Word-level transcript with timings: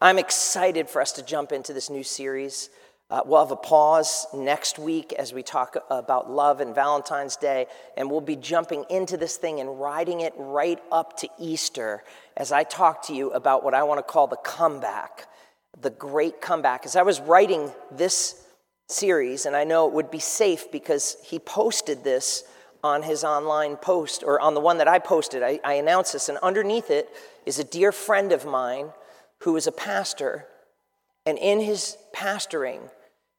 I'm 0.00 0.18
excited 0.18 0.90
for 0.90 1.00
us 1.00 1.12
to 1.12 1.22
jump 1.22 1.52
into 1.52 1.72
this 1.72 1.88
new 1.88 2.02
series. 2.02 2.68
Uh, 3.08 3.22
we'll 3.24 3.40
have 3.40 3.50
a 3.50 3.56
pause 3.56 4.26
next 4.34 4.78
week 4.78 5.14
as 5.14 5.32
we 5.32 5.42
talk 5.42 5.78
about 5.90 6.30
love 6.30 6.60
and 6.60 6.74
Valentine's 6.74 7.36
Day, 7.36 7.66
and 7.96 8.10
we'll 8.10 8.20
be 8.20 8.36
jumping 8.36 8.84
into 8.90 9.16
this 9.16 9.38
thing 9.38 9.58
and 9.58 9.80
riding 9.80 10.20
it 10.20 10.34
right 10.36 10.78
up 10.92 11.16
to 11.18 11.28
Easter 11.38 12.04
as 12.36 12.52
I 12.52 12.62
talk 12.62 13.06
to 13.06 13.14
you 13.14 13.30
about 13.30 13.64
what 13.64 13.72
I 13.72 13.84
want 13.84 13.98
to 13.98 14.02
call 14.02 14.26
the 14.26 14.36
comeback, 14.36 15.28
the 15.80 15.88
great 15.88 16.42
comeback. 16.42 16.84
As 16.84 16.94
I 16.94 17.02
was 17.02 17.18
writing 17.18 17.72
this 17.90 18.44
series, 18.88 19.46
and 19.46 19.56
I 19.56 19.64
know 19.64 19.88
it 19.88 19.94
would 19.94 20.10
be 20.10 20.18
safe 20.18 20.70
because 20.70 21.16
he 21.24 21.38
posted 21.38 22.04
this 22.04 22.44
on 22.84 23.02
his 23.02 23.24
online 23.24 23.76
post, 23.76 24.22
or 24.22 24.40
on 24.40 24.52
the 24.52 24.60
one 24.60 24.76
that 24.76 24.88
I 24.88 24.98
posted, 24.98 25.42
I, 25.42 25.58
I 25.64 25.74
announced 25.74 26.12
this, 26.12 26.28
and 26.28 26.36
underneath 26.42 26.90
it 26.90 27.08
is 27.46 27.58
a 27.58 27.64
dear 27.64 27.92
friend 27.92 28.30
of 28.30 28.44
mine 28.44 28.90
who 29.40 29.56
is 29.56 29.66
a 29.66 29.72
pastor, 29.72 30.46
and 31.24 31.38
in 31.38 31.60
his 31.60 31.96
pastoring, 32.14 32.90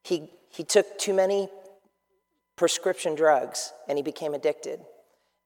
he, 0.03 0.29
he 0.49 0.63
took 0.63 0.97
too 0.97 1.13
many 1.13 1.49
prescription 2.55 3.15
drugs 3.15 3.71
and 3.87 3.97
he 3.97 4.03
became 4.03 4.33
addicted 4.33 4.81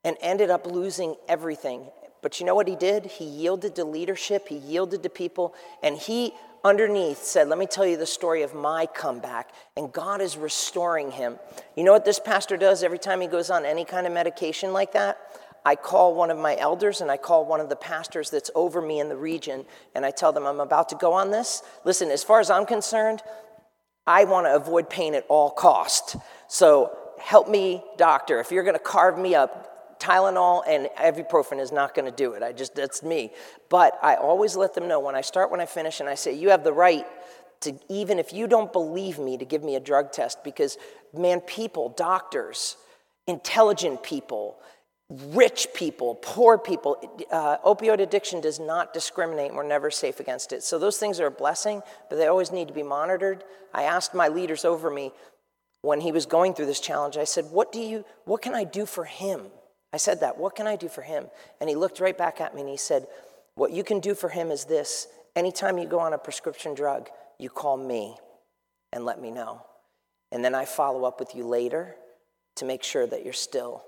and 0.02 0.16
ended 0.20 0.50
up 0.50 0.66
losing 0.66 1.14
everything. 1.28 1.86
But 2.22 2.40
you 2.40 2.46
know 2.46 2.54
what 2.54 2.68
he 2.68 2.76
did? 2.76 3.06
He 3.06 3.24
yielded 3.24 3.76
to 3.76 3.84
leadership, 3.84 4.48
he 4.48 4.56
yielded 4.56 5.02
to 5.02 5.08
people, 5.08 5.54
and 5.82 5.96
he 5.96 6.32
underneath 6.64 7.22
said, 7.22 7.48
Let 7.48 7.58
me 7.58 7.66
tell 7.66 7.86
you 7.86 7.96
the 7.96 8.06
story 8.06 8.42
of 8.42 8.54
my 8.54 8.86
comeback. 8.86 9.50
And 9.76 9.92
God 9.92 10.20
is 10.20 10.36
restoring 10.36 11.10
him. 11.10 11.38
You 11.76 11.84
know 11.84 11.92
what 11.92 12.04
this 12.04 12.20
pastor 12.20 12.56
does 12.56 12.82
every 12.82 12.98
time 12.98 13.20
he 13.20 13.26
goes 13.26 13.50
on 13.50 13.64
any 13.64 13.84
kind 13.84 14.06
of 14.06 14.12
medication 14.12 14.72
like 14.72 14.92
that? 14.92 15.18
I 15.64 15.76
call 15.76 16.14
one 16.14 16.30
of 16.30 16.38
my 16.38 16.56
elders 16.56 17.00
and 17.00 17.10
I 17.10 17.16
call 17.16 17.44
one 17.44 17.60
of 17.60 17.68
the 17.68 17.76
pastors 17.76 18.30
that's 18.30 18.50
over 18.54 18.80
me 18.80 19.00
in 19.00 19.08
the 19.08 19.16
region 19.16 19.64
and 19.94 20.04
I 20.04 20.10
tell 20.10 20.32
them 20.32 20.46
I'm 20.46 20.60
about 20.60 20.88
to 20.90 20.96
go 20.96 21.12
on 21.12 21.30
this. 21.30 21.62
Listen, 21.84 22.10
as 22.10 22.24
far 22.24 22.40
as 22.40 22.50
I'm 22.50 22.66
concerned, 22.66 23.22
I 24.06 24.24
want 24.24 24.46
to 24.46 24.54
avoid 24.54 24.90
pain 24.90 25.14
at 25.14 25.24
all 25.28 25.50
cost. 25.50 26.16
So 26.48 26.96
help 27.20 27.48
me, 27.48 27.82
doctor. 27.96 28.40
If 28.40 28.50
you're 28.50 28.64
going 28.64 28.76
to 28.76 28.82
carve 28.82 29.18
me 29.18 29.34
up, 29.34 30.00
Tylenol 30.00 30.64
and 30.66 30.88
ibuprofen 30.98 31.60
is 31.60 31.70
not 31.70 31.94
going 31.94 32.10
to 32.10 32.16
do 32.16 32.32
it. 32.32 32.42
I 32.42 32.52
just 32.52 32.74
that's 32.74 33.04
me. 33.04 33.32
But 33.68 33.96
I 34.02 34.16
always 34.16 34.56
let 34.56 34.74
them 34.74 34.88
know 34.88 34.98
when 34.98 35.14
I 35.14 35.20
start, 35.20 35.52
when 35.52 35.60
I 35.60 35.66
finish, 35.66 36.00
and 36.00 36.08
I 36.08 36.16
say 36.16 36.32
you 36.32 36.50
have 36.50 36.64
the 36.64 36.72
right 36.72 37.06
to 37.60 37.78
even 37.88 38.18
if 38.18 38.32
you 38.32 38.48
don't 38.48 38.72
believe 38.72 39.20
me 39.20 39.38
to 39.38 39.44
give 39.44 39.62
me 39.62 39.76
a 39.76 39.80
drug 39.80 40.10
test 40.10 40.42
because 40.42 40.76
man, 41.14 41.40
people, 41.40 41.90
doctors, 41.90 42.76
intelligent 43.28 44.02
people, 44.02 44.58
rich 45.28 45.68
people, 45.74 46.14
poor 46.16 46.58
people. 46.58 46.96
Uh, 47.30 47.58
opioid 47.58 48.00
addiction 48.00 48.40
does 48.40 48.58
not 48.58 48.94
discriminate, 48.94 49.54
we're 49.54 49.62
never 49.62 49.90
safe 49.90 50.20
against 50.20 50.52
it. 50.52 50.62
So 50.62 50.78
those 50.78 50.98
things 50.98 51.20
are 51.20 51.26
a 51.26 51.30
blessing, 51.30 51.82
but 52.08 52.16
they 52.16 52.26
always 52.26 52.50
need 52.50 52.68
to 52.68 52.74
be 52.74 52.82
monitored. 52.82 53.44
I 53.74 53.84
asked 53.84 54.14
my 54.14 54.28
leaders 54.28 54.64
over 54.64 54.90
me 54.90 55.12
when 55.82 56.00
he 56.00 56.12
was 56.12 56.26
going 56.26 56.54
through 56.54 56.66
this 56.66 56.80
challenge, 56.80 57.16
I 57.16 57.24
said, 57.24 57.46
What 57.50 57.72
do 57.72 57.80
you 57.80 58.04
what 58.24 58.40
can 58.40 58.54
I 58.54 58.64
do 58.64 58.86
for 58.86 59.04
him? 59.04 59.42
I 59.92 59.98
said 59.98 60.20
that, 60.20 60.38
what 60.38 60.54
can 60.54 60.66
I 60.66 60.76
do 60.76 60.88
for 60.88 61.02
him? 61.02 61.26
And 61.60 61.68
he 61.68 61.76
looked 61.76 62.00
right 62.00 62.16
back 62.16 62.40
at 62.40 62.54
me 62.54 62.62
and 62.62 62.70
he 62.70 62.76
said, 62.76 63.06
What 63.56 63.72
you 63.72 63.84
can 63.84 64.00
do 64.00 64.14
for 64.14 64.30
him 64.30 64.50
is 64.50 64.64
this. 64.64 65.08
Anytime 65.36 65.78
you 65.78 65.86
go 65.86 65.98
on 65.98 66.12
a 66.12 66.18
prescription 66.18 66.74
drug, 66.74 67.08
you 67.38 67.50
call 67.50 67.76
me 67.76 68.16
and 68.92 69.04
let 69.04 69.20
me 69.20 69.30
know. 69.30 69.62
And 70.30 70.44
then 70.44 70.54
I 70.54 70.64
follow 70.64 71.04
up 71.04 71.20
with 71.20 71.34
you 71.34 71.46
later 71.46 71.96
to 72.56 72.64
make 72.64 72.82
sure 72.82 73.06
that 73.06 73.24
you're 73.24 73.32
still 73.32 73.84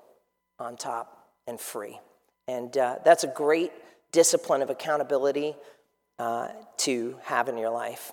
on 0.59 0.77
top 0.77 1.29
and 1.47 1.61
free. 1.61 1.99
And 2.49 2.77
uh, 2.77 2.97
that's 3.05 3.25
a 3.25 3.29
great 3.29 3.73
discipline 4.13 4.63
of 4.63 4.71
accountability 4.71 5.57
uh, 6.19 6.49
to 6.79 7.19
have 7.25 7.49
in 7.49 7.59
your 7.59 7.71
life. 7.71 8.13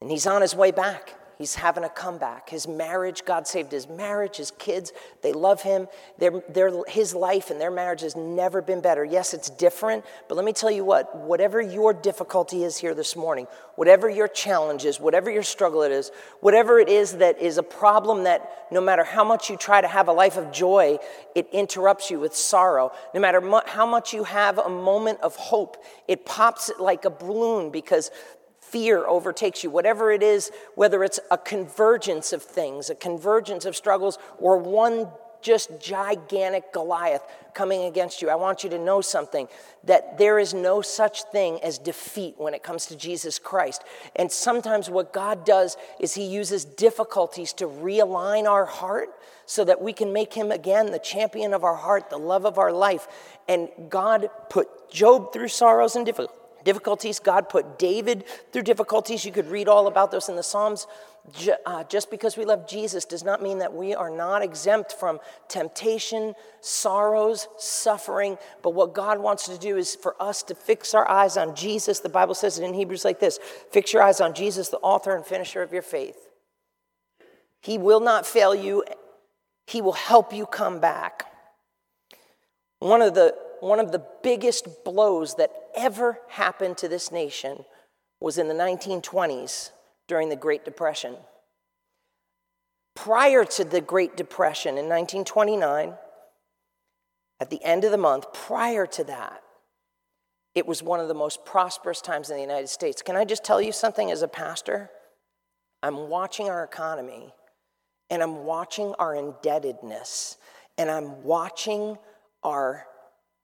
And 0.00 0.10
he's 0.10 0.26
on 0.26 0.42
his 0.42 0.54
way 0.54 0.70
back. 0.70 1.14
He's 1.40 1.54
having 1.54 1.84
a 1.84 1.88
comeback. 1.88 2.50
His 2.50 2.68
marriage, 2.68 3.24
God 3.24 3.46
saved 3.46 3.72
his 3.72 3.88
marriage, 3.88 4.36
his 4.36 4.50
kids, 4.58 4.92
they 5.22 5.32
love 5.32 5.62
him. 5.62 5.88
Their, 6.18 6.42
their, 6.50 6.84
his 6.86 7.14
life 7.14 7.48
and 7.48 7.58
their 7.58 7.70
marriage 7.70 8.02
has 8.02 8.14
never 8.14 8.60
been 8.60 8.82
better. 8.82 9.06
Yes, 9.06 9.32
it's 9.32 9.48
different, 9.48 10.04
but 10.28 10.34
let 10.34 10.44
me 10.44 10.52
tell 10.52 10.70
you 10.70 10.84
what 10.84 11.16
whatever 11.16 11.58
your 11.58 11.94
difficulty 11.94 12.62
is 12.62 12.76
here 12.76 12.92
this 12.92 13.16
morning, 13.16 13.46
whatever 13.76 14.06
your 14.06 14.28
challenge 14.28 14.84
is, 14.84 15.00
whatever 15.00 15.30
your 15.30 15.42
struggle 15.42 15.80
it 15.80 15.92
is, 15.92 16.10
whatever 16.40 16.78
it 16.78 16.90
is 16.90 17.12
that 17.12 17.40
is 17.40 17.56
a 17.56 17.62
problem 17.62 18.24
that 18.24 18.66
no 18.70 18.82
matter 18.82 19.02
how 19.02 19.24
much 19.24 19.48
you 19.48 19.56
try 19.56 19.80
to 19.80 19.88
have 19.88 20.08
a 20.08 20.12
life 20.12 20.36
of 20.36 20.52
joy, 20.52 20.98
it 21.34 21.48
interrupts 21.52 22.10
you 22.10 22.20
with 22.20 22.36
sorrow. 22.36 22.92
No 23.14 23.20
matter 23.20 23.40
how 23.64 23.86
much 23.86 24.12
you 24.12 24.24
have 24.24 24.58
a 24.58 24.68
moment 24.68 25.22
of 25.22 25.36
hope, 25.36 25.82
it 26.06 26.26
pops 26.26 26.68
it 26.68 26.78
like 26.78 27.06
a 27.06 27.10
balloon 27.10 27.70
because 27.70 28.10
fear 28.70 29.06
overtakes 29.06 29.64
you, 29.64 29.70
whatever 29.70 30.10
it 30.12 30.22
is, 30.22 30.50
whether 30.74 31.02
it's 31.04 31.20
a 31.30 31.38
convergence 31.38 32.32
of 32.32 32.42
things, 32.42 32.90
a 32.90 32.94
convergence 32.94 33.64
of 33.64 33.76
struggles, 33.76 34.18
or 34.38 34.56
one 34.58 35.08
just 35.42 35.80
gigantic 35.80 36.72
Goliath 36.72 37.22
coming 37.54 37.84
against 37.84 38.22
you. 38.22 38.28
I 38.28 38.34
want 38.34 38.62
you 38.62 38.70
to 38.70 38.78
know 38.78 39.00
something 39.00 39.48
that 39.84 40.18
there 40.18 40.38
is 40.38 40.54
no 40.54 40.82
such 40.82 41.22
thing 41.24 41.58
as 41.62 41.78
defeat 41.78 42.34
when 42.36 42.54
it 42.54 42.62
comes 42.62 42.86
to 42.86 42.96
Jesus 42.96 43.38
Christ. 43.38 43.82
And 44.16 44.30
sometimes 44.30 44.90
what 44.90 45.12
God 45.12 45.44
does 45.44 45.76
is 45.98 46.14
He 46.14 46.24
uses 46.24 46.64
difficulties 46.64 47.52
to 47.54 47.66
realign 47.66 48.44
our 48.44 48.66
heart 48.66 49.08
so 49.46 49.64
that 49.64 49.80
we 49.80 49.92
can 49.92 50.12
make 50.12 50.34
Him 50.34 50.52
again 50.52 50.92
the 50.92 50.98
champion 50.98 51.54
of 51.54 51.64
our 51.64 51.76
heart, 51.76 52.10
the 52.10 52.18
love 52.18 52.44
of 52.44 52.58
our 52.58 52.72
life. 52.72 53.08
And 53.48 53.68
God 53.88 54.30
put 54.48 54.90
Job 54.90 55.32
through 55.32 55.48
sorrows 55.48 55.96
and 55.96 56.04
difficulties 56.04 56.39
difficulties. 56.64 57.18
God 57.18 57.48
put 57.48 57.78
David 57.78 58.24
through 58.52 58.62
difficulties. 58.62 59.24
You 59.24 59.32
could 59.32 59.48
read 59.48 59.68
all 59.68 59.86
about 59.86 60.10
those 60.10 60.28
in 60.28 60.36
the 60.36 60.42
Psalms. 60.42 60.86
Uh, 61.66 61.84
just 61.84 62.10
because 62.10 62.36
we 62.36 62.44
love 62.44 62.66
Jesus 62.66 63.04
does 63.04 63.22
not 63.22 63.42
mean 63.42 63.58
that 63.58 63.72
we 63.72 63.94
are 63.94 64.10
not 64.10 64.42
exempt 64.42 64.92
from 64.92 65.20
temptation, 65.48 66.34
sorrows, 66.60 67.46
suffering. 67.58 68.38
But 68.62 68.70
what 68.70 68.94
God 68.94 69.20
wants 69.20 69.46
to 69.46 69.58
do 69.58 69.76
is 69.76 69.94
for 69.94 70.20
us 70.20 70.42
to 70.44 70.54
fix 70.54 70.94
our 70.94 71.08
eyes 71.08 71.36
on 71.36 71.54
Jesus. 71.54 72.00
The 72.00 72.08
Bible 72.08 72.34
says 72.34 72.58
it 72.58 72.64
in 72.64 72.74
Hebrews 72.74 73.04
like 73.04 73.20
this 73.20 73.38
Fix 73.70 73.92
your 73.92 74.02
eyes 74.02 74.20
on 74.20 74.34
Jesus, 74.34 74.68
the 74.68 74.78
author 74.78 75.14
and 75.14 75.24
finisher 75.24 75.62
of 75.62 75.72
your 75.72 75.82
faith. 75.82 76.30
He 77.60 77.76
will 77.78 78.00
not 78.00 78.26
fail 78.26 78.54
you, 78.54 78.84
He 79.66 79.82
will 79.82 79.92
help 79.92 80.32
you 80.32 80.46
come 80.46 80.80
back. 80.80 81.26
One 82.78 83.02
of 83.02 83.14
the 83.14 83.36
one 83.60 83.80
of 83.80 83.92
the 83.92 84.04
biggest 84.22 84.84
blows 84.84 85.34
that 85.36 85.50
ever 85.74 86.18
happened 86.28 86.78
to 86.78 86.88
this 86.88 87.12
nation 87.12 87.64
was 88.20 88.38
in 88.38 88.48
the 88.48 88.54
1920s 88.54 89.70
during 90.08 90.28
the 90.28 90.36
Great 90.36 90.64
Depression. 90.64 91.16
Prior 92.94 93.44
to 93.44 93.64
the 93.64 93.80
Great 93.80 94.16
Depression 94.16 94.70
in 94.70 94.88
1929, 94.88 95.94
at 97.40 97.50
the 97.50 97.62
end 97.64 97.84
of 97.84 97.90
the 97.90 97.96
month, 97.96 98.32
prior 98.32 98.86
to 98.86 99.04
that, 99.04 99.42
it 100.54 100.66
was 100.66 100.82
one 100.82 101.00
of 101.00 101.08
the 101.08 101.14
most 101.14 101.44
prosperous 101.44 102.00
times 102.00 102.28
in 102.28 102.36
the 102.36 102.42
United 102.42 102.68
States. 102.68 103.02
Can 103.02 103.16
I 103.16 103.24
just 103.24 103.44
tell 103.44 103.62
you 103.62 103.72
something 103.72 104.10
as 104.10 104.22
a 104.22 104.28
pastor? 104.28 104.90
I'm 105.82 106.08
watching 106.08 106.48
our 106.48 106.64
economy 106.64 107.32
and 108.10 108.22
I'm 108.22 108.44
watching 108.44 108.94
our 108.98 109.14
indebtedness 109.14 110.36
and 110.76 110.90
I'm 110.90 111.22
watching 111.22 111.96
our 112.42 112.86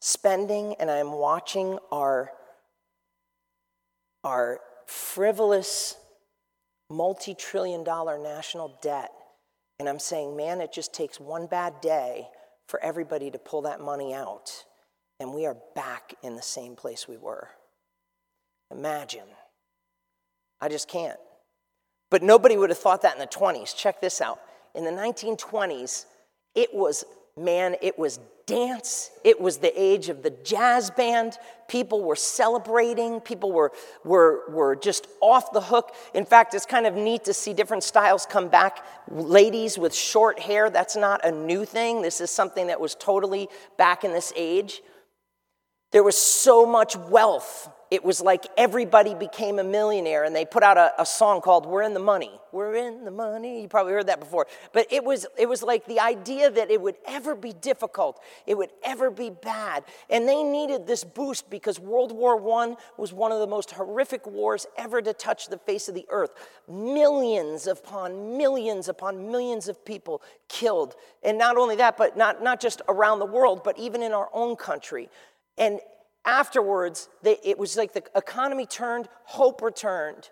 spending 0.06 0.72
and 0.78 0.88
I'm 0.88 1.10
watching 1.10 1.80
our, 1.90 2.30
our 4.22 4.60
frivolous 4.86 5.96
multi 6.88 7.34
trillion 7.34 7.82
dollar 7.82 8.16
national 8.16 8.78
debt, 8.80 9.10
and 9.80 9.88
I'm 9.88 9.98
saying, 9.98 10.36
man, 10.36 10.60
it 10.60 10.72
just 10.72 10.94
takes 10.94 11.18
one 11.18 11.48
bad 11.48 11.80
day 11.80 12.28
for 12.68 12.80
everybody 12.84 13.32
to 13.32 13.38
pull 13.38 13.62
that 13.62 13.80
money 13.80 14.14
out, 14.14 14.64
and 15.18 15.34
we 15.34 15.44
are 15.44 15.56
back 15.74 16.14
in 16.22 16.36
the 16.36 16.42
same 16.42 16.76
place 16.76 17.08
we 17.08 17.16
were. 17.16 17.48
Imagine. 18.70 19.26
I 20.60 20.68
just 20.68 20.88
can't. 20.88 21.18
But 22.12 22.22
nobody 22.22 22.56
would 22.56 22.70
have 22.70 22.78
thought 22.78 23.02
that 23.02 23.14
in 23.14 23.20
the 23.20 23.26
20s. 23.26 23.76
Check 23.76 24.00
this 24.00 24.20
out. 24.20 24.38
In 24.76 24.84
the 24.84 24.92
1920s, 24.92 26.06
it 26.54 26.72
was, 26.72 27.04
man, 27.36 27.74
it 27.82 27.98
was 27.98 28.20
dance. 28.46 29.10
It 29.24 29.40
was 29.40 29.58
the 29.58 29.72
age 29.80 30.08
of 30.08 30.22
the 30.22 30.30
jazz 30.30 30.90
band. 30.90 31.36
People 31.68 32.04
were 32.04 32.16
celebrating. 32.16 33.20
People 33.20 33.52
were, 33.52 33.72
were, 34.04 34.48
were 34.48 34.76
just 34.76 35.08
off 35.20 35.52
the 35.52 35.60
hook. 35.60 35.94
In 36.14 36.24
fact, 36.24 36.54
it's 36.54 36.64
kind 36.64 36.86
of 36.86 36.94
neat 36.94 37.24
to 37.24 37.34
see 37.34 37.52
different 37.52 37.82
styles 37.82 38.24
come 38.24 38.48
back. 38.48 38.84
Ladies 39.10 39.76
with 39.76 39.94
short 39.94 40.38
hair, 40.38 40.70
that's 40.70 40.96
not 40.96 41.24
a 41.24 41.32
new 41.32 41.64
thing. 41.64 42.02
This 42.02 42.20
is 42.20 42.30
something 42.30 42.68
that 42.68 42.80
was 42.80 42.94
totally 42.94 43.48
back 43.76 44.04
in 44.04 44.12
this 44.12 44.32
age. 44.36 44.80
There 45.90 46.04
was 46.04 46.16
so 46.16 46.64
much 46.64 46.96
wealth 46.96 47.68
it 47.90 48.04
was 48.04 48.20
like 48.20 48.46
everybody 48.56 49.14
became 49.14 49.58
a 49.58 49.64
millionaire 49.64 50.24
and 50.24 50.34
they 50.34 50.44
put 50.44 50.64
out 50.64 50.76
a, 50.76 50.92
a, 51.00 51.06
song 51.06 51.40
called 51.40 51.66
we're 51.66 51.82
in 51.82 51.94
the 51.94 52.00
money. 52.00 52.32
We're 52.50 52.74
in 52.74 53.04
the 53.04 53.10
money. 53.12 53.62
You 53.62 53.68
probably 53.68 53.92
heard 53.92 54.08
that 54.08 54.18
before. 54.18 54.46
But 54.72 54.86
it 54.90 55.04
was 55.04 55.26
it 55.38 55.48
was 55.48 55.62
like 55.62 55.86
the 55.86 56.00
idea 56.00 56.50
that 56.50 56.70
it 56.70 56.80
would 56.80 56.96
ever 57.06 57.36
be 57.36 57.52
difficult. 57.52 58.20
It 58.46 58.56
would 58.56 58.70
ever 58.84 59.10
be 59.10 59.30
bad. 59.30 59.84
And 60.10 60.28
they 60.28 60.42
needed 60.42 60.86
this 60.86 61.04
boost 61.04 61.48
because 61.48 61.78
world 61.78 62.12
war 62.12 62.36
i 62.36 62.74
was 62.96 63.12
one 63.12 63.30
of 63.30 63.38
the 63.38 63.46
most 63.46 63.70
horrific 63.70 64.26
wars 64.26 64.66
ever 64.76 65.00
to 65.00 65.12
touch 65.12 65.48
the 65.48 65.58
face 65.58 65.88
of 65.88 65.94
the 65.94 66.06
earth. 66.08 66.30
Millions 66.68 67.68
upon 67.68 68.36
millions 68.36 68.88
upon 68.88 69.30
millions 69.30 69.68
of 69.68 69.84
people 69.84 70.22
killed. 70.48 70.96
And 71.22 71.38
not 71.38 71.56
only 71.56 71.76
that 71.76 71.96
but 71.96 72.16
not, 72.16 72.42
not 72.42 72.60
just 72.60 72.82
around 72.88 73.20
the 73.20 73.26
world 73.26 73.62
but 73.62 73.78
even 73.78 74.02
in 74.02 74.12
our 74.12 74.28
own 74.32 74.56
country. 74.56 75.08
And 75.56 75.80
afterwards, 76.26 77.08
it 77.24 77.58
was 77.58 77.76
like 77.76 77.92
the 77.92 78.04
economy 78.14 78.66
turned, 78.66 79.08
hope 79.24 79.62
returned. 79.62 80.28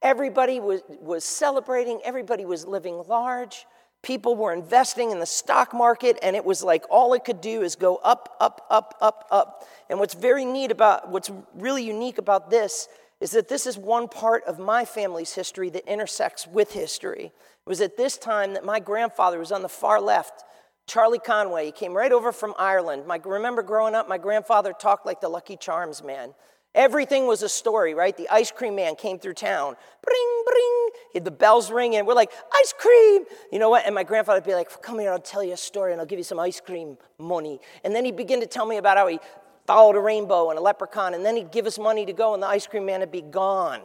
Everybody 0.00 0.60
was, 0.60 0.82
was 1.00 1.24
celebrating, 1.24 2.00
everybody 2.04 2.44
was 2.44 2.64
living 2.66 3.02
large. 3.08 3.66
People 4.02 4.36
were 4.36 4.52
investing 4.52 5.10
in 5.10 5.18
the 5.18 5.26
stock 5.26 5.74
market, 5.74 6.16
and 6.22 6.36
it 6.36 6.44
was 6.44 6.62
like 6.62 6.84
all 6.88 7.12
it 7.14 7.24
could 7.24 7.40
do 7.40 7.62
is 7.62 7.74
go 7.74 7.96
up, 7.96 8.36
up, 8.40 8.64
up, 8.70 8.94
up, 9.00 9.26
up. 9.30 9.66
And 9.90 9.98
what's 9.98 10.14
very 10.14 10.44
neat 10.44 10.70
about, 10.70 11.10
what's 11.10 11.30
really 11.54 11.82
unique 11.82 12.18
about 12.18 12.50
this 12.50 12.88
is 13.20 13.32
that 13.32 13.48
this 13.48 13.66
is 13.66 13.76
one 13.78 14.08
part 14.08 14.44
of 14.44 14.58
my 14.58 14.84
family's 14.84 15.32
history 15.32 15.70
that 15.70 15.90
intersects 15.90 16.46
with 16.46 16.72
history. 16.72 17.24
It 17.24 17.68
was 17.68 17.80
at 17.80 17.96
this 17.96 18.16
time 18.16 18.54
that 18.54 18.64
my 18.64 18.78
grandfather 18.78 19.38
was 19.38 19.50
on 19.50 19.62
the 19.62 19.68
far 19.68 20.00
left 20.00 20.44
Charlie 20.86 21.18
Conway, 21.18 21.66
he 21.66 21.72
came 21.72 21.94
right 21.94 22.12
over 22.12 22.30
from 22.32 22.54
Ireland. 22.58 23.06
My, 23.06 23.20
remember 23.24 23.62
growing 23.62 23.94
up, 23.94 24.08
my 24.08 24.18
grandfather 24.18 24.72
talked 24.72 25.04
like 25.04 25.20
the 25.20 25.28
Lucky 25.28 25.56
Charms 25.56 26.02
man. 26.02 26.32
Everything 26.76 27.26
was 27.26 27.42
a 27.42 27.48
story, 27.48 27.94
right? 27.94 28.16
The 28.16 28.28
ice 28.28 28.52
cream 28.52 28.76
man 28.76 28.96
came 28.96 29.18
through 29.18 29.32
town. 29.32 29.76
Bring, 30.02 30.42
bring. 30.46 30.88
He 31.12 31.18
had 31.18 31.24
the 31.24 31.30
bells 31.30 31.70
ringing. 31.72 32.04
We're 32.04 32.14
like, 32.14 32.30
ice 32.54 32.74
cream. 32.78 33.24
You 33.50 33.58
know 33.58 33.70
what? 33.70 33.86
And 33.86 33.94
my 33.94 34.04
grandfather 34.04 34.38
would 34.38 34.46
be 34.46 34.54
like, 34.54 34.82
come 34.82 34.98
here, 34.98 35.10
I'll 35.10 35.18
tell 35.18 35.42
you 35.42 35.54
a 35.54 35.56
story 35.56 35.92
and 35.92 36.00
I'll 36.00 36.06
give 36.06 36.18
you 36.18 36.24
some 36.24 36.38
ice 36.38 36.60
cream 36.60 36.98
money. 37.18 37.60
And 37.82 37.94
then 37.94 38.04
he'd 38.04 38.16
begin 38.16 38.40
to 38.40 38.46
tell 38.46 38.66
me 38.66 38.76
about 38.76 38.98
how 38.98 39.06
he 39.06 39.18
followed 39.66 39.96
a 39.96 40.00
rainbow 40.00 40.50
and 40.50 40.58
a 40.58 40.62
leprechaun. 40.62 41.14
And 41.14 41.24
then 41.24 41.34
he'd 41.34 41.50
give 41.50 41.66
us 41.66 41.78
money 41.78 42.04
to 42.06 42.12
go 42.12 42.34
and 42.34 42.42
the 42.42 42.46
ice 42.46 42.66
cream 42.66 42.84
man 42.84 43.00
would 43.00 43.10
be 43.10 43.22
gone 43.22 43.80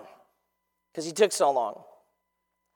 because 0.92 1.06
he 1.06 1.14
took 1.14 1.32
so 1.32 1.50
long. 1.50 1.82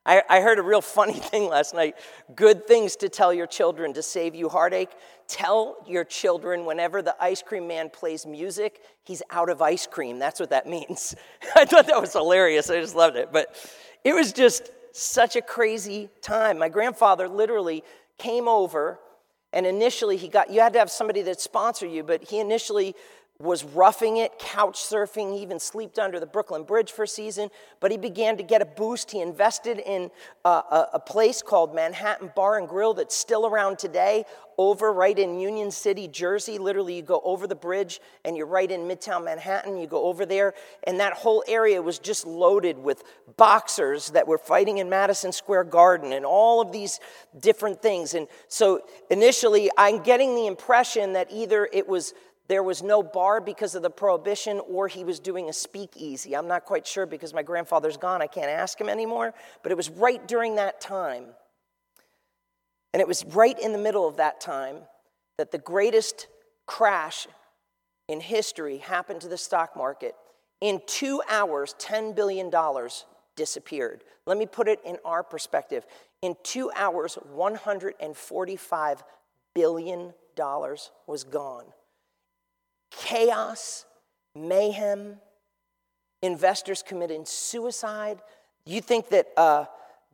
I, 0.06 0.22
I 0.30 0.42
heard 0.42 0.60
a 0.60 0.64
real 0.64 0.82
funny 0.82 1.14
thing 1.20 1.50
last 1.50 1.74
night. 1.74 1.96
Good 2.36 2.68
things 2.68 2.96
to 2.98 3.10
tell 3.10 3.34
your 3.34 3.48
children 3.48 3.94
to 3.94 4.04
save 4.04 4.36
you 4.36 4.50
heartache. 4.50 4.92
Tell 5.28 5.78
your 5.88 6.04
children 6.04 6.66
whenever 6.66 7.02
the 7.02 7.16
ice 7.20 7.42
cream 7.42 7.68
man 7.68 7.90
plays 7.90 8.26
music, 8.26 8.82
he's 9.04 9.24
out 9.32 9.50
of 9.50 9.62
ice 9.62 9.88
cream. 9.88 10.20
That's 10.20 10.40
what 10.40 10.52
that 10.52 10.68
means. 10.68 11.16
I 11.56 11.66
thought 11.66 11.88
that 11.88 12.00
was 12.00 12.14
hilarious. 12.14 12.70
I 12.70 12.80
just 12.80 12.96
loved 12.96 13.18
it. 13.18 13.30
But 13.32 13.56
it 14.04 14.14
was 14.14 14.32
just 14.32 14.70
such 14.92 15.36
a 15.36 15.42
crazy 15.42 16.10
time. 16.22 16.60
My 16.60 16.70
grandfather 16.70 17.28
literally 17.28 17.84
came 18.18 18.48
over, 18.48 19.00
and 19.52 19.66
initially 19.66 20.16
he 20.16 20.30
got, 20.30 20.50
you 20.50 20.62
had 20.62 20.74
to 20.74 20.80
have 20.80 20.92
somebody 20.92 21.22
that 21.24 21.42
sponsor 21.42 21.86
you, 21.86 22.04
but 22.04 22.24
he 22.24 22.40
initially 22.40 22.96
was 23.38 23.66
roughing 23.66 24.18
it, 24.18 24.40
couch 24.40 24.80
surfing, 24.80 25.36
he 25.36 25.42
even 25.42 25.60
slept 25.60 26.00
under 26.00 26.22
the 26.22 26.26
Brooklyn 26.26 26.64
Bridge 26.64 26.92
for 26.94 27.04
a 27.04 27.08
season, 27.08 27.50
but 27.82 27.92
he 27.92 27.98
began 27.98 28.38
to 28.38 28.44
get 28.44 28.62
a 28.62 28.66
boost. 28.66 29.12
He 29.12 29.20
invested 29.20 29.80
in 29.80 30.10
a, 30.46 30.50
a, 30.50 30.90
a, 30.94 31.00
place 31.00 31.42
called 31.42 31.76
Manhattan 31.76 32.32
Bar 32.34 32.60
and 32.60 32.68
Grill 32.68 32.94
that's 32.94 33.16
still 33.16 33.46
around 33.46 33.78
today, 33.78 34.24
over 34.58 34.94
right 34.94 35.20
in 35.20 35.38
Union 35.38 35.70
City, 35.70 36.08
Jersey. 36.08 36.58
Literally, 36.58 36.96
you 36.96 37.02
go 37.02 37.22
over 37.26 37.46
the 37.46 37.56
bridge 37.56 38.00
and 38.24 38.38
you're 38.38 38.46
right 38.46 38.72
in 38.72 38.82
Midtown 38.82 39.26
Manhattan. 39.26 39.78
You 39.78 39.88
go 39.88 40.06
over 40.06 40.26
there, 40.26 40.54
and 40.86 41.00
that 41.02 41.12
whole 41.12 41.44
area 41.48 41.82
was 41.82 42.00
just 42.00 42.26
loaded 42.26 42.78
with 42.78 43.04
boxers 43.36 44.12
that 44.12 44.28
were 44.28 44.38
fighting 44.38 44.78
in 44.78 44.90
Madison 44.90 45.34
Square 45.34 45.66
Garden 45.66 46.14
and 46.14 46.26
all 46.26 46.62
of 46.62 46.72
these 46.72 47.02
different 47.40 47.82
things. 47.82 48.14
And 48.14 48.28
so 48.48 48.82
initially, 49.10 49.70
I'm 49.78 50.02
getting 50.04 50.36
the 50.36 50.48
impression 50.48 51.14
that 51.14 51.28
either 51.32 51.68
it 51.74 51.88
was 51.88 52.14
there 52.48 52.62
was 52.62 52.84
no 52.84 53.02
bar 53.02 53.42
because 53.42 53.74
of 53.74 53.82
the 53.82 53.90
prohibition, 53.90 54.62
or 54.70 54.88
he 54.88 55.04
was 55.04 55.20
doing 55.20 55.50
a 55.50 55.54
speakeasy. 55.54 56.36
I'm 56.36 56.48
not 56.48 56.66
quite 56.66 56.86
sure 56.86 57.06
because 57.06 57.34
my 57.34 57.42
grandfather's 57.42 57.98
gone. 57.98 58.22
I 58.22 58.28
can't 58.28 58.50
ask 58.50 58.80
him 58.80 58.88
anymore. 58.88 59.34
But 59.64 59.72
it 59.72 59.76
was 59.76 59.90
right 59.90 60.26
during 60.28 60.56
that 60.56 60.80
time. 60.80 61.26
And 62.94 63.02
it 63.02 63.08
was 63.08 63.26
right 63.26 63.58
in 63.58 63.72
the 63.72 63.80
middle 63.80 64.08
of 64.08 64.18
that 64.18 64.40
time 64.40 64.78
that 65.38 65.52
the 65.52 65.58
greatest 65.58 66.28
crash 66.68 67.28
in 68.08 68.22
history 68.22 68.78
happened 68.78 69.22
to 69.22 69.28
the 69.28 69.38
stock 69.38 69.76
market. 69.76 70.16
In 70.62 70.82
two 70.86 71.22
hours, 71.28 71.76
$10 71.80 72.16
billion 72.16 72.52
disappeared. 73.36 74.04
Let 74.28 74.38
me 74.38 74.46
put 74.46 74.68
it 74.68 74.80
in 74.86 74.98
our 75.04 75.24
perspective. 75.24 75.86
In 76.22 76.36
two 76.44 76.72
hours, 76.76 77.18
$145 77.36 79.00
billion 79.54 80.14
was 81.08 81.24
gone 81.24 81.66
chaos, 82.92 83.86
mayhem, 84.36 85.18
investors 86.22 86.84
committing 86.86 87.26
suicide. 87.26 88.22
You 88.66 88.82
think 88.82 89.10
that 89.10 89.28
uh, 89.38 89.66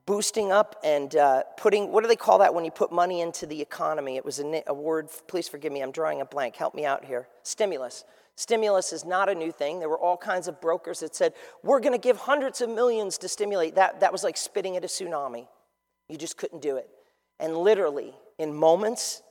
boosting 0.06 0.52
up 0.52 0.76
and 0.84 1.16
uh, 1.16 1.44
putting, 1.58 1.92
what 1.92 2.04
do 2.04 2.08
they 2.08 2.16
call 2.16 2.40
that 2.40 2.54
when 2.54 2.66
you 2.66 2.72
put 2.72 2.92
money 2.92 3.22
into 3.22 3.46
the 3.46 3.62
economy? 3.62 4.18
It 4.18 4.26
was 4.26 4.40
a, 4.40 4.64
a 4.68 4.74
word, 4.74 5.10
please 5.28 5.48
forgive 5.48 5.72
me, 5.72 5.82
I'm 5.82 5.92
drawing 5.92 6.22
a 6.22 6.26
blank. 6.26 6.56
Help 6.56 6.76
me 6.76 6.86
out 6.86 7.06
here. 7.06 7.28
Stimulus. 7.44 8.04
Stimulus 8.36 8.94
is 8.94 9.06
not 9.06 9.30
a 9.30 9.36
new 9.36 9.52
thing. 9.52 9.80
There 9.80 9.90
were 9.90 10.00
all 10.00 10.18
kinds 10.18 10.48
of 10.48 10.60
brokers 10.60 11.02
that 11.02 11.16
said, 11.16 11.34
we're 11.64 11.80
going 11.80 11.94
to 11.94 12.00
give 12.00 12.18
hundreds 12.18 12.62
of 12.62 12.70
millions 12.70 13.18
to 13.20 13.28
stimulate. 13.28 13.76
That, 13.76 14.00
that 14.00 14.12
was 14.12 14.24
like 14.24 14.38
spitting 14.38 14.76
at 14.78 14.84
a 14.84 14.88
tsunami. 14.88 15.48
You 16.10 16.18
just 16.18 16.38
couldn't 16.38 16.62
do 16.62 16.78
it. 16.78 16.90
And 17.40 17.56
literally, 17.56 18.14
in 18.38 18.54
moments, 18.54 19.22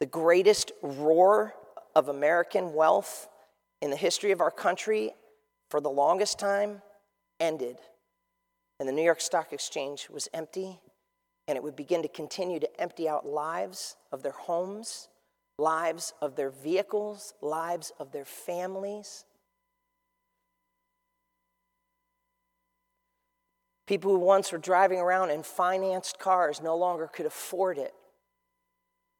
the 0.00 0.06
greatest 0.06 0.72
roar 0.82 1.54
of 1.94 2.08
American 2.08 2.74
wealth 2.74 3.28
in 3.80 3.90
the 3.90 3.96
history 3.96 4.32
of 4.32 4.40
our 4.40 4.50
country 4.50 5.12
for 5.68 5.80
the 5.80 5.90
longest 5.90 6.38
time 6.38 6.82
ended. 7.40 7.76
And 8.80 8.88
the 8.88 8.92
New 8.92 9.02
York 9.02 9.20
Stock 9.20 9.52
Exchange 9.52 10.08
was 10.10 10.28
empty, 10.34 10.80
and 11.46 11.56
it 11.56 11.62
would 11.62 11.76
begin 11.76 12.02
to 12.02 12.08
continue 12.08 12.58
to 12.60 12.80
empty 12.80 13.08
out 13.08 13.26
lives 13.26 13.96
of 14.10 14.22
their 14.22 14.32
homes, 14.32 15.08
lives 15.58 16.12
of 16.20 16.34
their 16.34 16.50
vehicles, 16.50 17.34
lives 17.40 17.92
of 17.98 18.10
their 18.12 18.24
families. 18.24 19.24
People 23.86 24.12
who 24.12 24.18
once 24.18 24.50
were 24.50 24.58
driving 24.58 24.98
around 24.98 25.30
in 25.30 25.42
financed 25.42 26.18
cars 26.18 26.62
no 26.62 26.74
longer 26.74 27.06
could 27.06 27.26
afford 27.26 27.76
it, 27.76 27.94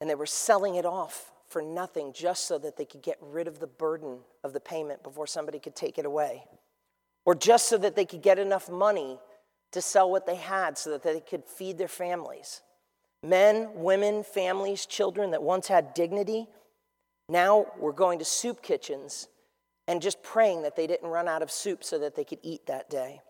and 0.00 0.08
they 0.08 0.14
were 0.14 0.26
selling 0.26 0.76
it 0.76 0.86
off 0.86 1.33
for 1.54 1.62
nothing 1.62 2.12
just 2.12 2.48
so 2.48 2.58
that 2.58 2.76
they 2.76 2.84
could 2.84 3.00
get 3.00 3.16
rid 3.20 3.46
of 3.46 3.60
the 3.60 3.68
burden 3.68 4.18
of 4.42 4.52
the 4.52 4.58
payment 4.58 5.04
before 5.04 5.24
somebody 5.24 5.60
could 5.60 5.76
take 5.76 5.98
it 5.98 6.04
away. 6.04 6.42
Or 7.24 7.36
just 7.36 7.68
so 7.68 7.78
that 7.78 7.94
they 7.94 8.04
could 8.04 8.22
get 8.22 8.40
enough 8.40 8.68
money 8.68 9.20
to 9.70 9.80
sell 9.80 10.10
what 10.10 10.26
they 10.26 10.34
had 10.34 10.76
so 10.76 10.90
that 10.90 11.04
they 11.04 11.20
could 11.20 11.44
feed 11.44 11.78
their 11.78 11.86
families. 11.86 12.60
Men, 13.22 13.68
women, 13.76 14.24
families, 14.24 14.84
children 14.84 15.30
that 15.30 15.44
once 15.44 15.68
had 15.68 15.94
dignity 15.94 16.48
now 17.28 17.66
were 17.78 17.92
going 17.92 18.18
to 18.18 18.24
soup 18.24 18.60
kitchens 18.60 19.28
and 19.86 20.02
just 20.02 20.24
praying 20.24 20.62
that 20.62 20.74
they 20.74 20.88
didn't 20.88 21.08
run 21.08 21.28
out 21.28 21.40
of 21.40 21.52
soup 21.52 21.84
so 21.84 22.00
that 22.00 22.16
they 22.16 22.24
could 22.24 22.40
eat 22.42 22.66
that 22.66 22.90
day. 22.90 23.20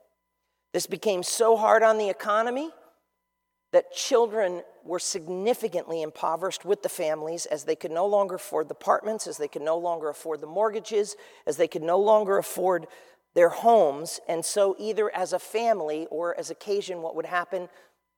This 0.73 0.87
became 0.87 1.23
so 1.23 1.59
hard 1.59 1.83
on 1.83 1.99
the 1.99 2.09
economy 2.09 2.71
that 3.75 3.93
children 3.93 4.63
were 4.85 5.01
significantly 5.01 6.01
impoverished 6.01 6.65
with 6.65 6.85
the 6.85 6.89
families 6.89 7.45
as 7.47 7.65
they 7.65 7.75
could 7.75 7.91
no 7.91 8.07
longer 8.07 8.37
afford 8.37 8.69
the 8.69 8.75
apartments, 8.75 9.27
as 9.27 9.37
they 9.37 9.49
could 9.49 9.63
no 9.63 9.77
longer 9.77 10.09
afford 10.09 10.41
the 10.41 10.47
mortgages, 10.47 11.17
as 11.45 11.57
they 11.57 11.67
could 11.67 11.83
no 11.83 11.99
longer 11.99 12.39
afford 12.39 12.87
their 13.35 13.49
homes. 13.49 14.21
And 14.29 14.45
so, 14.45 14.77
either 14.79 15.13
as 15.13 15.33
a 15.33 15.41
family 15.41 16.07
or 16.13 16.39
as 16.39 16.51
occasion, 16.51 17.03
what 17.03 17.17
would 17.17 17.27
happen 17.27 17.69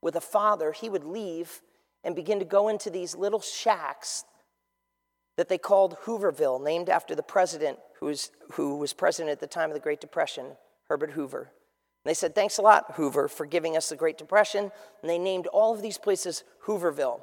with 0.02 0.14
a 0.14 0.20
father, 0.20 0.72
he 0.72 0.90
would 0.90 1.04
leave 1.04 1.62
and 2.04 2.14
begin 2.14 2.38
to 2.38 2.44
go 2.44 2.68
into 2.68 2.90
these 2.90 3.16
little 3.16 3.40
shacks 3.40 4.24
that 5.38 5.48
they 5.48 5.56
called 5.56 5.96
Hooverville, 6.04 6.62
named 6.62 6.90
after 6.90 7.14
the 7.14 7.22
president 7.22 7.78
who 7.98 8.06
was, 8.06 8.30
who 8.52 8.76
was 8.76 8.92
president 8.92 9.32
at 9.32 9.40
the 9.40 9.46
time 9.46 9.70
of 9.70 9.74
the 9.74 9.80
Great 9.80 10.02
Depression, 10.02 10.48
Herbert 10.90 11.12
Hoover. 11.12 11.50
They 12.06 12.14
said, 12.14 12.34
Thanks 12.34 12.58
a 12.58 12.62
lot, 12.62 12.94
Hoover, 12.94 13.28
for 13.28 13.46
giving 13.46 13.76
us 13.76 13.88
the 13.88 13.96
Great 13.96 14.18
Depression. 14.18 14.70
And 15.02 15.10
they 15.10 15.18
named 15.18 15.46
all 15.48 15.74
of 15.74 15.82
these 15.82 15.98
places 15.98 16.44
Hooverville. 16.64 17.20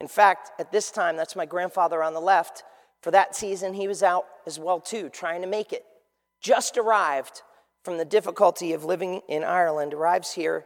In 0.00 0.08
fact, 0.08 0.50
at 0.58 0.72
this 0.72 0.90
time, 0.90 1.16
that's 1.16 1.36
my 1.36 1.46
grandfather 1.46 2.02
on 2.02 2.14
the 2.14 2.20
left. 2.20 2.64
For 3.02 3.10
that 3.10 3.34
season, 3.34 3.74
he 3.74 3.88
was 3.88 4.02
out 4.02 4.26
as 4.46 4.58
well, 4.58 4.80
too, 4.80 5.08
trying 5.08 5.42
to 5.42 5.48
make 5.48 5.72
it. 5.72 5.84
Just 6.40 6.76
arrived 6.76 7.42
from 7.84 7.98
the 7.98 8.04
difficulty 8.04 8.72
of 8.72 8.84
living 8.84 9.20
in 9.28 9.42
Ireland, 9.42 9.92
arrives 9.92 10.32
here, 10.32 10.64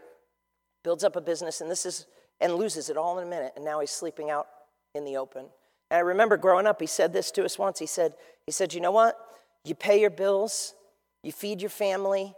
builds 0.85 1.04
up 1.04 1.16
a 1.16 1.20
business, 1.20 1.61
and 1.61 1.70
this 1.70 1.87
is 1.87 2.06
and 2.38 2.54
loses 2.54 2.90
it 2.90 2.99
all 2.99 3.18
in 3.18 3.26
a 3.26 3.30
minute. 3.30 3.54
And 3.56 3.64
now 3.64 3.80
he's 3.80 3.90
sleeping 3.90 4.28
out 4.30 4.46
in 4.94 5.06
the 5.06 5.16
open. 5.16 5.46
And 5.90 5.99
I 5.99 6.00
remember 6.00 6.37
growing 6.37 6.66
up, 6.66 6.80
he 6.80 6.87
said 6.87 7.14
this 7.14 7.30
to 7.30 7.44
us 7.46 7.58
once. 7.58 7.78
He 7.78 7.87
said, 7.87 8.14
he 8.44 8.52
said, 8.52 8.75
you 8.75 8.80
know 8.80 8.90
what? 8.90 9.18
you 9.66 9.75
pay 9.75 10.00
your 10.00 10.11
bills, 10.11 10.75
you 11.23 11.32
feed 11.32 11.61
your 11.61 11.70
family, 11.70 12.35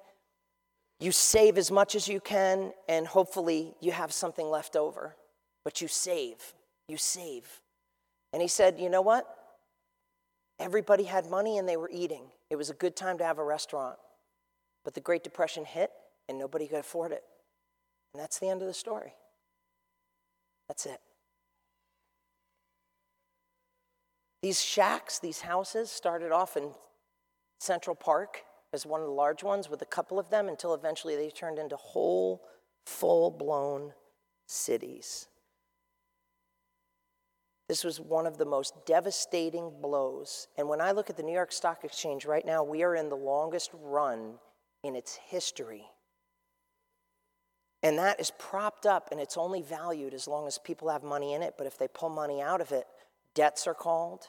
you 1.01 1.13
save 1.13 1.59
as 1.59 1.71
much 1.71 1.95
as 1.95 2.09
you 2.09 2.21
can, 2.21 2.73
and 2.89 3.07
hopefully 3.07 3.75
you 3.81 3.93
have 3.93 4.13
something 4.13 4.49
left 4.49 4.75
over. 4.75 5.15
But 5.65 5.81
you 5.81 5.89
save, 5.89 6.55
you 6.89 6.97
save. 6.97 7.61
And 8.33 8.43
he 8.43 8.49
said, 8.49 8.79
You 8.79 8.89
know 8.89 9.03
what? 9.03 9.27
Everybody 10.59 11.05
had 11.05 11.31
money 11.31 11.59
and 11.59 11.69
they 11.69 11.77
were 11.77 11.91
eating. 11.93 12.25
It 12.51 12.57
was 12.57 12.69
a 12.69 12.75
good 12.75 12.97
time 12.97 13.19
to 13.19 13.25
have 13.25 13.39
a 13.39 13.45
restaurant. 13.45 13.97
But 14.85 14.95
the 14.95 15.01
Great 15.01 15.23
Depression 15.23 15.65
hit 15.65 15.91
and 16.29 16.37
nobody 16.37 16.67
could 16.67 16.81
afford 16.81 17.13
it. 17.13 17.23
And 18.13 18.21
that's 18.21 18.39
the 18.39 18.49
end 18.49 18.61
of 18.61 18.67
the 18.67 18.75
story. 18.75 19.13
That's 20.67 20.87
it. 20.87 21.01
These 24.43 24.63
shacks, 24.63 25.19
these 25.19 25.41
houses, 25.41 25.91
started 25.91 26.33
off 26.33 26.57
in 26.57 26.71
Central 27.61 27.95
Park 27.95 28.43
as 28.73 28.85
one 28.85 29.01
of 29.01 29.07
the 29.07 29.13
large 29.13 29.43
ones 29.43 29.69
with 29.69 29.83
a 29.83 29.87
couple 29.87 30.19
of 30.19 30.31
them 30.31 30.49
until 30.49 30.75
eventually 30.75 31.17
they 31.17 31.31
turned 31.31 31.59
into 31.59 31.77
whole, 31.77 32.43
full 32.87 33.31
blown 33.31 33.93
cities. 34.47 35.29
This 37.69 37.85
was 37.85 38.01
one 38.01 38.27
of 38.27 38.39
the 38.39 38.47
most 38.47 38.75
devastating 38.87 39.71
blows. 39.83 40.49
And 40.57 40.69
when 40.69 40.81
I 40.81 40.93
look 40.93 41.11
at 41.11 41.17
the 41.17 41.23
New 41.23 41.35
York 41.35 41.53
Stock 41.53 41.85
Exchange 41.85 42.25
right 42.25 42.45
now, 42.45 42.65
we 42.65 42.83
are 42.83 42.95
in 42.95 43.11
the 43.11 43.17
longest 43.17 43.71
run 43.75 44.35
in 44.83 44.97
its 44.97 45.17
history. 45.17 45.85
And 47.83 47.99
that 47.99 48.19
is 48.19 48.33
propped 48.39 48.87
up 48.87 49.09
and 49.13 49.21
it's 49.21 49.37
only 49.37 49.63
valued 49.63 50.15
as 50.15 50.27
long 50.27 50.47
as 50.47 50.59
people 50.59 50.89
have 50.89 51.03
money 51.03 51.35
in 51.35 51.43
it. 51.43 51.55
But 51.59 51.67
if 51.67 51.79
they 51.79 51.89
pull 51.89 52.09
money 52.09 52.41
out 52.41 52.61
of 52.61 52.73
it, 52.73 52.87
debts 53.35 53.67
are 53.67 53.75
called. 53.75 54.25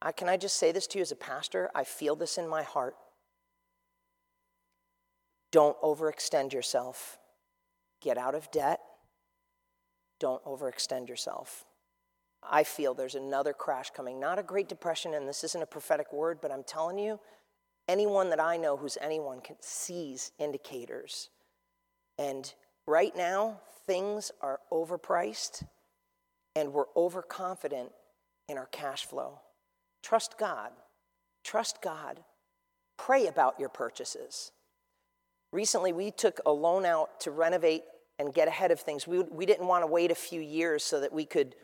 I, 0.00 0.12
can 0.12 0.28
I 0.28 0.36
just 0.36 0.56
say 0.56 0.72
this 0.72 0.86
to 0.88 0.98
you 0.98 1.02
as 1.02 1.12
a 1.12 1.16
pastor? 1.16 1.70
I 1.74 1.84
feel 1.84 2.16
this 2.16 2.38
in 2.38 2.48
my 2.48 2.62
heart. 2.62 2.94
Don't 5.56 5.80
overextend 5.80 6.52
yourself. 6.52 7.16
Get 8.02 8.18
out 8.18 8.34
of 8.34 8.50
debt. 8.50 8.78
Don't 10.20 10.44
overextend 10.44 11.08
yourself. 11.08 11.64
I 12.42 12.62
feel 12.62 12.92
there's 12.92 13.14
another 13.14 13.54
crash 13.54 13.88
coming. 13.88 14.20
Not 14.20 14.38
a 14.38 14.42
Great 14.42 14.68
Depression, 14.68 15.14
and 15.14 15.26
this 15.26 15.44
isn't 15.44 15.62
a 15.62 15.64
prophetic 15.64 16.12
word, 16.12 16.40
but 16.42 16.52
I'm 16.52 16.62
telling 16.62 16.98
you, 16.98 17.18
anyone 17.88 18.28
that 18.28 18.38
I 18.38 18.58
know 18.58 18.76
who's 18.76 18.98
anyone 19.00 19.40
can 19.40 19.56
sees 19.60 20.30
indicators. 20.38 21.30
And 22.18 22.52
right 22.86 23.16
now, 23.16 23.62
things 23.86 24.32
are 24.42 24.60
overpriced 24.70 25.64
and 26.54 26.74
we're 26.74 26.92
overconfident 26.94 27.92
in 28.50 28.58
our 28.58 28.66
cash 28.66 29.06
flow. 29.06 29.40
Trust 30.02 30.36
God. 30.36 30.72
Trust 31.44 31.80
God. 31.80 32.22
Pray 32.98 33.26
about 33.26 33.58
your 33.58 33.70
purchases. 33.70 34.52
Recently, 35.56 35.94
we 35.94 36.10
took 36.10 36.38
a 36.44 36.52
loan 36.52 36.84
out 36.84 37.18
to 37.20 37.30
renovate 37.30 37.84
and 38.18 38.34
get 38.34 38.46
ahead 38.46 38.70
of 38.70 38.78
things. 38.78 39.06
We, 39.06 39.20
we 39.20 39.46
didn't 39.46 39.66
want 39.66 39.84
to 39.84 39.86
wait 39.86 40.10
a 40.10 40.14
few 40.14 40.42
years 40.42 40.84
so 40.84 41.00
that 41.00 41.10
we 41.10 41.24
could 41.24 41.56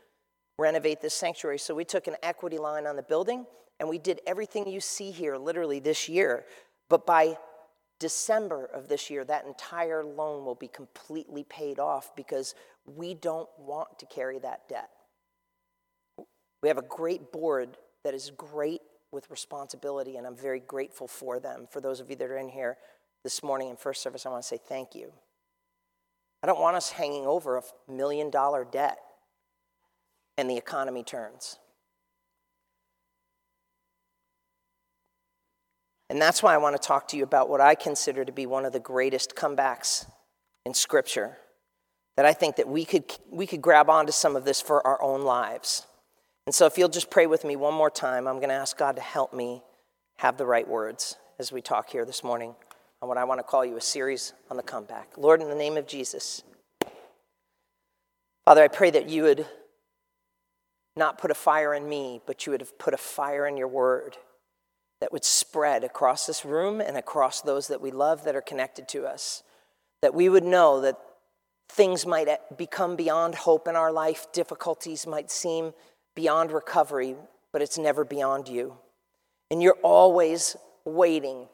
renovate 0.59 1.03
this 1.03 1.13
sanctuary. 1.13 1.59
So 1.59 1.75
we 1.75 1.85
took 1.85 2.07
an 2.07 2.17
equity 2.23 2.57
line 2.57 2.87
on 2.87 2.97
the 2.97 3.03
building 3.03 3.45
and 3.79 3.87
we 3.87 3.99
did 3.99 4.23
everything 4.27 4.67
you 4.67 4.81
see 4.81 5.11
here 5.11 5.37
literally 5.37 5.79
this 5.79 6.09
year. 6.09 6.47
But 6.89 7.05
by 7.05 7.37
December 8.01 8.65
of 8.65 8.89
this 8.89 9.11
year, 9.11 9.27
that 9.27 9.45
entire 9.45 10.03
loan 10.03 10.47
will 10.47 10.55
be 10.55 10.69
completely 10.69 11.45
paid 11.45 11.79
off 11.79 12.17
because 12.17 12.55
we 12.87 13.13
don't 13.13 13.51
want 13.59 13.99
to 13.99 14.07
carry 14.07 14.39
that 14.39 14.71
debt. 14.71 14.89
We 16.63 16.71
have 16.71 16.79
a 16.79 16.83
great 16.89 17.31
board 17.31 17.77
that 18.05 18.15
is 18.15 18.33
great 18.39 18.81
with 19.11 19.31
responsibility, 19.31 20.17
and 20.17 20.27
I'm 20.27 20.35
very 20.35 20.61
grateful 20.61 21.07
for 21.07 21.39
them. 21.39 21.67
For 21.71 21.83
those 21.83 22.01
of 22.01 22.09
you 22.09 22.17
that 22.17 22.31
are 22.31 22.39
in 22.39 22.49
here 22.49 22.79
this 23.25 23.43
morning 23.43 23.69
in 23.69 23.77
first 23.77 24.03
service, 24.03 24.27
I 24.27 24.31
want 24.31 24.43
to 24.43 24.49
say 24.49 24.59
thank 24.69 24.95
you. 24.95 25.13
I 26.43 26.47
don't 26.47 26.61
want 26.61 26.77
us 26.77 26.91
hanging 26.91 27.27
over 27.27 27.57
a 27.57 27.63
million 27.91 28.31
dollar 28.31 28.65
debt 28.65 28.99
and 30.37 30.51
the 30.51 30.57
economy 30.57 31.05
turns. 31.05 31.59
And 36.11 36.21
that's 36.21 36.43
why 36.43 36.53
I 36.53 36.59
want 36.59 36.81
to 36.81 36.87
talk 36.87 37.09
to 37.09 37.17
you 37.17 37.23
about 37.23 37.49
what 37.49 37.61
I 37.61 37.75
consider 37.75 38.25
to 38.25 38.33
be 38.33 38.45
one 38.45 38.65
of 38.65 38.73
the 38.73 38.81
greatest 38.81 39.35
comebacks 39.35 40.05
in 40.67 40.75
Scripture. 40.75 41.39
That 42.17 42.27
I 42.27 42.35
think 42.35 42.57
that 42.57 42.69
we 42.69 42.85
could, 42.85 43.05
we 43.31 43.47
could 43.47 43.63
grab 43.63 43.89
onto 43.89 44.13
some 44.13 44.37
of 44.37 44.45
this 44.45 44.61
for 44.61 44.87
our 44.87 45.01
own 45.01 45.23
lives. 45.23 45.87
And 46.45 46.55
so, 46.55 46.67
if 46.67 46.77
you'll 46.77 46.91
just 46.91 47.09
pray 47.09 47.27
with 47.27 47.43
me 47.45 47.57
one 47.57 47.73
more 47.73 47.89
time, 47.89 48.29
I'm 48.29 48.37
going 48.37 48.51
to 48.51 48.55
ask 48.55 48.77
God 48.77 48.97
to 48.97 49.03
help 49.03 49.33
me 49.33 49.63
have 50.19 50.37
the 50.37 50.45
right 50.45 50.69
words 50.69 51.17
as 51.39 51.51
we 51.51 51.63
talk 51.63 51.89
here 51.89 52.05
this 52.05 52.23
morning 52.23 52.55
on 53.03 53.09
what 53.09 53.19
I 53.19 53.25
want 53.25 53.41
to 53.41 53.45
call 53.45 53.65
you 53.65 53.77
a 53.77 53.81
series 53.81 54.33
on 54.49 54.57
the 54.57 54.63
comeback. 54.63 55.09
Lord, 55.17 55.43
in 55.43 55.49
the 55.49 55.57
name 55.57 55.77
of 55.77 55.89
Jesus, 55.89 56.45
Father, 58.45 58.63
I 58.63 58.69
pray 58.69 58.91
that 58.91 59.09
you 59.09 59.25
would 59.25 59.45
not 60.97 61.19
put 61.19 61.33
a 61.33 61.35
fire 61.35 61.75
in 61.75 61.89
me, 61.89 62.21
but 62.27 62.47
you 62.47 62.53
would 62.53 62.61
have 62.61 62.79
put 62.79 62.95
a 62.95 62.99
fire 62.99 63.47
in 63.47 63.57
your 63.57 63.69
word 63.69 64.17
that 65.01 65.13
would 65.13 65.25
spread 65.25 65.83
across 65.83 66.27
this 66.27 66.45
room 66.45 66.81
and 66.81 66.97
across 66.97 67.41
those 67.41 67.67
that 67.69 67.81
we 67.81 67.91
love 67.91 68.23
that 68.23 68.37
are 68.37 68.41
connected 68.41 68.89
to 68.89 69.05
us. 69.05 69.43
That 70.01 70.15
we 70.15 70.29
would 70.29 70.45
know 70.45 70.81
that 70.83 70.97
things 71.69 72.07
might 72.07 72.29
become 72.57 72.95
beyond 72.95 73.35
hope 73.35 73.67
in 73.67 73.75
our 73.75 73.91
life, 73.91 74.31
difficulties 74.33 75.07
might 75.09 75.31
seem 75.31 75.73
beyond 76.15 76.53
recovery, 76.53 77.17
but 77.53 77.63
it's 77.63 77.79
never 77.79 78.05
beyond 78.05 78.49
you. 78.49 78.77
And 79.51 79.61
you're 79.61 79.79
always 79.83 80.57
waiting 80.85 81.49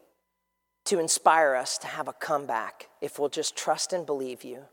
to 0.88 0.98
inspire 0.98 1.54
us 1.54 1.78
to 1.78 1.86
have 1.86 2.08
a 2.08 2.12
comeback 2.12 2.88
if 3.00 3.18
we'll 3.18 3.28
just 3.28 3.56
trust 3.56 3.92
and 3.92 4.06
believe 4.06 4.42
you. 4.42 4.64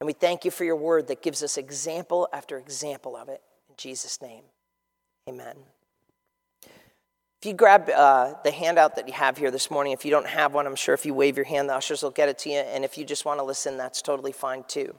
And 0.00 0.06
we 0.06 0.12
thank 0.12 0.44
you 0.44 0.50
for 0.50 0.64
your 0.64 0.76
word 0.76 1.06
that 1.08 1.22
gives 1.22 1.42
us 1.44 1.56
example 1.56 2.28
after 2.32 2.58
example 2.58 3.16
of 3.16 3.28
it. 3.28 3.40
In 3.68 3.76
Jesus' 3.76 4.20
name, 4.20 4.42
amen. 5.28 5.54
If 6.64 7.46
you 7.46 7.54
grab 7.54 7.88
uh, 7.88 8.34
the 8.42 8.50
handout 8.50 8.96
that 8.96 9.06
you 9.06 9.14
have 9.14 9.38
here 9.38 9.52
this 9.52 9.70
morning, 9.70 9.92
if 9.92 10.04
you 10.04 10.10
don't 10.10 10.26
have 10.26 10.54
one, 10.54 10.66
I'm 10.66 10.76
sure 10.76 10.94
if 10.94 11.06
you 11.06 11.14
wave 11.14 11.36
your 11.36 11.46
hand, 11.46 11.68
the 11.68 11.74
ushers 11.74 12.02
will 12.02 12.10
get 12.10 12.28
it 12.28 12.38
to 12.40 12.50
you. 12.50 12.56
And 12.56 12.84
if 12.84 12.98
you 12.98 13.04
just 13.04 13.24
want 13.24 13.38
to 13.38 13.44
listen, 13.44 13.76
that's 13.76 14.02
totally 14.02 14.32
fine 14.32 14.64
too. 14.66 14.94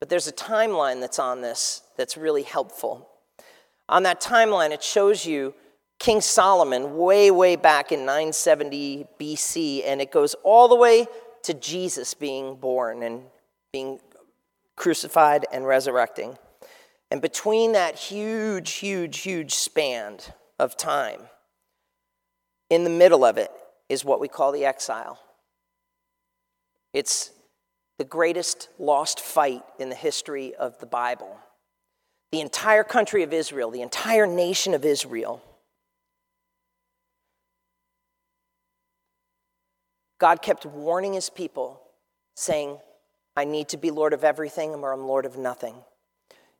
But 0.00 0.08
there's 0.08 0.28
a 0.28 0.32
timeline 0.32 1.00
that's 1.00 1.18
on 1.18 1.42
this 1.42 1.82
that's 1.96 2.16
really 2.16 2.42
helpful. 2.42 3.08
On 3.88 4.02
that 4.04 4.20
timeline, 4.20 4.70
it 4.70 4.82
shows 4.82 5.26
you 5.26 5.54
King 5.98 6.20
Solomon 6.20 6.96
way, 6.96 7.30
way 7.30 7.56
back 7.56 7.90
in 7.90 8.00
970 8.00 9.06
BC, 9.18 9.82
and 9.84 10.00
it 10.00 10.12
goes 10.12 10.34
all 10.44 10.68
the 10.68 10.76
way 10.76 11.06
to 11.42 11.54
Jesus 11.54 12.14
being 12.14 12.56
born 12.56 13.02
and 13.02 13.22
being 13.72 14.00
crucified 14.76 15.44
and 15.52 15.66
resurrecting. 15.66 16.38
And 17.10 17.20
between 17.20 17.72
that 17.72 17.96
huge, 17.96 18.72
huge, 18.74 19.18
huge 19.18 19.54
span 19.54 20.18
of 20.58 20.76
time, 20.76 21.20
in 22.70 22.84
the 22.84 22.90
middle 22.90 23.24
of 23.24 23.38
it 23.38 23.50
is 23.88 24.04
what 24.04 24.20
we 24.20 24.28
call 24.28 24.52
the 24.52 24.64
exile. 24.64 25.18
It's 26.92 27.30
the 27.98 28.04
greatest 28.04 28.68
lost 28.78 29.20
fight 29.20 29.62
in 29.78 29.88
the 29.88 29.94
history 29.94 30.54
of 30.54 30.78
the 30.78 30.86
Bible. 30.86 31.36
The 32.30 32.40
entire 32.40 32.84
country 32.84 33.22
of 33.22 33.32
Israel, 33.32 33.70
the 33.70 33.82
entire 33.82 34.26
nation 34.26 34.74
of 34.74 34.84
Israel, 34.84 35.42
God 40.18 40.42
kept 40.42 40.66
warning 40.66 41.14
his 41.14 41.30
people, 41.30 41.80
saying, 42.34 42.78
I 43.36 43.44
need 43.44 43.68
to 43.68 43.76
be 43.76 43.90
Lord 43.90 44.12
of 44.12 44.24
everything 44.24 44.70
or 44.70 44.92
I'm 44.92 45.06
Lord 45.06 45.24
of 45.24 45.36
nothing. 45.36 45.76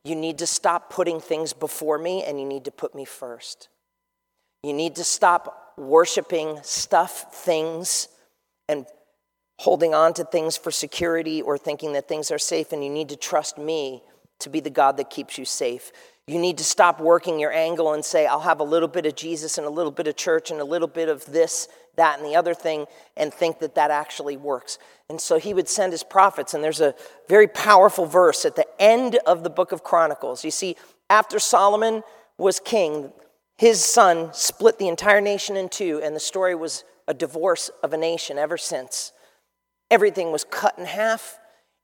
You 0.04 0.14
need 0.14 0.38
to 0.38 0.46
stop 0.46 0.90
putting 0.90 1.20
things 1.20 1.52
before 1.52 1.98
me 1.98 2.22
and 2.22 2.40
you 2.40 2.46
need 2.46 2.64
to 2.66 2.70
put 2.70 2.94
me 2.94 3.04
first. 3.04 3.68
You 4.62 4.72
need 4.72 4.96
to 4.96 5.04
stop 5.04 5.74
worshiping 5.76 6.58
stuff, 6.62 7.32
things, 7.32 8.08
and 8.68 8.86
holding 9.58 9.94
on 9.94 10.14
to 10.14 10.24
things 10.24 10.56
for 10.56 10.70
security 10.70 11.42
or 11.42 11.58
thinking 11.58 11.92
that 11.92 12.08
things 12.08 12.30
are 12.30 12.38
safe, 12.38 12.72
and 12.72 12.82
you 12.82 12.90
need 12.90 13.08
to 13.08 13.16
trust 13.16 13.58
me 13.58 14.02
to 14.40 14.48
be 14.48 14.60
the 14.60 14.70
God 14.70 14.96
that 14.96 15.10
keeps 15.10 15.36
you 15.36 15.44
safe. 15.44 15.90
You 16.26 16.38
need 16.38 16.58
to 16.58 16.64
stop 16.64 17.00
working 17.00 17.40
your 17.40 17.52
angle 17.52 17.92
and 17.92 18.04
say, 18.04 18.26
I'll 18.26 18.40
have 18.40 18.60
a 18.60 18.64
little 18.64 18.88
bit 18.88 19.06
of 19.06 19.16
Jesus 19.16 19.58
and 19.58 19.66
a 19.66 19.70
little 19.70 19.90
bit 19.90 20.06
of 20.06 20.16
church 20.16 20.50
and 20.50 20.60
a 20.60 20.64
little 20.64 20.88
bit 20.88 21.08
of 21.08 21.24
this, 21.26 21.68
that, 21.98 22.18
and 22.18 22.26
the 22.26 22.34
other 22.34 22.54
thing, 22.54 22.86
and 23.16 23.32
think 23.32 23.60
that 23.60 23.74
that 23.76 23.90
actually 23.90 24.36
works. 24.36 24.78
And 25.08 25.20
so 25.20 25.38
he 25.38 25.54
would 25.54 25.68
send 25.68 25.92
his 25.92 26.02
prophets, 26.02 26.54
and 26.54 26.64
there's 26.64 26.80
a 26.80 26.94
very 27.28 27.46
powerful 27.46 28.06
verse 28.06 28.44
at 28.44 28.56
the 28.56 28.66
end 28.80 29.18
of 29.26 29.44
the 29.44 29.50
book 29.50 29.70
of 29.70 29.84
Chronicles. 29.84 30.44
You 30.44 30.50
see, 30.50 30.76
after 31.10 31.38
Solomon 31.38 32.02
was 32.38 32.60
king, 32.60 33.12
his 33.56 33.84
son 33.84 34.30
split 34.32 34.78
the 34.78 34.88
entire 34.88 35.20
nation 35.20 35.56
in 35.56 35.68
two, 35.68 36.00
and 36.02 36.16
the 36.16 36.20
story 36.20 36.54
was 36.54 36.84
a 37.06 37.14
divorce 37.14 37.70
of 37.82 37.92
a 37.92 37.96
nation 37.96 38.38
ever 38.38 38.56
since. 38.56 39.12
Everything 39.90 40.30
was 40.30 40.44
cut 40.44 40.78
in 40.78 40.84
half, 40.84 41.38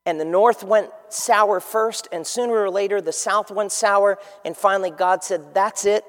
and 0.07 0.21
the 0.21 0.25
north 0.25 0.63
went 0.63 0.91
sour 1.09 1.61
first, 1.61 2.09
and 2.13 2.27
sooner 2.27 2.55
or 2.55 2.71
later 2.71 3.01
the 3.01 3.13
south 3.13 3.51
went 3.51 3.73
sour, 3.73 4.19
and 4.45 4.57
finally 4.57 4.91
God 4.91 5.25
said, 5.25 5.55
That's 5.55 5.85
it, 5.85 6.05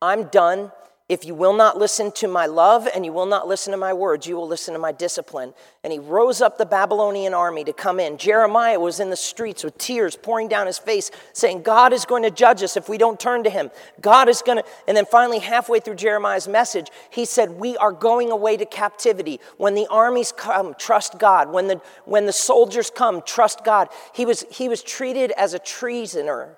I'm 0.00 0.24
done. 0.24 0.72
If 1.08 1.24
you 1.24 1.34
will 1.34 1.52
not 1.52 1.76
listen 1.76 2.12
to 2.12 2.28
my 2.28 2.46
love 2.46 2.88
and 2.94 3.04
you 3.04 3.12
will 3.12 3.26
not 3.26 3.48
listen 3.48 3.72
to 3.72 3.76
my 3.76 3.92
words, 3.92 4.26
you 4.26 4.36
will 4.36 4.46
listen 4.46 4.72
to 4.72 4.80
my 4.80 4.92
discipline. 4.92 5.52
And 5.82 5.92
he 5.92 5.98
rose 5.98 6.40
up 6.40 6.58
the 6.58 6.64
Babylonian 6.64 7.34
army 7.34 7.64
to 7.64 7.72
come 7.72 7.98
in. 7.98 8.18
Jeremiah 8.18 8.78
was 8.78 9.00
in 9.00 9.10
the 9.10 9.16
streets 9.16 9.64
with 9.64 9.76
tears 9.78 10.16
pouring 10.16 10.48
down 10.48 10.66
his 10.66 10.78
face, 10.78 11.10
saying, 11.32 11.62
God 11.62 11.92
is 11.92 12.04
going 12.04 12.22
to 12.22 12.30
judge 12.30 12.62
us 12.62 12.76
if 12.76 12.88
we 12.88 12.98
don't 12.98 13.18
turn 13.18 13.42
to 13.44 13.50
him. 13.50 13.70
God 14.00 14.28
is 14.28 14.42
going 14.42 14.58
to. 14.58 14.64
And 14.86 14.96
then 14.96 15.04
finally, 15.04 15.40
halfway 15.40 15.80
through 15.80 15.96
Jeremiah's 15.96 16.46
message, 16.46 16.86
he 17.10 17.24
said, 17.24 17.50
We 17.50 17.76
are 17.76 17.92
going 17.92 18.30
away 18.30 18.56
to 18.56 18.64
captivity. 18.64 19.40
When 19.56 19.74
the 19.74 19.88
armies 19.90 20.32
come, 20.32 20.74
trust 20.78 21.18
God. 21.18 21.52
When 21.52 21.66
the, 21.66 21.80
when 22.04 22.26
the 22.26 22.32
soldiers 22.32 22.90
come, 22.90 23.22
trust 23.22 23.64
God. 23.64 23.88
He 24.14 24.24
was, 24.24 24.44
he 24.50 24.68
was 24.68 24.82
treated 24.82 25.32
as 25.32 25.52
a 25.52 25.58
treasoner. 25.58 26.56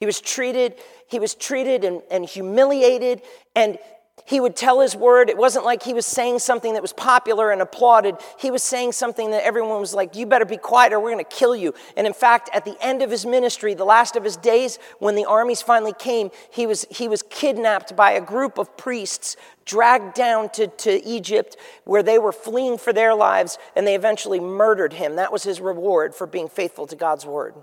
He 0.00 0.06
was 0.06 0.20
treated, 0.20 0.74
he 1.08 1.18
was 1.18 1.34
treated 1.34 1.84
and, 1.84 2.02
and 2.10 2.24
humiliated, 2.24 3.22
and 3.54 3.78
he 4.26 4.40
would 4.40 4.56
tell 4.56 4.80
his 4.80 4.96
word. 4.96 5.28
It 5.28 5.36
wasn't 5.36 5.66
like 5.66 5.82
he 5.82 5.92
was 5.92 6.06
saying 6.06 6.38
something 6.38 6.72
that 6.74 6.82
was 6.82 6.94
popular 6.94 7.50
and 7.50 7.60
applauded. 7.60 8.16
He 8.38 8.50
was 8.50 8.62
saying 8.62 8.92
something 8.92 9.32
that 9.32 9.44
everyone 9.44 9.80
was 9.80 9.92
like, 9.92 10.16
You 10.16 10.24
better 10.24 10.46
be 10.46 10.56
quiet 10.56 10.92
or 10.92 11.00
we're 11.00 11.12
going 11.12 11.24
to 11.24 11.36
kill 11.36 11.54
you. 11.54 11.74
And 11.96 12.06
in 12.06 12.14
fact, 12.14 12.48
at 12.54 12.64
the 12.64 12.76
end 12.80 13.02
of 13.02 13.10
his 13.10 13.26
ministry, 13.26 13.74
the 13.74 13.84
last 13.84 14.16
of 14.16 14.24
his 14.24 14.36
days, 14.36 14.78
when 14.98 15.14
the 15.14 15.26
armies 15.26 15.60
finally 15.60 15.92
came, 15.92 16.30
he 16.50 16.66
was, 16.66 16.86
he 16.90 17.06
was 17.06 17.22
kidnapped 17.22 17.94
by 17.96 18.12
a 18.12 18.20
group 18.20 18.56
of 18.56 18.74
priests, 18.78 19.36
dragged 19.66 20.14
down 20.14 20.48
to, 20.50 20.68
to 20.68 21.04
Egypt, 21.06 21.56
where 21.84 22.02
they 22.02 22.18
were 22.18 22.32
fleeing 22.32 22.78
for 22.78 22.94
their 22.94 23.14
lives, 23.14 23.58
and 23.76 23.86
they 23.86 23.94
eventually 23.94 24.40
murdered 24.40 24.94
him. 24.94 25.16
That 25.16 25.32
was 25.32 25.42
his 25.42 25.60
reward 25.60 26.14
for 26.14 26.26
being 26.26 26.48
faithful 26.48 26.86
to 26.86 26.96
God's 26.96 27.26
word. 27.26 27.54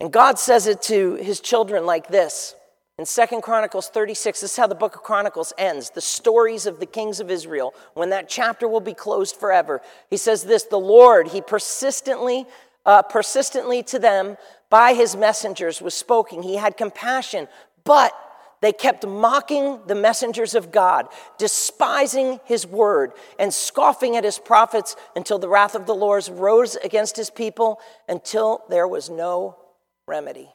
And 0.00 0.12
God 0.12 0.38
says 0.38 0.66
it 0.66 0.82
to 0.82 1.14
his 1.14 1.40
children 1.40 1.86
like 1.86 2.08
this. 2.08 2.54
In 2.96 3.06
Second 3.06 3.42
Chronicles 3.42 3.88
36, 3.88 4.40
this 4.40 4.52
is 4.52 4.56
how 4.56 4.68
the 4.68 4.74
book 4.76 4.94
of 4.94 5.02
Chronicles 5.02 5.52
ends 5.58 5.90
the 5.90 6.00
stories 6.00 6.64
of 6.64 6.78
the 6.78 6.86
kings 6.86 7.18
of 7.18 7.28
Israel, 7.28 7.74
when 7.94 8.10
that 8.10 8.28
chapter 8.28 8.68
will 8.68 8.80
be 8.80 8.94
closed 8.94 9.34
forever. 9.34 9.80
He 10.10 10.16
says 10.16 10.44
this 10.44 10.62
The 10.64 10.78
Lord, 10.78 11.28
he 11.28 11.40
persistently, 11.40 12.46
uh, 12.86 13.02
persistently 13.02 13.82
to 13.84 13.98
them 13.98 14.36
by 14.70 14.94
his 14.94 15.16
messengers 15.16 15.82
was 15.82 15.94
spoken. 15.94 16.42
He 16.42 16.54
had 16.54 16.76
compassion, 16.76 17.48
but 17.82 18.12
they 18.60 18.72
kept 18.72 19.04
mocking 19.04 19.80
the 19.86 19.96
messengers 19.96 20.54
of 20.54 20.70
God, 20.70 21.08
despising 21.36 22.38
his 22.44 22.64
word, 22.64 23.12
and 23.40 23.52
scoffing 23.52 24.16
at 24.16 24.24
his 24.24 24.38
prophets 24.38 24.94
until 25.16 25.40
the 25.40 25.48
wrath 25.48 25.74
of 25.74 25.86
the 25.86 25.94
Lord 25.94 26.28
rose 26.28 26.76
against 26.76 27.16
his 27.16 27.28
people 27.28 27.80
until 28.08 28.62
there 28.68 28.86
was 28.86 29.10
no 29.10 29.56
remedy. 30.06 30.50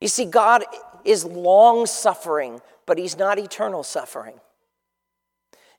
You 0.00 0.08
see, 0.08 0.24
God 0.24 0.64
is 1.04 1.24
long 1.24 1.86
suffering, 1.86 2.60
but 2.86 2.98
He's 2.98 3.18
not 3.18 3.38
eternal 3.38 3.82
suffering. 3.82 4.40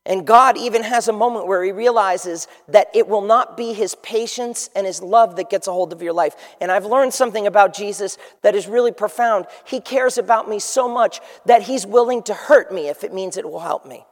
And 0.05 0.25
God 0.25 0.57
even 0.57 0.83
has 0.83 1.07
a 1.07 1.13
moment 1.13 1.47
where 1.47 1.63
He 1.63 1.71
realizes 1.71 2.47
that 2.67 2.87
it 2.93 3.07
will 3.07 3.21
not 3.21 3.55
be 3.55 3.73
His 3.73 3.95
patience 3.95 4.69
and 4.75 4.87
His 4.87 5.01
love 5.01 5.35
that 5.35 5.49
gets 5.49 5.67
a 5.67 5.71
hold 5.71 5.93
of 5.93 6.01
your 6.01 6.13
life. 6.13 6.35
And 6.59 6.71
I've 6.71 6.85
learned 6.85 7.13
something 7.13 7.45
about 7.45 7.75
Jesus 7.75 8.17
that 8.41 8.55
is 8.55 8.67
really 8.67 8.91
profound. 8.91 9.45
He 9.65 9.79
cares 9.79 10.17
about 10.17 10.49
me 10.49 10.59
so 10.59 10.89
much 10.89 11.19
that 11.45 11.63
He's 11.63 11.85
willing 11.85 12.23
to 12.23 12.33
hurt 12.33 12.73
me 12.73 12.87
if 12.87 13.03
it 13.03 13.13
means 13.13 13.37
it 13.37 13.49
will 13.49 13.59
help 13.59 13.85
me. 13.85 14.05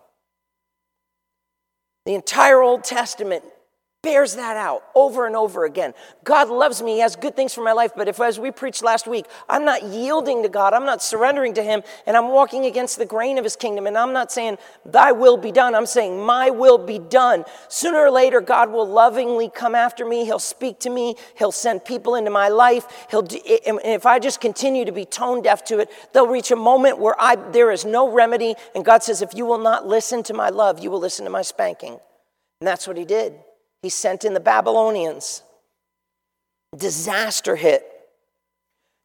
The 2.06 2.16
entire 2.16 2.62
Old 2.62 2.84
Testament 2.84 3.44
bears 4.04 4.36
that 4.36 4.56
out 4.56 4.84
over 4.96 5.26
and 5.26 5.36
over 5.36 5.66
again. 5.66 5.94
God 6.24 6.50
loves 6.50 6.82
me, 6.82 6.94
He 6.94 7.00
has 7.00 7.16
good 7.16 7.36
things 7.36 7.54
for 7.54 7.64
my 7.64 7.74
life, 7.74 7.92
but 7.96 8.08
if, 8.08 8.20
as 8.22 8.40
we 8.40 8.52
preached 8.52 8.84
last 8.84 9.08
week, 9.08 9.26
I'm 9.50 9.66
not 9.66 9.84
yielding 9.84 10.44
to 10.44 10.50
God, 10.50 10.74
I'm 10.74 10.86
not 10.86 11.02
surrendering 11.02 11.56
to 11.56 11.64
Him, 11.64 11.82
and 12.06 12.16
I'm 12.16 12.30
walking 12.30 12.66
against 12.66 13.00
the 13.00 13.06
grain 13.06 13.38
of 13.38 13.44
His 13.44 13.56
kingdom, 13.56 13.88
and 13.88 13.98
I'm 13.98 14.14
not 14.14 14.32
saying, 14.32 14.60
Thy 14.86 15.12
will 15.12 15.36
be 15.36 15.52
done, 15.52 15.74
I'm 15.74 15.86
saying, 15.86 16.24
My 16.24 16.50
will 16.50 16.78
be 16.78 17.00
done. 17.00 17.44
Sooner 17.70 17.98
or 17.98 18.12
later, 18.12 18.40
God 18.40 18.72
will 18.72 18.88
lovingly 18.88 19.50
come 19.50 19.76
after 19.76 20.06
me, 20.06 20.26
He'll 20.26 20.40
speak 20.40 20.80
to 20.82 20.90
me, 20.90 21.16
He'll 21.38 21.52
send 21.52 21.84
people 21.84 22.16
into 22.16 22.32
my 22.32 22.50
life. 22.50 23.08
He'll 23.10 23.24
do, 23.24 23.40
and 23.66 23.80
if 23.84 24.06
I 24.06 24.20
just 24.20 24.40
continue 24.40 24.86
to 24.86 24.92
be 24.92 25.06
tone 25.06 25.42
deaf 25.42 25.66
to 25.66 25.80
it, 25.80 25.90
they'll 26.14 26.28
reach 26.28 26.52
a 26.52 26.56
moment 26.56 27.00
where 27.00 27.20
I, 27.20 27.36
there 27.36 27.72
is 27.72 27.84
no 27.84 28.12
remedy, 28.12 28.56
and 28.76 28.86
God 28.86 29.04
says, 29.04 29.22
If 29.22 29.34
you 29.34 29.46
will 29.46 29.60
not 29.60 29.88
listen 29.88 30.24
to 30.24 30.34
my 30.34 30.50
love, 30.50 30.80
you 30.80 30.92
will 30.92 31.00
listen 31.00 31.26
to 31.26 31.32
my 31.32 31.42
spanking. 31.42 32.00
And 32.62 32.68
that's 32.68 32.88
what 32.88 32.96
He 32.96 33.04
did. 33.04 33.34
He 33.88 33.92
sent 33.92 34.26
in 34.26 34.34
the 34.34 34.42
Babylonians. 34.42 35.44
Disaster 36.76 37.56
hit. 37.56 37.90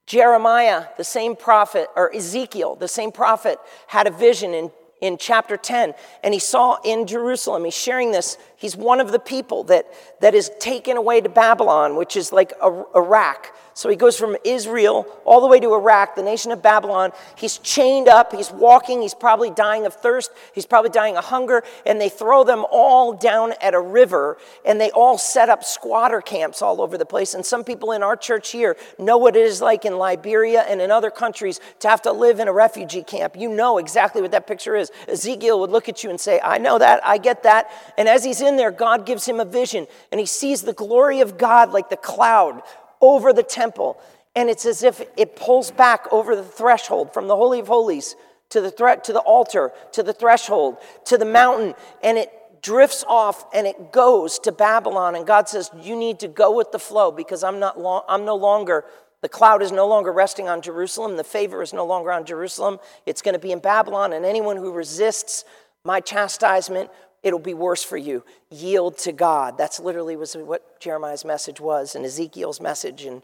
Jeremiah, 0.09 0.87
the 0.97 1.05
same 1.05 1.37
prophet, 1.37 1.87
or 1.95 2.13
Ezekiel, 2.13 2.75
the 2.75 2.89
same 2.89 3.13
prophet, 3.13 3.61
had 3.87 4.09
a 4.09 4.11
vision 4.11 4.55
in, 4.55 4.73
in 5.01 5.19
chapter 5.19 5.57
10, 5.57 5.95
and 6.25 6.35
he 6.35 6.41
saw 6.41 6.79
in 6.85 7.07
Jerusalem, 7.07 7.65
he's 7.65 7.79
sharing 7.79 8.11
this, 8.11 8.37
he's 8.57 8.77
one 8.77 8.99
of 8.99 9.13
the 9.13 9.21
people 9.21 9.63
that, 9.63 9.87
that 10.21 10.35
is 10.35 10.51
taken 10.59 10.97
away 10.97 11.21
to 11.21 11.29
Babylon, 11.29 11.95
which 11.95 12.17
is 12.17 12.33
like 12.33 12.53
Iraq. 12.61 13.55
So 13.75 13.89
he 13.89 13.97
goes 13.97 14.19
from 14.19 14.37
Israel 14.45 15.07
all 15.25 15.41
the 15.41 15.47
way 15.47 15.59
to 15.61 15.75
Iraq, 15.75 16.15
the 16.15 16.23
nation 16.23 16.53
of 16.53 16.63
Babylon. 16.63 17.13
He's 17.37 17.59
chained 17.59 18.09
up, 18.09 18.33
he's 18.33 18.51
walking, 18.51 19.01
he's 19.01 19.15
probably 19.15 19.51
dying 19.51 19.87
of 19.87 19.95
thirst, 19.95 20.31
he's 20.55 20.67
probably 20.67 20.91
dying 20.91 21.17
of 21.17 21.25
hunger, 21.25 21.63
and 21.87 22.01
they 22.01 22.09
throw 22.09 22.45
them 22.45 22.65
all 22.71 23.15
down 23.15 23.55
at 23.61 23.75
a 23.75 23.81
river, 23.81 24.37
and 24.65 24.81
they 24.81 24.91
all 24.91 25.17
set 25.17 25.49
up 25.49 25.65
squatter 25.65 26.21
camps 26.21 26.61
all 26.61 26.83
over 26.83 26.99
the 26.99 27.07
place. 27.07 27.35
And 27.35 27.45
some 27.45 27.65
people 27.65 27.93
in 27.93 28.03
our 28.03 28.17
church 28.17 28.51
here 28.51 28.77
know 28.99 29.17
what 29.17 29.37
it 29.37 29.45
is 29.45 29.63
like 29.63 29.85
in 29.85 29.97
Liberia 29.97 30.63
and 30.63 30.81
in 30.81 30.91
other 30.91 31.11
countries 31.11 31.61
to 31.81 31.89
have 31.89 32.03
to 32.03 32.13
live 32.13 32.41
in 32.41 32.49
a 32.49 32.53
refugee 32.53 33.03
camp. 33.03 33.37
You 33.39 33.49
know 33.49 33.79
exactly 33.79 34.21
what 34.21 34.33
that 34.33 34.47
picture 34.47 34.77
is. 34.77 34.91
Ezekiel 35.09 35.61
would 35.61 35.71
look 35.71 35.89
at 35.89 36.05
you 36.05 36.11
and 36.11 36.21
say, 36.21 36.41
I 36.43 36.59
know 36.59 36.79
that, 36.79 37.05
I 37.07 37.19
get 37.19 37.45
that. 37.45 37.71
And 37.97 38.09
as 38.09 38.25
he's 38.25 38.41
in 38.41 38.57
there, 38.57 38.71
God 38.71 39.07
gives 39.07 39.27
him 39.27 39.41
a 39.41 39.45
vision, 39.45 39.87
and 40.11 40.21
he 40.21 40.27
sees 40.27 40.63
the 40.63 40.73
glory 40.73 41.21
of 41.21 41.39
God 41.39 41.71
like 41.73 41.89
the 41.89 41.97
cloud 41.97 42.63
over 43.03 43.33
the 43.33 43.43
temple. 43.43 44.01
And 44.35 44.49
it's 44.49 44.65
as 44.65 44.83
if 44.83 45.03
it 45.17 45.37
pulls 45.37 45.71
back 45.71 46.07
over 46.11 46.35
the 46.35 46.45
threshold 46.45 47.13
from 47.13 47.29
the 47.29 47.37
Holy 47.37 47.61
of 47.61 47.69
Holies 47.69 48.17
to 48.49 48.61
the, 48.61 48.71
threat, 48.71 49.05
to 49.05 49.13
the 49.13 49.21
altar, 49.21 49.73
to 49.93 50.03
the 50.03 50.13
threshold, 50.13 50.77
to 51.07 51.19
the 51.19 51.25
mountain, 51.25 51.75
and 52.03 52.17
it 52.17 52.33
drifts 52.63 53.05
off 53.09 53.45
and 53.53 53.67
it 53.67 53.93
goes 53.93 54.39
to 54.39 54.53
Babylon. 54.53 55.17
And 55.17 55.27
God 55.27 55.49
says, 55.49 55.71
You 55.81 55.97
need 55.97 56.21
to 56.21 56.29
go 56.29 56.57
with 56.57 56.73
the 56.73 56.79
flow 56.79 57.11
because 57.11 57.43
I'm, 57.43 57.59
not 57.59 57.79
long, 57.79 58.03
I'm 58.09 58.25
no 58.25 58.37
longer, 58.37 58.85
the 59.21 59.29
cloud 59.29 59.63
is 59.63 59.73
no 59.73 59.87
longer 59.87 60.13
resting 60.13 60.49
on 60.49 60.63
Jerusalem. 60.63 61.17
The 61.17 61.25
favor 61.25 61.63
is 61.63 61.73
no 61.73 61.85
longer 61.85 62.13
on 62.13 62.25
Jerusalem. 62.25 62.79
It's 63.05 63.23
going 63.23 63.35
to 63.35 63.39
be 63.39 63.53
in 63.53 63.59
Babylon. 63.59 64.13
And 64.13 64.25
anyone 64.25 64.57
who 64.57 64.73
resists 64.73 65.45
my 65.85 66.01
chastisement 66.01 66.91
it'll 67.23 67.39
be 67.39 67.55
worse 67.55 67.83
for 67.83 67.97
you. 67.97 68.25
Yield 68.51 68.99
to 68.99 69.13
God. 69.13 69.57
That's 69.57 69.79
literally 69.79 70.17
was 70.17 70.35
what 70.35 70.81
Jeremiah's 70.81 71.25
message 71.25 71.61
was, 71.61 71.95
and 71.95 72.05
Ezekiel's 72.05 72.61
message, 72.61 73.05
and 73.05 73.23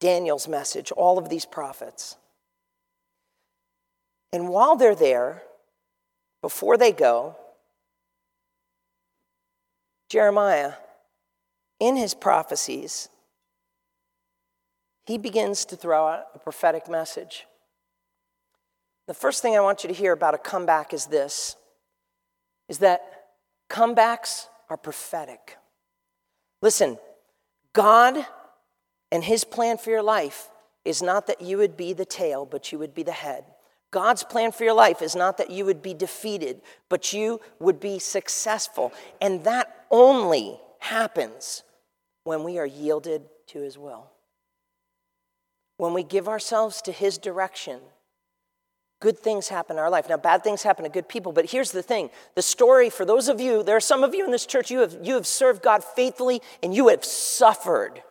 Daniel's 0.00 0.48
message, 0.48 0.90
all 0.92 1.18
of 1.18 1.28
these 1.28 1.44
prophets. 1.44 2.16
And 4.32 4.48
while 4.48 4.76
they're 4.76 4.94
there, 4.94 5.42
before 6.42 6.76
they 6.76 6.92
go, 6.92 7.36
Jeremiah, 10.08 10.74
in 11.78 11.96
his 11.96 12.14
prophecies, 12.14 13.08
he 15.06 15.18
begins 15.18 15.64
to 15.66 15.76
throw 15.76 16.06
out 16.06 16.26
a 16.34 16.38
prophetic 16.38 16.88
message. 16.88 17.46
The 19.06 19.14
first 19.14 19.42
thing 19.42 19.56
I 19.56 19.60
want 19.60 19.82
you 19.82 19.88
to 19.88 19.94
hear 19.94 20.12
about 20.12 20.34
a 20.34 20.38
comeback 20.38 20.92
is 20.94 21.06
this 21.06 21.56
is 22.68 22.78
that 22.78 23.02
Comebacks 23.70 24.48
are 24.68 24.76
prophetic. 24.76 25.56
Listen, 26.60 26.98
God 27.72 28.26
and 29.12 29.24
His 29.24 29.44
plan 29.44 29.78
for 29.78 29.90
your 29.90 30.02
life 30.02 30.50
is 30.84 31.02
not 31.02 31.28
that 31.28 31.40
you 31.40 31.56
would 31.58 31.76
be 31.76 31.92
the 31.92 32.04
tail, 32.04 32.44
but 32.44 32.72
you 32.72 32.78
would 32.78 32.94
be 32.94 33.04
the 33.04 33.12
head. 33.12 33.44
God's 33.92 34.22
plan 34.22 34.52
for 34.52 34.64
your 34.64 34.74
life 34.74 35.02
is 35.02 35.16
not 35.16 35.38
that 35.38 35.50
you 35.50 35.64
would 35.64 35.82
be 35.82 35.94
defeated, 35.94 36.60
but 36.88 37.12
you 37.12 37.40
would 37.58 37.80
be 37.80 37.98
successful. 37.98 38.92
And 39.20 39.44
that 39.44 39.86
only 39.90 40.60
happens 40.80 41.62
when 42.24 42.44
we 42.44 42.58
are 42.58 42.66
yielded 42.66 43.22
to 43.48 43.60
His 43.60 43.78
will. 43.78 44.10
When 45.76 45.94
we 45.94 46.02
give 46.02 46.28
ourselves 46.28 46.82
to 46.82 46.92
His 46.92 47.18
direction 47.18 47.80
good 49.00 49.18
things 49.18 49.48
happen 49.48 49.76
in 49.76 49.80
our 49.80 49.90
life. 49.90 50.08
Now, 50.08 50.18
bad 50.18 50.44
things 50.44 50.62
happen 50.62 50.84
to 50.84 50.90
good 50.90 51.08
people, 51.08 51.32
but 51.32 51.50
here's 51.50 51.72
the 51.72 51.82
thing 51.82 52.10
the 52.34 52.42
story 52.42 52.90
for 52.90 53.04
those 53.04 53.28
of 53.28 53.40
you, 53.40 53.62
there 53.62 53.76
are 53.76 53.80
some 53.80 54.04
of 54.04 54.14
you 54.14 54.24
in 54.24 54.30
this 54.30 54.46
church, 54.46 54.70
you 54.70 54.80
have, 54.80 54.96
you 55.02 55.14
have 55.14 55.26
served 55.26 55.62
God 55.62 55.82
faithfully 55.82 56.40
and 56.62 56.74
you 56.74 56.88
have 56.88 57.04
suffered. 57.04 58.02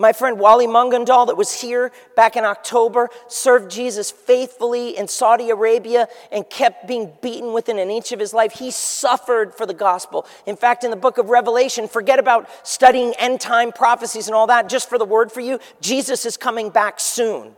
My 0.00 0.14
friend 0.14 0.38
Wally 0.38 0.66
Mungandal, 0.66 1.26
that 1.26 1.36
was 1.36 1.60
here 1.60 1.92
back 2.16 2.34
in 2.34 2.42
October, 2.42 3.10
served 3.28 3.70
Jesus 3.70 4.10
faithfully 4.10 4.96
in 4.96 5.06
Saudi 5.08 5.50
Arabia 5.50 6.08
and 6.32 6.48
kept 6.48 6.88
being 6.88 7.12
beaten 7.20 7.52
within 7.52 7.78
an 7.78 7.90
inch 7.90 8.10
of 8.10 8.18
his 8.18 8.32
life. 8.32 8.52
He 8.52 8.70
suffered 8.70 9.54
for 9.54 9.66
the 9.66 9.74
gospel. 9.74 10.26
In 10.46 10.56
fact, 10.56 10.84
in 10.84 10.90
the 10.90 10.96
book 10.96 11.18
of 11.18 11.28
Revelation, 11.28 11.86
forget 11.86 12.18
about 12.18 12.48
studying 12.66 13.12
end 13.18 13.42
time 13.42 13.72
prophecies 13.72 14.26
and 14.26 14.34
all 14.34 14.46
that, 14.46 14.70
just 14.70 14.88
for 14.88 14.96
the 14.96 15.04
word 15.04 15.30
for 15.30 15.42
you, 15.42 15.60
Jesus 15.82 16.24
is 16.24 16.38
coming 16.38 16.70
back 16.70 16.98
soon. 16.98 17.54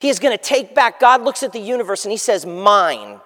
He 0.00 0.08
is 0.08 0.18
going 0.18 0.36
to 0.36 0.42
take 0.42 0.74
back. 0.74 1.00
God 1.00 1.22
looks 1.22 1.42
at 1.42 1.52
the 1.52 1.60
universe 1.60 2.04
and 2.04 2.12
he 2.12 2.18
says, 2.18 2.46
Mine. 2.46 3.20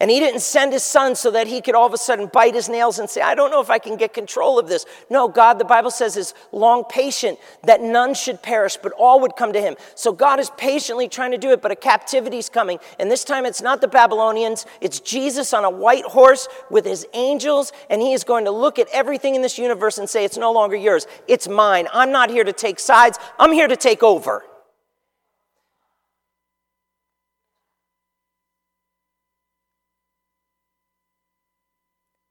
And 0.00 0.10
he 0.10 0.18
didn't 0.18 0.40
send 0.40 0.72
his 0.72 0.82
son 0.82 1.14
so 1.14 1.30
that 1.30 1.46
he 1.46 1.60
could 1.60 1.76
all 1.76 1.86
of 1.86 1.94
a 1.94 1.98
sudden 1.98 2.28
bite 2.32 2.54
his 2.54 2.68
nails 2.68 2.98
and 2.98 3.08
say, 3.08 3.20
I 3.20 3.36
don't 3.36 3.50
know 3.50 3.60
if 3.60 3.70
I 3.70 3.78
can 3.78 3.96
get 3.96 4.12
control 4.12 4.58
of 4.58 4.68
this. 4.68 4.84
No, 5.08 5.28
God, 5.28 5.58
the 5.60 5.64
Bible 5.64 5.90
says, 5.90 6.16
is 6.16 6.34
long 6.50 6.84
patient, 6.84 7.38
that 7.62 7.80
none 7.80 8.12
should 8.12 8.42
perish, 8.42 8.76
but 8.76 8.92
all 8.98 9.20
would 9.20 9.36
come 9.36 9.52
to 9.52 9.60
him. 9.60 9.76
So 9.94 10.12
God 10.12 10.40
is 10.40 10.50
patiently 10.58 11.08
trying 11.08 11.30
to 11.30 11.38
do 11.38 11.52
it, 11.52 11.62
but 11.62 11.70
a 11.70 11.76
captivity 11.76 12.38
is 12.38 12.48
coming. 12.48 12.80
And 12.98 13.08
this 13.08 13.24
time 13.24 13.46
it's 13.46 13.62
not 13.62 13.80
the 13.80 13.88
Babylonians, 13.88 14.66
it's 14.80 14.98
Jesus 14.98 15.54
on 15.54 15.64
a 15.64 15.70
white 15.70 16.04
horse 16.04 16.48
with 16.70 16.84
his 16.84 17.06
angels, 17.14 17.72
and 17.88 18.02
he 18.02 18.12
is 18.12 18.24
going 18.24 18.46
to 18.46 18.50
look 18.50 18.80
at 18.80 18.88
everything 18.92 19.36
in 19.36 19.42
this 19.42 19.58
universe 19.58 19.96
and 19.96 20.10
say, 20.10 20.24
It's 20.24 20.36
no 20.36 20.52
longer 20.52 20.76
yours, 20.76 21.06
it's 21.28 21.46
mine. 21.46 21.86
I'm 21.92 22.10
not 22.10 22.30
here 22.30 22.44
to 22.44 22.52
take 22.52 22.80
sides, 22.80 23.18
I'm 23.38 23.52
here 23.52 23.68
to 23.68 23.76
take 23.76 24.02
over. 24.02 24.42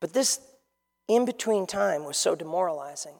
But 0.03 0.11
this 0.11 0.41
in 1.07 1.23
between 1.23 1.65
time 1.65 2.03
was 2.03 2.17
so 2.17 2.35
demoralizing. 2.35 3.15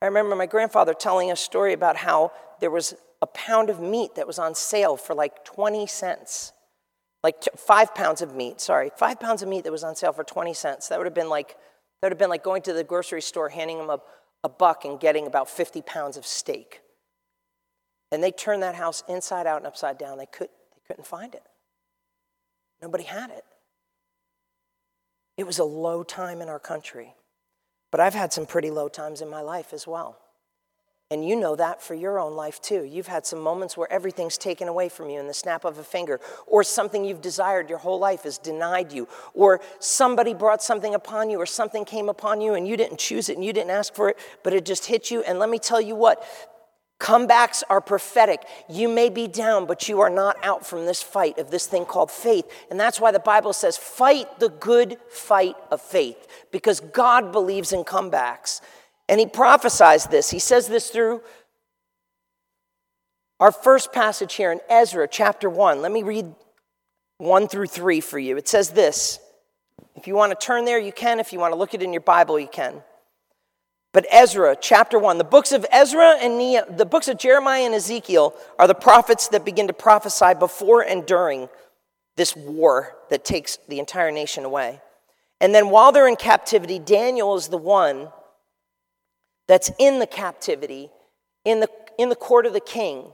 I 0.00 0.06
remember 0.06 0.36
my 0.36 0.46
grandfather 0.46 0.94
telling 0.94 1.32
a 1.32 1.34
story 1.34 1.72
about 1.72 1.96
how 1.96 2.30
there 2.60 2.70
was 2.70 2.94
a 3.20 3.26
pound 3.26 3.68
of 3.68 3.80
meat 3.80 4.14
that 4.14 4.28
was 4.28 4.38
on 4.38 4.54
sale 4.54 4.96
for 4.96 5.12
like 5.12 5.44
20 5.44 5.88
cents. 5.88 6.52
Like 7.24 7.40
t- 7.40 7.50
five 7.56 7.92
pounds 7.92 8.22
of 8.22 8.32
meat, 8.32 8.60
sorry, 8.60 8.92
five 8.96 9.18
pounds 9.18 9.42
of 9.42 9.48
meat 9.48 9.64
that 9.64 9.72
was 9.72 9.82
on 9.82 9.96
sale 9.96 10.12
for 10.12 10.22
20 10.22 10.54
cents. 10.54 10.86
That 10.86 11.00
would 11.00 11.06
have 11.06 11.12
been 11.12 11.28
like, 11.28 11.48
that 11.48 12.06
would 12.06 12.12
have 12.12 12.18
been 12.18 12.30
like 12.30 12.44
going 12.44 12.62
to 12.62 12.72
the 12.72 12.84
grocery 12.84 13.20
store, 13.20 13.48
handing 13.48 13.78
them 13.78 13.90
a, 13.90 13.98
a 14.44 14.48
buck 14.48 14.84
and 14.84 15.00
getting 15.00 15.26
about 15.26 15.50
50 15.50 15.82
pounds 15.82 16.16
of 16.16 16.24
steak. 16.24 16.80
And 18.12 18.22
they 18.22 18.30
turned 18.30 18.62
that 18.62 18.76
house 18.76 19.02
inside 19.08 19.48
out 19.48 19.56
and 19.56 19.66
upside 19.66 19.98
down. 19.98 20.16
They, 20.16 20.26
could, 20.26 20.46
they 20.76 20.80
couldn't 20.86 21.08
find 21.08 21.34
it. 21.34 21.42
Nobody 22.80 23.02
had 23.02 23.30
it. 23.30 23.44
It 25.40 25.46
was 25.46 25.58
a 25.58 25.64
low 25.64 26.02
time 26.02 26.42
in 26.42 26.50
our 26.50 26.58
country. 26.58 27.14
But 27.90 27.98
I've 27.98 28.12
had 28.12 28.30
some 28.30 28.44
pretty 28.44 28.70
low 28.70 28.90
times 28.90 29.22
in 29.22 29.30
my 29.30 29.40
life 29.40 29.72
as 29.72 29.86
well. 29.86 30.18
And 31.10 31.26
you 31.26 31.34
know 31.34 31.56
that 31.56 31.80
for 31.80 31.94
your 31.94 32.20
own 32.20 32.34
life 32.34 32.60
too. 32.60 32.84
You've 32.84 33.06
had 33.06 33.24
some 33.24 33.40
moments 33.40 33.74
where 33.74 33.90
everything's 33.90 34.36
taken 34.36 34.68
away 34.68 34.90
from 34.90 35.08
you 35.08 35.18
in 35.18 35.26
the 35.26 35.32
snap 35.32 35.64
of 35.64 35.78
a 35.78 35.82
finger, 35.82 36.20
or 36.46 36.62
something 36.62 37.06
you've 37.06 37.22
desired 37.22 37.70
your 37.70 37.78
whole 37.78 37.98
life 37.98 38.26
is 38.26 38.36
denied 38.36 38.92
you, 38.92 39.08
or 39.32 39.62
somebody 39.78 40.34
brought 40.34 40.62
something 40.62 40.94
upon 40.94 41.30
you, 41.30 41.40
or 41.40 41.46
something 41.46 41.86
came 41.86 42.10
upon 42.10 42.42
you 42.42 42.52
and 42.52 42.68
you 42.68 42.76
didn't 42.76 42.98
choose 42.98 43.30
it 43.30 43.36
and 43.36 43.44
you 43.44 43.54
didn't 43.54 43.70
ask 43.70 43.94
for 43.94 44.10
it, 44.10 44.18
but 44.44 44.52
it 44.52 44.66
just 44.66 44.84
hit 44.84 45.10
you. 45.10 45.22
And 45.22 45.38
let 45.38 45.48
me 45.48 45.58
tell 45.58 45.80
you 45.80 45.96
what, 45.96 46.22
Comebacks 47.00 47.62
are 47.70 47.80
prophetic. 47.80 48.42
You 48.68 48.86
may 48.86 49.08
be 49.08 49.26
down, 49.26 49.64
but 49.64 49.88
you 49.88 50.00
are 50.00 50.10
not 50.10 50.36
out 50.44 50.66
from 50.66 50.84
this 50.84 51.02
fight 51.02 51.38
of 51.38 51.50
this 51.50 51.66
thing 51.66 51.86
called 51.86 52.10
faith. 52.10 52.44
And 52.70 52.78
that's 52.78 53.00
why 53.00 53.10
the 53.10 53.18
Bible 53.18 53.54
says, 53.54 53.78
fight 53.78 54.38
the 54.38 54.50
good 54.50 54.98
fight 55.08 55.56
of 55.70 55.80
faith, 55.80 56.28
because 56.52 56.78
God 56.80 57.32
believes 57.32 57.72
in 57.72 57.84
comebacks. 57.84 58.60
And 59.08 59.18
He 59.18 59.26
prophesies 59.26 60.06
this. 60.06 60.30
He 60.30 60.38
says 60.38 60.68
this 60.68 60.90
through 60.90 61.22
our 63.40 63.50
first 63.50 63.94
passage 63.94 64.34
here 64.34 64.52
in 64.52 64.60
Ezra 64.68 65.08
chapter 65.10 65.48
1. 65.48 65.80
Let 65.80 65.90
me 65.90 66.02
read 66.02 66.26
1 67.16 67.48
through 67.48 67.68
3 67.68 68.00
for 68.02 68.18
you. 68.18 68.36
It 68.36 68.46
says 68.46 68.70
this. 68.70 69.18
If 69.96 70.06
you 70.06 70.14
want 70.14 70.38
to 70.38 70.46
turn 70.46 70.66
there, 70.66 70.78
you 70.78 70.92
can. 70.92 71.18
If 71.18 71.32
you 71.32 71.38
want 71.38 71.54
to 71.54 71.58
look 71.58 71.72
it 71.72 71.82
in 71.82 71.94
your 71.94 72.02
Bible, 72.02 72.38
you 72.38 72.46
can. 72.46 72.82
But 73.92 74.06
Ezra, 74.10 74.56
chapter 74.60 74.98
1, 74.98 75.18
the 75.18 75.24
books 75.24 75.50
of 75.50 75.66
Ezra 75.72 76.16
and 76.20 76.38
Nehemiah, 76.38 76.76
the 76.76 76.86
books 76.86 77.08
of 77.08 77.18
Jeremiah 77.18 77.62
and 77.62 77.74
Ezekiel 77.74 78.34
are 78.58 78.68
the 78.68 78.74
prophets 78.74 79.28
that 79.28 79.44
begin 79.44 79.66
to 79.66 79.72
prophesy 79.72 80.34
before 80.38 80.82
and 80.82 81.04
during 81.04 81.48
this 82.16 82.36
war 82.36 82.96
that 83.08 83.24
takes 83.24 83.58
the 83.68 83.80
entire 83.80 84.12
nation 84.12 84.44
away. 84.44 84.80
And 85.40 85.54
then 85.54 85.70
while 85.70 85.90
they're 85.90 86.06
in 86.06 86.16
captivity, 86.16 86.78
Daniel 86.78 87.34
is 87.34 87.48
the 87.48 87.56
one 87.56 88.10
that's 89.48 89.72
in 89.78 89.98
the 89.98 90.06
captivity, 90.06 90.90
in 91.44 91.58
the, 91.60 91.68
in 91.98 92.10
the 92.10 92.14
court 92.16 92.46
of 92.46 92.52
the 92.52 92.60
king. 92.60 93.12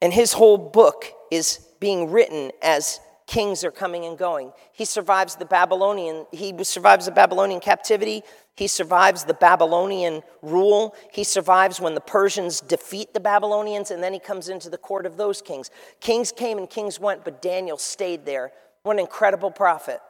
And 0.00 0.12
his 0.12 0.34
whole 0.34 0.58
book 0.58 1.06
is 1.32 1.66
being 1.80 2.12
written 2.12 2.52
as 2.62 3.00
kings 3.26 3.64
are 3.64 3.70
coming 3.70 4.04
and 4.04 4.18
going. 4.18 4.52
He 4.72 4.84
survives 4.84 5.36
the 5.36 5.44
Babylonian, 5.44 6.26
he 6.32 6.54
survives 6.62 7.06
the 7.06 7.12
Babylonian 7.12 7.60
captivity 7.60 8.22
he 8.56 8.68
survives 8.68 9.24
the 9.24 9.34
Babylonian 9.34 10.22
rule. 10.40 10.94
He 11.12 11.24
survives 11.24 11.80
when 11.80 11.94
the 11.94 12.00
Persians 12.00 12.60
defeat 12.60 13.12
the 13.12 13.20
Babylonians, 13.20 13.90
and 13.90 14.02
then 14.02 14.12
he 14.12 14.20
comes 14.20 14.48
into 14.48 14.70
the 14.70 14.78
court 14.78 15.06
of 15.06 15.16
those 15.16 15.42
kings. 15.42 15.70
Kings 16.00 16.30
came 16.30 16.58
and 16.58 16.70
kings 16.70 17.00
went, 17.00 17.24
but 17.24 17.42
Daniel 17.42 17.76
stayed 17.76 18.24
there. 18.24 18.52
What 18.84 18.94
an 18.94 19.00
incredible 19.00 19.50
prophet. 19.50 20.00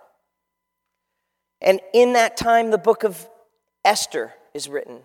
And 1.63 1.81
in 1.95 2.13
that 2.13 2.37
time, 2.37 2.71
the 2.71 2.79
book 2.79 3.03
of 3.03 3.29
Esther 3.83 4.35
is 4.53 4.69
written 4.69 5.01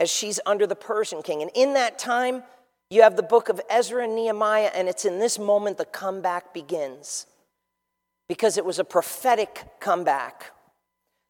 as 0.00 0.10
she's 0.10 0.40
under 0.46 0.66
the 0.66 0.76
Persian 0.76 1.22
king. 1.22 1.42
And 1.42 1.50
in 1.54 1.74
that 1.74 1.98
time, 1.98 2.44
you 2.90 3.02
have 3.02 3.16
the 3.16 3.22
book 3.22 3.48
of 3.48 3.60
Ezra 3.68 4.04
and 4.04 4.14
Nehemiah, 4.14 4.70
and 4.74 4.88
it's 4.88 5.04
in 5.04 5.18
this 5.18 5.38
moment 5.38 5.78
the 5.78 5.84
comeback 5.84 6.54
begins 6.54 7.26
because 8.28 8.56
it 8.56 8.64
was 8.64 8.78
a 8.78 8.84
prophetic 8.84 9.64
comeback. 9.80 10.52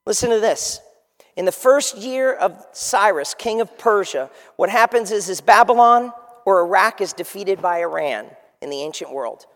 Listen 0.06 0.30
to 0.30 0.40
this. 0.40 0.80
In 1.36 1.44
the 1.44 1.52
first 1.52 1.96
year 1.98 2.32
of 2.32 2.64
Cyrus, 2.72 3.34
king 3.34 3.60
of 3.60 3.76
Persia, 3.78 4.30
what 4.56 4.70
happens 4.70 5.10
is, 5.10 5.28
is 5.28 5.40
Babylon 5.40 6.12
or 6.44 6.60
Iraq 6.60 7.00
is 7.00 7.12
defeated 7.12 7.60
by 7.60 7.80
Iran 7.80 8.26
in 8.62 8.70
the 8.70 8.80
ancient 8.80 9.12
world. 9.12 9.46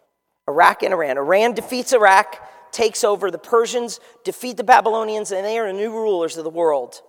Iraq 0.49 0.83
and 0.83 0.93
Iran. 0.93 1.17
Iran 1.17 1.55
defeats 1.55 1.93
Iraq, 1.93 2.37
takes 2.73 3.05
over. 3.05 3.31
The 3.31 3.39
Persians 3.39 4.01
defeat 4.25 4.57
the 4.57 4.65
Babylonians, 4.65 5.33
and 5.33 5.45
they 5.45 5.59
are 5.59 5.67
the 5.67 5.79
new 5.79 5.91
rulers 5.91 6.37
of 6.37 6.45
the 6.45 6.51
world. 6.51 7.01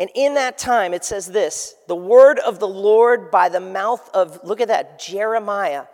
And 0.00 0.08
in 0.14 0.32
that 0.34 0.56
time, 0.56 0.94
it 0.94 1.04
says 1.04 1.26
this 1.26 1.74
the 1.86 1.94
word 1.94 2.38
of 2.38 2.58
the 2.58 2.66
Lord 2.66 3.30
by 3.30 3.50
the 3.50 3.60
mouth 3.60 4.08
of, 4.14 4.40
look 4.42 4.62
at 4.62 4.68
that, 4.68 4.98
Jeremiah 4.98 5.84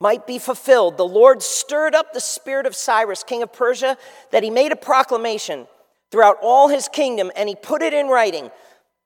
might 0.00 0.26
be 0.26 0.40
fulfilled, 0.40 0.96
the 0.96 1.06
Lord 1.06 1.40
stirred 1.40 1.94
up 1.94 2.12
the 2.12 2.20
spirit 2.20 2.66
of 2.66 2.74
Cyrus, 2.74 3.22
king 3.22 3.44
of 3.44 3.52
Persia, 3.52 3.96
that 4.32 4.42
he 4.42 4.50
made 4.50 4.72
a 4.72 4.76
proclamation 4.76 5.68
throughout 6.10 6.38
all 6.42 6.66
his 6.66 6.88
kingdom 6.88 7.30
and 7.36 7.48
he 7.48 7.54
put 7.54 7.80
it 7.80 7.94
in 7.94 8.08
writing. 8.08 8.50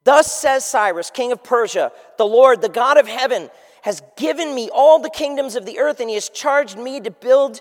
Thus 0.04 0.32
says 0.34 0.64
Cyrus, 0.64 1.10
king 1.10 1.32
of 1.32 1.44
Persia, 1.44 1.92
the 2.16 2.24
Lord, 2.24 2.62
the 2.62 2.70
God 2.70 2.96
of 2.96 3.06
heaven, 3.06 3.50
has 3.82 4.00
given 4.16 4.54
me 4.54 4.70
all 4.72 4.98
the 4.98 5.10
kingdoms 5.10 5.56
of 5.56 5.66
the 5.66 5.78
earth, 5.78 6.00
and 6.00 6.08
he 6.08 6.14
has 6.14 6.30
charged 6.30 6.78
me 6.78 7.00
to 7.00 7.10
build 7.10 7.60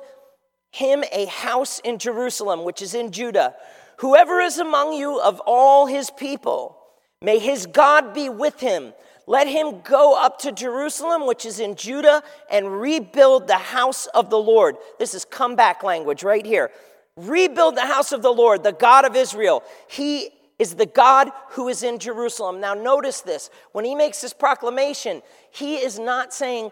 him 0.71 1.03
a 1.11 1.25
house 1.25 1.79
in 1.79 1.99
Jerusalem, 1.99 2.63
which 2.63 2.81
is 2.81 2.95
in 2.95 3.11
Judah. 3.11 3.55
Whoever 3.97 4.39
is 4.39 4.57
among 4.57 4.93
you 4.93 5.19
of 5.19 5.39
all 5.45 5.85
his 5.85 6.09
people, 6.11 6.77
may 7.21 7.39
his 7.39 7.65
God 7.65 8.13
be 8.13 8.29
with 8.29 8.59
him 8.59 8.93
let 9.27 9.47
him 9.47 9.81
go 9.81 10.15
up 10.19 10.39
to 10.39 10.51
Jerusalem, 10.51 11.25
which 11.25 11.45
is 11.45 11.59
in 11.59 11.75
Judah, 11.75 12.21
and 12.49 12.79
rebuild 12.79 13.47
the 13.47 13.57
house 13.57 14.05
of 14.07 14.29
the 14.29 14.37
Lord. 14.37 14.77
This 14.99 15.13
is 15.13 15.25
comeback 15.25 15.83
language 15.83 16.23
right 16.23 16.45
here. 16.45 16.69
Rebuild 17.17 17.75
the 17.75 17.87
house 17.87 18.11
of 18.11 18.21
the 18.21 18.31
Lord, 18.31 18.63
the 18.63 18.71
God 18.71 19.05
of 19.05 19.15
Israel. 19.15 19.63
He 19.87 20.29
is 20.59 20.75
the 20.75 20.85
God 20.85 21.29
who 21.51 21.67
is 21.69 21.81
in 21.81 21.97
Jerusalem. 21.97 22.61
Now, 22.61 22.73
notice 22.73 23.21
this. 23.21 23.49
When 23.71 23.83
he 23.83 23.95
makes 23.95 24.21
this 24.21 24.33
proclamation, 24.33 25.21
he 25.49 25.77
is 25.77 25.97
not 25.97 26.33
saying, 26.33 26.71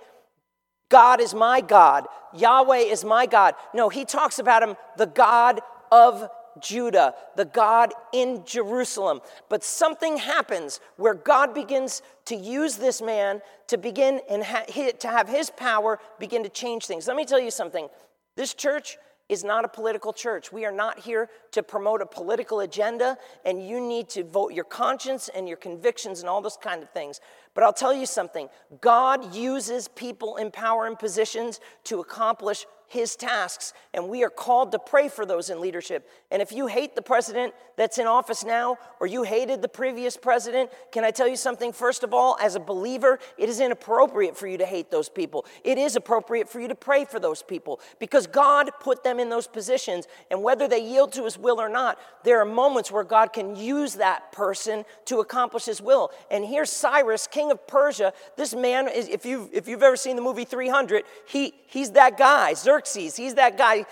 God 0.90 1.22
is 1.22 1.34
my 1.34 1.60
God, 1.60 2.06
Yahweh 2.36 2.78
is 2.78 3.04
my 3.04 3.26
God. 3.26 3.56
No, 3.74 3.90
he 3.90 4.06
talks 4.06 4.38
about 4.38 4.62
him, 4.62 4.76
the 4.96 5.08
God 5.08 5.60
of 5.92 6.30
Judah, 6.62 7.14
the 7.36 7.46
God 7.46 7.94
in 8.14 8.44
Jerusalem. 8.46 9.22
But 9.50 9.64
something 9.64 10.18
happens 10.18 10.80
where 10.98 11.14
God 11.14 11.54
begins 11.54 12.02
to 12.26 12.36
use 12.36 12.76
this 12.76 13.02
man 13.02 13.42
to 13.68 13.78
begin 13.78 14.22
and 14.30 14.44
ha- 14.44 14.66
to 15.00 15.08
have 15.08 15.28
his 15.28 15.50
power 15.50 16.00
begin 16.20 16.44
to 16.44 16.50
change 16.50 16.86
things. 16.86 17.08
Let 17.08 17.16
me 17.16 17.26
tell 17.26 17.40
you 17.40 17.52
something. 17.52 17.88
This 18.36 18.54
church 18.54 18.98
is 19.30 19.44
not 19.44 19.64
a 19.64 19.68
political 19.68 20.12
church. 20.12 20.52
We 20.52 20.66
are 20.66 20.72
not 20.72 21.00
here 21.00 21.30
to 21.52 21.64
promote 21.64 22.02
a 22.02 22.06
political 22.06 22.60
agenda, 22.60 23.18
and 23.46 23.66
you 23.66 23.80
need 23.80 24.10
to 24.10 24.24
vote 24.24 24.54
your 24.54 24.66
conscience 24.66 25.30
and 25.34 25.48
your 25.48 25.58
convictions 25.58 26.20
and 26.20 26.30
all 26.30 26.42
those 26.42 26.58
kind 26.58 26.84
of 26.84 26.90
things. 26.90 27.20
But 27.54 27.64
I'll 27.64 27.74
tell 27.74 27.94
you 27.94 28.06
something 28.06 28.50
God 28.82 29.34
uses 29.34 29.88
people 29.88 30.36
in 30.38 30.52
power 30.52 30.88
and 30.88 30.98
positions 31.00 31.60
to 31.86 32.00
accomplish 32.00 32.66
his 32.88 33.16
tasks, 33.16 33.74
and 33.94 34.08
we 34.08 34.24
are 34.24 34.30
called 34.30 34.72
to 34.72 34.80
pray 34.80 35.08
for 35.08 35.26
those 35.26 35.50
in 35.50 35.60
leadership. 35.60 36.08
And 36.30 36.42
if 36.42 36.52
you 36.52 36.68
hate 36.68 36.96
the 36.96 37.02
president 37.02 37.54
that's 37.76 37.98
in 37.98 38.06
office 38.06 38.44
now, 38.44 38.78
or 39.00 39.08
you 39.08 39.24
hated 39.24 39.64
the 39.64 39.68
previous 39.68 40.16
president, 40.16 40.70
can 40.92 41.04
I 41.04 41.10
tell 41.10 41.28
you 41.28 41.36
something? 41.36 41.74
First 41.74 42.04
of 42.04 42.14
all, 42.14 42.38
as 42.40 42.56
a 42.56 42.60
believer, 42.60 43.18
it 43.38 43.50
is 43.50 43.60
inappropriate 43.60 44.38
for 44.38 44.48
you 44.48 44.60
to 44.60 44.66
hate 44.66 44.92
those 44.92 45.10
people. 45.10 45.46
It 45.64 45.80
is 45.80 45.96
appropriate 45.96 46.48
for 46.48 46.60
you 46.60 46.68
to 46.68 46.76
pray 46.76 47.04
for 47.04 47.20
those 47.20 47.42
people 47.42 47.80
because 48.00 48.28
God 48.28 48.70
put 48.80 49.04
them 49.04 49.20
in 49.20 49.30
those 49.30 49.48
positions, 49.48 50.08
and 50.30 50.44
whether 50.44 50.68
they 50.68 50.84
yield 50.84 51.14
to 51.14 51.24
his 51.24 51.38
will 51.38 51.60
or 51.60 51.70
not, 51.70 51.98
there 52.24 52.40
are 52.40 52.46
moments 52.46 52.92
where 52.92 53.04
God 53.04 53.34
can 53.34 53.56
use 53.56 53.96
that 53.96 54.32
person 54.32 54.86
to 55.06 55.20
accomplish 55.20 55.66
his 55.66 55.82
will. 55.82 56.12
And 56.30 56.46
here's 56.46 56.72
Cyrus, 56.72 57.26
king 57.26 57.50
of 57.50 57.66
Persia. 57.66 58.14
This 58.38 58.54
man, 58.54 58.88
is, 58.88 59.08
if 59.08 59.26
you've, 59.26 59.50
if 59.52 59.68
you've 59.68 59.82
ever 59.82 59.98
seen 59.98 60.16
the 60.16 60.22
movie 60.22 60.46
300, 60.46 61.04
he, 61.28 61.56
he's 61.66 61.92
that 61.92 62.20
guy. 62.20 62.54
Xerxes. 62.54 62.83
He's 62.88 63.36
that 63.36 63.58
guy, 63.58 63.86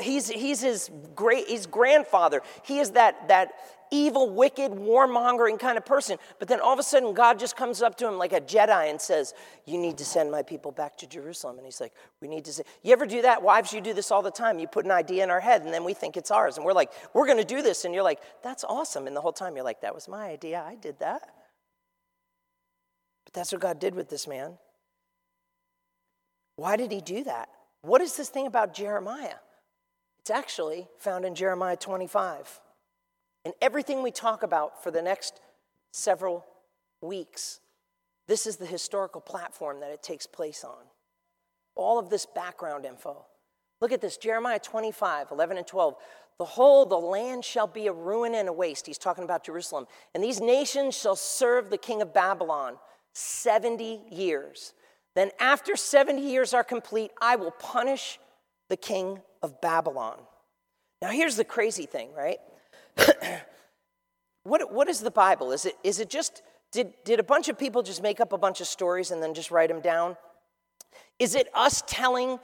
he's, 0.00 0.28
he's 0.28 0.60
his 0.60 0.90
great, 1.14 1.48
his 1.48 1.66
grandfather. 1.66 2.42
He 2.62 2.78
is 2.78 2.92
that, 2.92 3.28
that 3.28 3.52
evil, 3.90 4.30
wicked, 4.30 4.72
warmongering 4.72 5.58
kind 5.58 5.78
of 5.78 5.86
person. 5.86 6.18
But 6.38 6.48
then 6.48 6.60
all 6.60 6.72
of 6.72 6.78
a 6.78 6.82
sudden, 6.82 7.14
God 7.14 7.38
just 7.38 7.56
comes 7.56 7.82
up 7.82 7.96
to 7.98 8.08
him 8.08 8.18
like 8.18 8.32
a 8.32 8.40
Jedi 8.40 8.90
and 8.90 9.00
says, 9.00 9.34
You 9.66 9.78
need 9.78 9.98
to 9.98 10.04
send 10.04 10.30
my 10.30 10.42
people 10.42 10.72
back 10.72 10.96
to 10.98 11.06
Jerusalem. 11.06 11.58
And 11.58 11.64
he's 11.64 11.80
like, 11.80 11.92
We 12.20 12.28
need 12.28 12.44
to 12.46 12.52
say, 12.52 12.64
You 12.82 12.92
ever 12.92 13.06
do 13.06 13.22
that? 13.22 13.42
Wives, 13.42 13.72
you 13.72 13.80
do 13.80 13.94
this 13.94 14.10
all 14.10 14.22
the 14.22 14.30
time. 14.30 14.58
You 14.58 14.66
put 14.66 14.84
an 14.84 14.90
idea 14.90 15.24
in 15.24 15.30
our 15.30 15.40
head 15.40 15.62
and 15.62 15.72
then 15.72 15.84
we 15.84 15.94
think 15.94 16.16
it's 16.16 16.30
ours. 16.30 16.56
And 16.56 16.66
we're 16.66 16.72
like, 16.72 16.90
We're 17.12 17.26
going 17.26 17.38
to 17.38 17.44
do 17.44 17.62
this. 17.62 17.84
And 17.84 17.94
you're 17.94 18.02
like, 18.02 18.20
That's 18.42 18.64
awesome. 18.64 19.06
And 19.06 19.16
the 19.16 19.20
whole 19.20 19.32
time 19.32 19.54
you're 19.56 19.64
like, 19.64 19.80
That 19.82 19.94
was 19.94 20.08
my 20.08 20.26
idea. 20.26 20.64
I 20.66 20.74
did 20.74 20.98
that. 20.98 21.22
But 23.24 23.32
that's 23.32 23.52
what 23.52 23.60
God 23.60 23.78
did 23.78 23.94
with 23.94 24.08
this 24.08 24.26
man. 24.26 24.58
Why 26.56 26.76
did 26.76 26.92
he 26.92 27.00
do 27.00 27.24
that? 27.24 27.48
What 27.84 28.00
is 28.00 28.16
this 28.16 28.30
thing 28.30 28.46
about 28.46 28.72
Jeremiah? 28.72 29.34
It's 30.20 30.30
actually 30.30 30.88
found 30.98 31.26
in 31.26 31.34
Jeremiah 31.34 31.76
25. 31.76 32.60
And 33.44 33.52
everything 33.60 34.02
we 34.02 34.10
talk 34.10 34.42
about 34.42 34.82
for 34.82 34.90
the 34.90 35.02
next 35.02 35.38
several 35.92 36.46
weeks, 37.02 37.60
this 38.26 38.46
is 38.46 38.56
the 38.56 38.64
historical 38.64 39.20
platform 39.20 39.80
that 39.80 39.90
it 39.90 40.02
takes 40.02 40.26
place 40.26 40.64
on. 40.64 40.82
All 41.74 41.98
of 41.98 42.08
this 42.08 42.24
background 42.24 42.86
info. 42.86 43.26
Look 43.82 43.92
at 43.92 44.00
this 44.00 44.16
Jeremiah 44.16 44.58
25, 44.58 45.26
11 45.30 45.58
and 45.58 45.66
12. 45.66 45.94
The 46.38 46.44
whole, 46.46 46.86
the 46.86 46.96
land 46.96 47.44
shall 47.44 47.66
be 47.66 47.86
a 47.86 47.92
ruin 47.92 48.34
and 48.34 48.48
a 48.48 48.52
waste. 48.52 48.86
He's 48.86 48.96
talking 48.96 49.24
about 49.24 49.44
Jerusalem. 49.44 49.86
And 50.14 50.24
these 50.24 50.40
nations 50.40 50.96
shall 50.96 51.16
serve 51.16 51.68
the 51.68 51.76
king 51.76 52.00
of 52.00 52.14
Babylon 52.14 52.78
70 53.12 54.04
years. 54.10 54.72
Then, 55.14 55.30
after 55.38 55.76
70 55.76 56.20
years 56.20 56.52
are 56.52 56.64
complete, 56.64 57.12
I 57.20 57.36
will 57.36 57.52
punish 57.52 58.18
the 58.68 58.76
king 58.76 59.20
of 59.42 59.60
Babylon. 59.60 60.18
Now, 61.00 61.10
here's 61.10 61.36
the 61.36 61.44
crazy 61.44 61.86
thing, 61.86 62.08
right? 62.16 62.38
what, 64.42 64.72
what 64.72 64.88
is 64.88 65.00
the 65.00 65.10
Bible? 65.10 65.52
Is 65.52 65.66
it, 65.66 65.76
is 65.84 66.00
it 66.00 66.10
just, 66.10 66.42
did, 66.72 66.92
did 67.04 67.20
a 67.20 67.24
bunch 67.24 67.48
of 67.48 67.58
people 67.58 67.82
just 67.82 68.02
make 68.02 68.20
up 68.20 68.32
a 68.32 68.38
bunch 68.38 68.60
of 68.60 68.66
stories 68.66 69.10
and 69.10 69.22
then 69.22 69.34
just 69.34 69.50
write 69.50 69.68
them 69.68 69.80
down? 69.80 70.16
Is 71.18 71.34
it 71.34 71.48
us 71.54 71.82
telling 71.86 72.38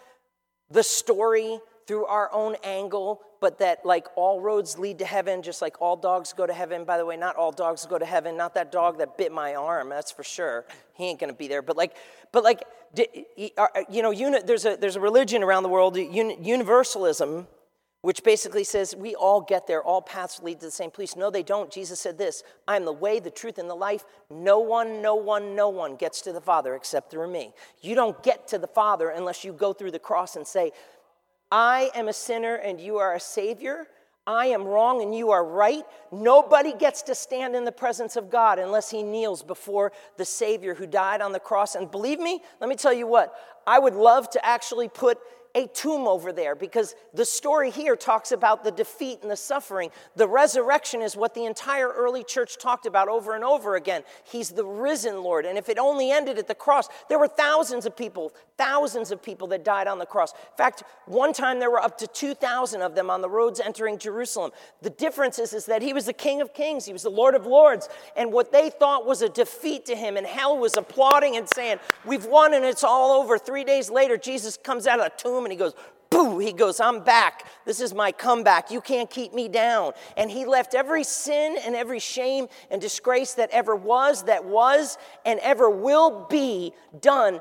the 0.70 0.82
story 0.82 1.58
through 1.86 2.06
our 2.06 2.32
own 2.32 2.56
angle, 2.62 3.20
but 3.40 3.58
that 3.58 3.84
like 3.84 4.06
all 4.16 4.40
roads 4.40 4.78
lead 4.78 4.98
to 4.98 5.04
heaven, 5.04 5.42
just 5.42 5.62
like 5.62 5.80
all 5.80 5.96
dogs 5.96 6.32
go 6.32 6.46
to 6.46 6.52
heaven. 6.52 6.84
By 6.84 6.98
the 6.98 7.06
way, 7.06 7.16
not 7.16 7.36
all 7.36 7.50
dogs 7.50 7.86
go 7.86 7.98
to 7.98 8.04
heaven. 8.04 8.36
Not 8.36 8.54
that 8.54 8.70
dog 8.70 8.98
that 8.98 9.16
bit 9.16 9.32
my 9.32 9.54
arm, 9.54 9.88
that's 9.88 10.12
for 10.12 10.22
sure. 10.22 10.66
He 10.94 11.06
ain't 11.06 11.18
gonna 11.18 11.32
be 11.32 11.48
there. 11.48 11.62
But 11.62 11.76
like, 11.76 11.94
but 12.32 12.44
like, 12.44 12.62
uh, 13.56 13.66
you 13.88 14.02
know, 14.02 14.40
there's 14.40 14.66
a 14.66 14.76
there's 14.76 14.96
a 14.96 15.00
religion 15.00 15.42
around 15.42 15.62
the 15.62 15.70
world, 15.70 15.96
universalism, 15.96 17.46
which 18.02 18.22
basically 18.24 18.64
says 18.64 18.94
we 18.96 19.14
all 19.14 19.40
get 19.40 19.66
there, 19.66 19.82
all 19.82 20.00
paths 20.00 20.40
lead 20.42 20.60
to 20.60 20.66
the 20.66 20.72
same 20.72 20.90
place. 20.90 21.16
No, 21.16 21.30
they 21.30 21.42
don't. 21.42 21.70
Jesus 21.70 22.00
said 22.00 22.18
this 22.18 22.42
I 22.68 22.76
am 22.76 22.84
the 22.84 22.92
way, 22.92 23.20
the 23.20 23.30
truth, 23.30 23.58
and 23.58 23.68
the 23.68 23.74
life. 23.74 24.04
No 24.30 24.58
one, 24.58 25.02
no 25.02 25.14
one, 25.14 25.54
no 25.54 25.68
one 25.68 25.96
gets 25.96 26.20
to 26.22 26.32
the 26.32 26.40
Father 26.40 26.74
except 26.74 27.10
through 27.10 27.30
me. 27.30 27.52
You 27.80 27.94
don't 27.94 28.22
get 28.22 28.48
to 28.48 28.58
the 28.58 28.66
Father 28.66 29.10
unless 29.10 29.44
you 29.44 29.52
go 29.52 29.72
through 29.72 29.92
the 29.92 29.98
cross 29.98 30.36
and 30.36 30.46
say, 30.46 30.72
I 31.50 31.90
am 31.94 32.08
a 32.08 32.12
sinner 32.12 32.54
and 32.54 32.80
you 32.80 32.98
are 32.98 33.14
a 33.14 33.20
savior. 33.20 33.86
I 34.26 34.46
am 34.46 34.64
wrong 34.64 35.02
and 35.02 35.14
you 35.14 35.30
are 35.30 35.44
right. 35.44 35.82
Nobody 36.12 36.72
gets 36.72 37.02
to 37.02 37.14
stand 37.14 37.56
in 37.56 37.64
the 37.64 37.72
presence 37.72 38.16
of 38.16 38.30
God 38.30 38.58
unless 38.58 38.90
he 38.90 39.02
kneels 39.02 39.42
before 39.42 39.92
the 40.18 40.24
Savior 40.24 40.74
who 40.74 40.86
died 40.86 41.20
on 41.20 41.32
the 41.32 41.40
cross. 41.40 41.74
And 41.74 41.90
believe 41.90 42.20
me, 42.20 42.40
let 42.60 42.68
me 42.68 42.76
tell 42.76 42.92
you 42.92 43.06
what, 43.06 43.34
I 43.66 43.78
would 43.78 43.94
love 43.94 44.30
to 44.30 44.46
actually 44.46 44.88
put 44.88 45.18
a 45.54 45.66
tomb 45.66 46.06
over 46.06 46.32
there 46.32 46.54
because 46.54 46.94
the 47.12 47.24
story 47.24 47.70
here 47.70 47.96
talks 47.96 48.30
about 48.32 48.62
the 48.62 48.70
defeat 48.70 49.20
and 49.22 49.30
the 49.30 49.36
suffering. 49.36 49.90
The 50.16 50.28
resurrection 50.28 51.02
is 51.02 51.16
what 51.16 51.34
the 51.34 51.44
entire 51.44 51.88
early 51.88 52.22
church 52.22 52.58
talked 52.58 52.86
about 52.86 53.08
over 53.08 53.34
and 53.34 53.42
over 53.42 53.74
again. 53.74 54.02
He's 54.24 54.50
the 54.50 54.64
risen 54.64 55.22
Lord. 55.22 55.46
And 55.46 55.58
if 55.58 55.68
it 55.68 55.78
only 55.78 56.12
ended 56.12 56.38
at 56.38 56.46
the 56.46 56.54
cross, 56.54 56.88
there 57.08 57.18
were 57.18 57.28
thousands 57.28 57.86
of 57.86 57.96
people, 57.96 58.32
thousands 58.60 59.10
of 59.10 59.22
people 59.22 59.46
that 59.48 59.64
died 59.64 59.86
on 59.86 59.98
the 59.98 60.04
cross. 60.04 60.32
In 60.32 60.56
fact, 60.58 60.82
one 61.06 61.32
time 61.32 61.58
there 61.58 61.70
were 61.70 61.80
up 61.80 61.96
to 61.96 62.06
2,000 62.06 62.82
of 62.82 62.94
them 62.94 63.08
on 63.08 63.22
the 63.22 63.28
roads 63.30 63.58
entering 63.58 63.96
Jerusalem. 63.96 64.50
The 64.82 64.90
difference 64.90 65.38
is, 65.38 65.54
is 65.54 65.64
that 65.64 65.80
he 65.80 65.94
was 65.94 66.04
the 66.04 66.12
King 66.12 66.42
of 66.42 66.52
Kings, 66.52 66.84
he 66.84 66.92
was 66.92 67.04
the 67.04 67.10
Lord 67.10 67.34
of 67.34 67.46
Lords. 67.46 67.88
And 68.16 68.30
what 68.30 68.52
they 68.52 68.68
thought 68.68 69.06
was 69.06 69.22
a 69.22 69.30
defeat 69.30 69.86
to 69.86 69.96
him, 69.96 70.18
and 70.18 70.26
hell 70.26 70.58
was 70.58 70.76
applauding 70.76 71.38
and 71.38 71.48
saying, 71.48 71.78
We've 72.04 72.26
won 72.26 72.52
and 72.52 72.64
it's 72.66 72.84
all 72.84 73.22
over. 73.22 73.38
Three 73.38 73.64
days 73.64 73.90
later, 73.90 74.18
Jesus 74.18 74.58
comes 74.58 74.86
out 74.86 75.00
of 75.00 75.06
the 75.06 75.12
tomb 75.16 75.44
and 75.44 75.52
he 75.52 75.56
goes, 75.56 75.72
Boo! 76.10 76.40
He 76.40 76.52
goes, 76.52 76.80
I'm 76.80 77.04
back. 77.04 77.46
This 77.64 77.80
is 77.80 77.94
my 77.94 78.10
comeback. 78.10 78.72
You 78.72 78.80
can't 78.80 79.08
keep 79.08 79.32
me 79.32 79.48
down. 79.48 79.92
And 80.16 80.28
he 80.28 80.44
left 80.44 80.74
every 80.74 81.04
sin 81.04 81.56
and 81.64 81.76
every 81.76 82.00
shame 82.00 82.48
and 82.68 82.80
disgrace 82.80 83.34
that 83.34 83.48
ever 83.50 83.76
was, 83.76 84.24
that 84.24 84.44
was, 84.44 84.98
and 85.24 85.38
ever 85.38 85.70
will 85.70 86.26
be 86.28 86.72
done, 87.00 87.40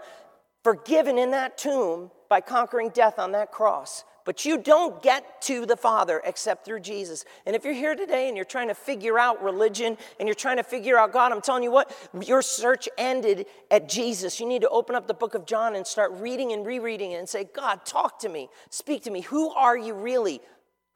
forgiven 0.63 1.17
in 1.17 1.31
that 1.31 1.57
tomb 1.57 2.11
by 2.29 2.41
conquering 2.41 2.89
death 2.89 3.19
on 3.19 3.31
that 3.31 3.51
cross. 3.51 4.03
But 4.25 4.45
you 4.45 4.59
don't 4.59 5.01
get 5.01 5.41
to 5.43 5.65
the 5.65 5.75
Father 5.75 6.21
except 6.23 6.63
through 6.63 6.81
Jesus. 6.81 7.25
And 7.47 7.55
if 7.55 7.65
you're 7.65 7.73
here 7.73 7.95
today 7.95 8.27
and 8.27 8.37
you're 8.37 8.45
trying 8.45 8.67
to 8.67 8.75
figure 8.75 9.17
out 9.17 9.41
religion 9.41 9.97
and 10.19 10.27
you're 10.27 10.35
trying 10.35 10.57
to 10.57 10.63
figure 10.63 10.99
out 10.99 11.11
God, 11.11 11.31
I'm 11.31 11.41
telling 11.41 11.63
you 11.63 11.71
what, 11.71 11.91
your 12.21 12.43
search 12.43 12.87
ended 12.97 13.47
at 13.71 13.89
Jesus. 13.89 14.39
You 14.39 14.45
need 14.45 14.61
to 14.61 14.69
open 14.69 14.95
up 14.95 15.07
the 15.07 15.15
book 15.15 15.33
of 15.33 15.47
John 15.47 15.75
and 15.75 15.87
start 15.87 16.11
reading 16.13 16.51
and 16.51 16.63
rereading 16.63 17.13
it 17.13 17.15
and 17.15 17.27
say, 17.27 17.45
God, 17.45 17.85
talk 17.85 18.19
to 18.19 18.29
me, 18.29 18.49
speak 18.69 19.03
to 19.05 19.09
me. 19.09 19.21
Who 19.21 19.49
are 19.49 19.75
you 19.75 19.95
really? 19.95 20.41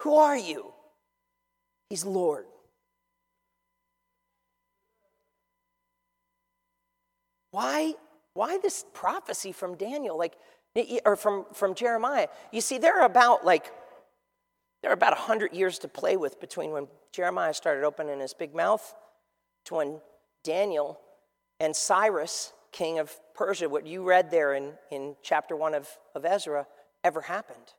Who 0.02 0.18
are 0.18 0.38
you? 0.38 0.72
He's 1.90 2.06
Lord. 2.06 2.46
Why, 7.50 7.94
why 8.34 8.58
this 8.58 8.86
prophecy 8.94 9.52
from 9.52 9.76
Daniel? 9.76 10.18
Like, 10.18 10.36
or 11.06 11.16
from, 11.16 11.46
from 11.54 11.76
Jeremiah. 11.76 12.28
You 12.52 12.62
see, 12.62 12.78
there 12.78 13.00
are 13.00 13.06
about 13.06 13.46
like, 13.46 13.72
there 14.82 14.92
are 14.92 14.96
about 14.96 15.12
100 15.12 15.54
years 15.54 15.80
to 15.80 15.88
play 15.88 16.18
with 16.18 16.40
between 16.40 16.72
when 16.72 16.88
Jeremiah 17.12 17.54
started 17.54 17.84
opening 17.84 18.20
his 18.20 18.34
big 18.34 18.56
mouth 18.56 18.94
to 19.66 19.76
when 19.76 20.02
Daniel 20.44 21.00
and 21.60 21.76
Cyrus, 21.76 22.52
king 22.72 23.00
of 23.00 23.16
Persia, 23.36 23.70
what 23.70 23.86
you 23.86 24.04
read 24.04 24.32
there 24.32 24.54
in, 24.54 24.74
in 24.92 25.16
chapter 25.22 25.56
1 25.56 25.74
of, 25.76 25.88
of 26.16 26.26
Ezra, 26.26 26.68
ever 27.04 27.22
happened. 27.22 27.74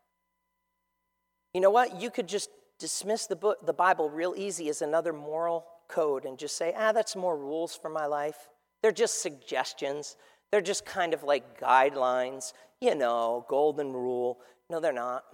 You 1.52 1.60
know 1.60 1.70
what? 1.70 2.00
You 2.00 2.10
could 2.10 2.28
just 2.28 2.48
dismiss 2.78 3.26
the, 3.26 3.36
book, 3.36 3.64
the 3.66 3.72
Bible 3.72 4.08
real 4.08 4.34
easy 4.36 4.68
as 4.68 4.82
another 4.82 5.12
moral 5.12 5.66
code 5.88 6.24
and 6.24 6.38
just 6.38 6.56
say, 6.56 6.72
ah, 6.76 6.92
that's 6.92 7.14
more 7.14 7.36
rules 7.36 7.76
for 7.76 7.88
my 7.88 8.06
life. 8.06 8.48
They're 8.82 8.92
just 8.92 9.22
suggestions. 9.22 10.16
They're 10.54 10.60
just 10.60 10.86
kind 10.86 11.12
of 11.14 11.24
like 11.24 11.58
guidelines 11.58 12.52
you 12.80 12.94
know, 12.94 13.44
golden 13.48 13.92
rule. 13.92 14.38
No, 14.70 14.78
they're 14.78 14.92
not. 14.92 15.24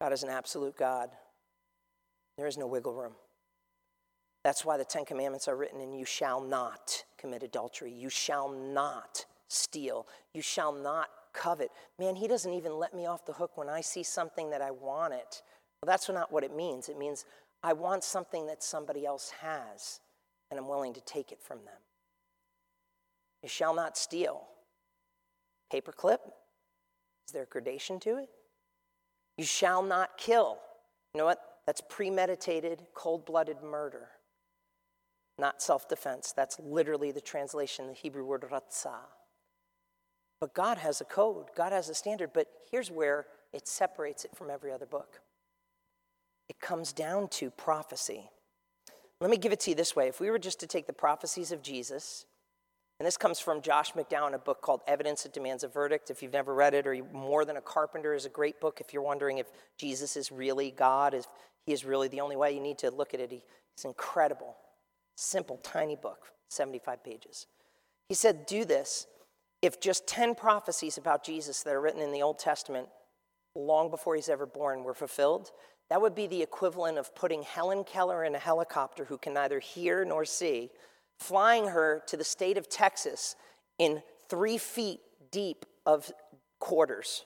God 0.00 0.12
is 0.12 0.24
an 0.24 0.28
absolute 0.28 0.76
God. 0.76 1.10
There 2.36 2.48
is 2.48 2.58
no 2.58 2.66
wiggle 2.66 2.92
room. 2.92 3.12
That's 4.42 4.64
why 4.64 4.78
the 4.78 4.84
Ten 4.84 5.04
Commandments 5.04 5.46
are 5.46 5.54
written 5.54 5.80
in 5.80 5.92
you 5.92 6.04
shall 6.04 6.40
not 6.40 7.04
commit 7.18 7.44
adultery. 7.44 7.92
You 7.92 8.08
shall 8.08 8.48
not 8.48 9.24
steal. 9.46 10.08
You 10.34 10.42
shall 10.42 10.72
not 10.72 11.10
covet. 11.32 11.70
Man, 12.00 12.16
he 12.16 12.26
doesn't 12.26 12.52
even 12.52 12.80
let 12.80 12.94
me 12.94 13.06
off 13.06 13.26
the 13.26 13.32
hook 13.32 13.56
when 13.56 13.68
I 13.68 13.80
see 13.80 14.02
something 14.02 14.50
that 14.50 14.60
I 14.60 14.72
want 14.72 15.14
it. 15.14 15.40
Well, 15.80 15.86
that's 15.86 16.08
not 16.08 16.32
what 16.32 16.42
it 16.42 16.56
means. 16.56 16.88
It 16.88 16.98
means 16.98 17.26
I 17.62 17.74
want 17.74 18.02
something 18.02 18.48
that 18.48 18.64
somebody 18.64 19.06
else 19.06 19.30
has, 19.40 20.00
and 20.50 20.58
I'm 20.58 20.66
willing 20.66 20.94
to 20.94 21.00
take 21.02 21.30
it 21.30 21.40
from 21.40 21.58
them. 21.58 21.78
You 23.42 23.48
shall 23.48 23.74
not 23.74 23.96
steal. 23.98 24.42
Paperclip? 25.72 26.18
Is 27.26 27.32
there 27.32 27.44
a 27.44 27.46
gradation 27.46 28.00
to 28.00 28.18
it? 28.18 28.28
You 29.36 29.44
shall 29.44 29.82
not 29.82 30.18
kill. 30.18 30.58
You 31.14 31.18
know 31.18 31.26
what? 31.26 31.40
That's 31.66 31.82
premeditated, 31.88 32.86
cold 32.94 33.26
blooded 33.26 33.62
murder. 33.62 34.08
not 35.38 35.62
self 35.62 35.88
defense. 35.88 36.32
That's 36.36 36.58
literally 36.60 37.12
the 37.12 37.20
translation, 37.20 37.86
the 37.88 37.92
Hebrew 37.94 38.24
word 38.24 38.42
ratzah. 38.50 39.06
But 40.40 40.54
God 40.54 40.78
has 40.78 41.00
a 41.00 41.04
code, 41.04 41.46
God 41.56 41.72
has 41.72 41.88
a 41.88 41.94
standard, 41.94 42.32
but 42.32 42.48
here's 42.70 42.90
where 42.90 43.26
it 43.52 43.66
separates 43.68 44.24
it 44.24 44.36
from 44.36 44.50
every 44.50 44.72
other 44.72 44.86
book 44.86 45.20
it 46.48 46.60
comes 46.60 46.92
down 46.92 47.28
to 47.28 47.50
prophecy. 47.50 48.30
Let 49.20 49.30
me 49.30 49.36
give 49.36 49.52
it 49.52 49.60
to 49.60 49.70
you 49.70 49.76
this 49.76 49.96
way. 49.96 50.08
If 50.08 50.20
we 50.20 50.30
were 50.30 50.38
just 50.38 50.60
to 50.60 50.66
take 50.66 50.86
the 50.86 50.92
prophecies 50.92 51.52
of 51.52 51.62
Jesus, 51.62 52.26
and 52.98 53.06
this 53.06 53.16
comes 53.16 53.38
from 53.38 53.62
Josh 53.62 53.92
McDowell, 53.92 54.34
a 54.34 54.38
book 54.38 54.60
called 54.60 54.80
Evidence 54.88 55.22
That 55.22 55.32
Demands 55.32 55.62
a 55.62 55.68
Verdict. 55.68 56.10
If 56.10 56.22
you've 56.22 56.32
never 56.32 56.52
read 56.52 56.74
it, 56.74 56.86
or 56.86 56.94
you, 56.94 57.06
More 57.12 57.44
Than 57.44 57.56
a 57.56 57.60
Carpenter 57.60 58.12
is 58.12 58.24
a 58.24 58.30
great 58.30 58.60
book. 58.60 58.80
If 58.80 58.92
you're 58.92 59.02
wondering 59.02 59.38
if 59.38 59.46
Jesus 59.76 60.16
is 60.16 60.32
really 60.32 60.72
God, 60.72 61.14
if 61.14 61.26
he 61.64 61.72
is 61.72 61.84
really 61.84 62.08
the 62.08 62.20
only 62.20 62.34
way, 62.34 62.52
you 62.52 62.60
need 62.60 62.78
to 62.78 62.90
look 62.90 63.14
at 63.14 63.20
it. 63.20 63.44
It's 63.74 63.84
incredible. 63.84 64.56
Simple, 65.16 65.58
tiny 65.62 65.94
book, 65.94 66.32
75 66.48 67.04
pages. 67.04 67.46
He 68.08 68.14
said, 68.14 68.46
Do 68.46 68.64
this. 68.64 69.06
If 69.62 69.80
just 69.80 70.06
10 70.06 70.34
prophecies 70.34 70.98
about 70.98 71.24
Jesus 71.24 71.62
that 71.62 71.74
are 71.74 71.80
written 71.80 72.00
in 72.00 72.12
the 72.12 72.22
Old 72.22 72.38
Testament 72.38 72.88
long 73.54 73.90
before 73.90 74.14
he's 74.14 74.28
ever 74.28 74.46
born 74.46 74.84
were 74.84 74.94
fulfilled, 74.94 75.50
that 75.90 76.00
would 76.00 76.14
be 76.14 76.26
the 76.26 76.42
equivalent 76.42 76.98
of 76.98 77.14
putting 77.14 77.42
Helen 77.42 77.84
Keller 77.84 78.24
in 78.24 78.34
a 78.34 78.38
helicopter 78.38 79.04
who 79.04 79.18
can 79.18 79.34
neither 79.34 79.58
hear 79.58 80.04
nor 80.04 80.24
see, 80.24 80.70
flying 81.18 81.68
her 81.68 82.02
to 82.06 82.16
the 82.16 82.24
state 82.24 82.56
of 82.56 82.68
Texas 82.68 83.36
in 83.78 84.02
three 84.28 84.58
feet 84.58 85.00
deep 85.30 85.66
of 85.84 86.10
quarters, 86.58 87.24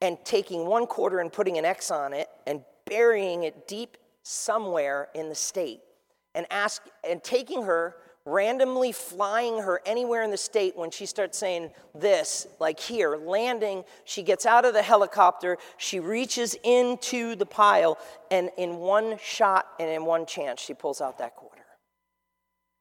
and 0.00 0.18
taking 0.24 0.66
one 0.66 0.86
quarter 0.86 1.20
and 1.20 1.32
putting 1.32 1.58
an 1.58 1.64
X 1.64 1.90
on 1.90 2.12
it 2.12 2.28
and 2.46 2.62
burying 2.86 3.44
it 3.44 3.66
deep 3.68 3.96
somewhere 4.22 5.08
in 5.14 5.28
the 5.28 5.34
state, 5.34 5.80
and 6.34 6.46
ask 6.50 6.82
and 7.08 7.22
taking 7.22 7.62
her 7.62 7.96
randomly 8.24 8.92
flying 8.92 9.58
her 9.58 9.80
anywhere 9.86 10.22
in 10.22 10.30
the 10.30 10.36
state 10.36 10.76
when 10.76 10.90
she 10.90 11.06
starts 11.06 11.38
saying 11.38 11.70
this, 11.94 12.46
like 12.60 12.78
here, 12.78 13.16
landing, 13.16 13.82
she 14.04 14.22
gets 14.22 14.44
out 14.44 14.66
of 14.66 14.74
the 14.74 14.82
helicopter, 14.82 15.56
she 15.78 15.98
reaches 15.98 16.54
into 16.62 17.34
the 17.36 17.46
pile, 17.46 17.96
and 18.30 18.50
in 18.58 18.76
one 18.76 19.16
shot 19.22 19.68
and 19.80 19.88
in 19.88 20.04
one 20.04 20.26
chance, 20.26 20.60
she 20.60 20.74
pulls 20.74 21.00
out 21.00 21.16
that 21.18 21.36
quarter. 21.36 21.57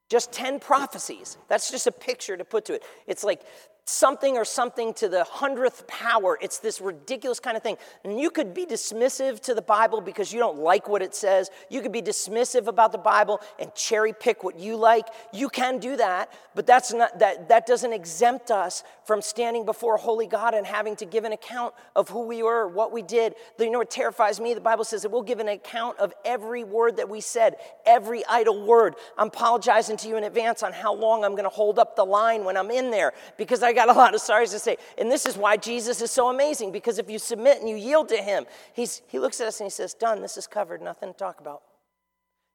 Just 0.09 0.31
10 0.31 0.59
prophecies. 0.59 1.37
That's 1.47 1.69
just 1.69 1.87
a 1.87 1.91
picture 1.91 2.37
to 2.37 2.45
put 2.45 2.65
to 2.65 2.73
it. 2.73 2.83
It's 3.07 3.23
like 3.23 3.41
something 3.87 4.35
or 4.35 4.43
something 4.43 4.93
to 4.93 5.07
the 5.07 5.23
hundredth 5.23 5.87
power. 5.87 6.37
It's 6.41 6.59
this 6.59 6.81
ridiculous 6.81 7.39
kind 7.39 7.55
of 7.55 7.63
thing. 7.63 7.77
And 8.03 8.19
you 8.19 8.29
could 8.29 8.53
be 8.53 8.65
dismissive 8.65 9.39
to 9.41 9.53
the 9.53 9.61
Bible 9.61 10.01
because 10.01 10.33
you 10.33 10.39
don't 10.39 10.59
like 10.59 10.89
what 10.89 11.01
it 11.01 11.15
says. 11.15 11.49
You 11.69 11.81
could 11.81 11.93
be 11.93 12.01
dismissive 12.01 12.67
about 12.67 12.91
the 12.91 12.97
Bible 12.97 13.39
and 13.57 13.73
cherry 13.73 14.11
pick 14.11 14.43
what 14.43 14.59
you 14.59 14.75
like. 14.75 15.07
You 15.31 15.47
can 15.47 15.79
do 15.79 15.95
that, 15.95 16.33
but 16.53 16.67
that's 16.67 16.93
not 16.93 17.17
that 17.19 17.47
that 17.47 17.65
doesn't 17.65 17.93
exempt 17.93 18.51
us 18.51 18.83
from 19.05 19.21
standing 19.21 19.65
before 19.65 19.95
holy 19.95 20.27
God 20.27 20.53
and 20.53 20.67
having 20.67 20.97
to 20.97 21.05
give 21.05 21.23
an 21.23 21.31
account 21.31 21.73
of 21.95 22.09
who 22.09 22.27
we 22.27 22.43
were, 22.43 22.67
what 22.67 22.91
we 22.91 23.01
did. 23.01 23.35
You 23.57 23.71
know 23.71 23.79
what 23.79 23.89
terrifies 23.89 24.41
me? 24.41 24.53
The 24.53 24.59
Bible 24.59 24.83
says 24.83 25.03
that 25.03 25.11
we'll 25.11 25.21
give 25.21 25.39
an 25.39 25.47
account 25.47 25.97
of 25.99 26.13
every 26.25 26.65
word 26.65 26.97
that 26.97 27.07
we 27.07 27.21
said, 27.21 27.55
every 27.85 28.25
idle 28.25 28.65
word. 28.65 28.95
I'm 29.17 29.27
apologizing 29.27 29.95
to 29.97 30.09
you 30.09 30.17
in 30.17 30.25
advance 30.25 30.61
on 30.61 30.73
how 30.73 30.93
long 30.93 31.23
I'm 31.23 31.31
going 31.31 31.43
to 31.45 31.49
hold 31.49 31.79
up 31.79 31.95
the 31.95 32.03
line 32.03 32.43
when 32.43 32.57
I'm 32.57 32.69
in 32.69 32.91
there 32.91 33.13
because 33.37 33.63
I 33.63 33.76
got 33.77 33.89
a 33.89 33.93
lot 33.93 34.13
of 34.13 34.21
sorries 34.21 34.51
to 34.51 34.59
say. 34.59 34.77
And 34.97 35.09
this 35.11 35.25
is 35.25 35.37
why 35.37 35.55
Jesus 35.55 36.01
is 36.01 36.11
so 36.11 36.29
amazing 36.29 36.71
because 36.71 36.99
if 36.99 37.09
you 37.09 37.19
submit 37.19 37.59
and 37.59 37.69
you 37.69 37.75
yield 37.75 38.09
to 38.09 38.17
him, 38.17 38.45
he's, 38.73 39.01
he 39.07 39.19
looks 39.19 39.39
at 39.39 39.47
us 39.47 39.59
and 39.59 39.67
he 39.67 39.71
says, 39.71 39.93
Done, 39.93 40.21
this 40.21 40.37
is 40.37 40.47
covered, 40.47 40.81
nothing 40.81 41.13
to 41.13 41.17
talk 41.17 41.39
about. 41.39 41.61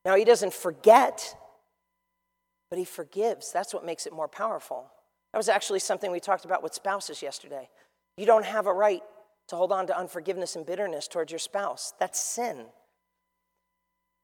Now, 0.05 0.17
he 0.17 0.25
doesn't 0.25 0.53
forget, 0.53 1.37
but 2.71 2.79
he 2.79 2.85
forgives. 2.85 3.53
That's 3.53 3.73
what 3.73 3.87
makes 3.87 4.07
it 4.07 4.13
more 4.13 4.29
powerful. 4.29 4.91
That 5.33 5.39
was 5.39 5.49
actually 5.49 5.79
something 5.79 6.11
we 6.11 6.21
talked 6.21 6.45
about 6.45 6.63
with 6.63 6.75
spouses 6.75 7.23
yesterday. 7.23 7.69
You 8.17 8.27
don't 8.27 8.45
have 8.45 8.67
a 8.67 8.73
right 8.73 9.03
to 9.49 9.57
hold 9.57 9.73
on 9.73 9.87
to 9.87 9.99
unforgiveness 9.99 10.57
and 10.57 10.67
bitterness 10.67 11.09
towards 11.09 11.31
your 11.33 11.39
spouse, 11.39 11.95
that's 11.99 12.21
sin. 12.21 12.67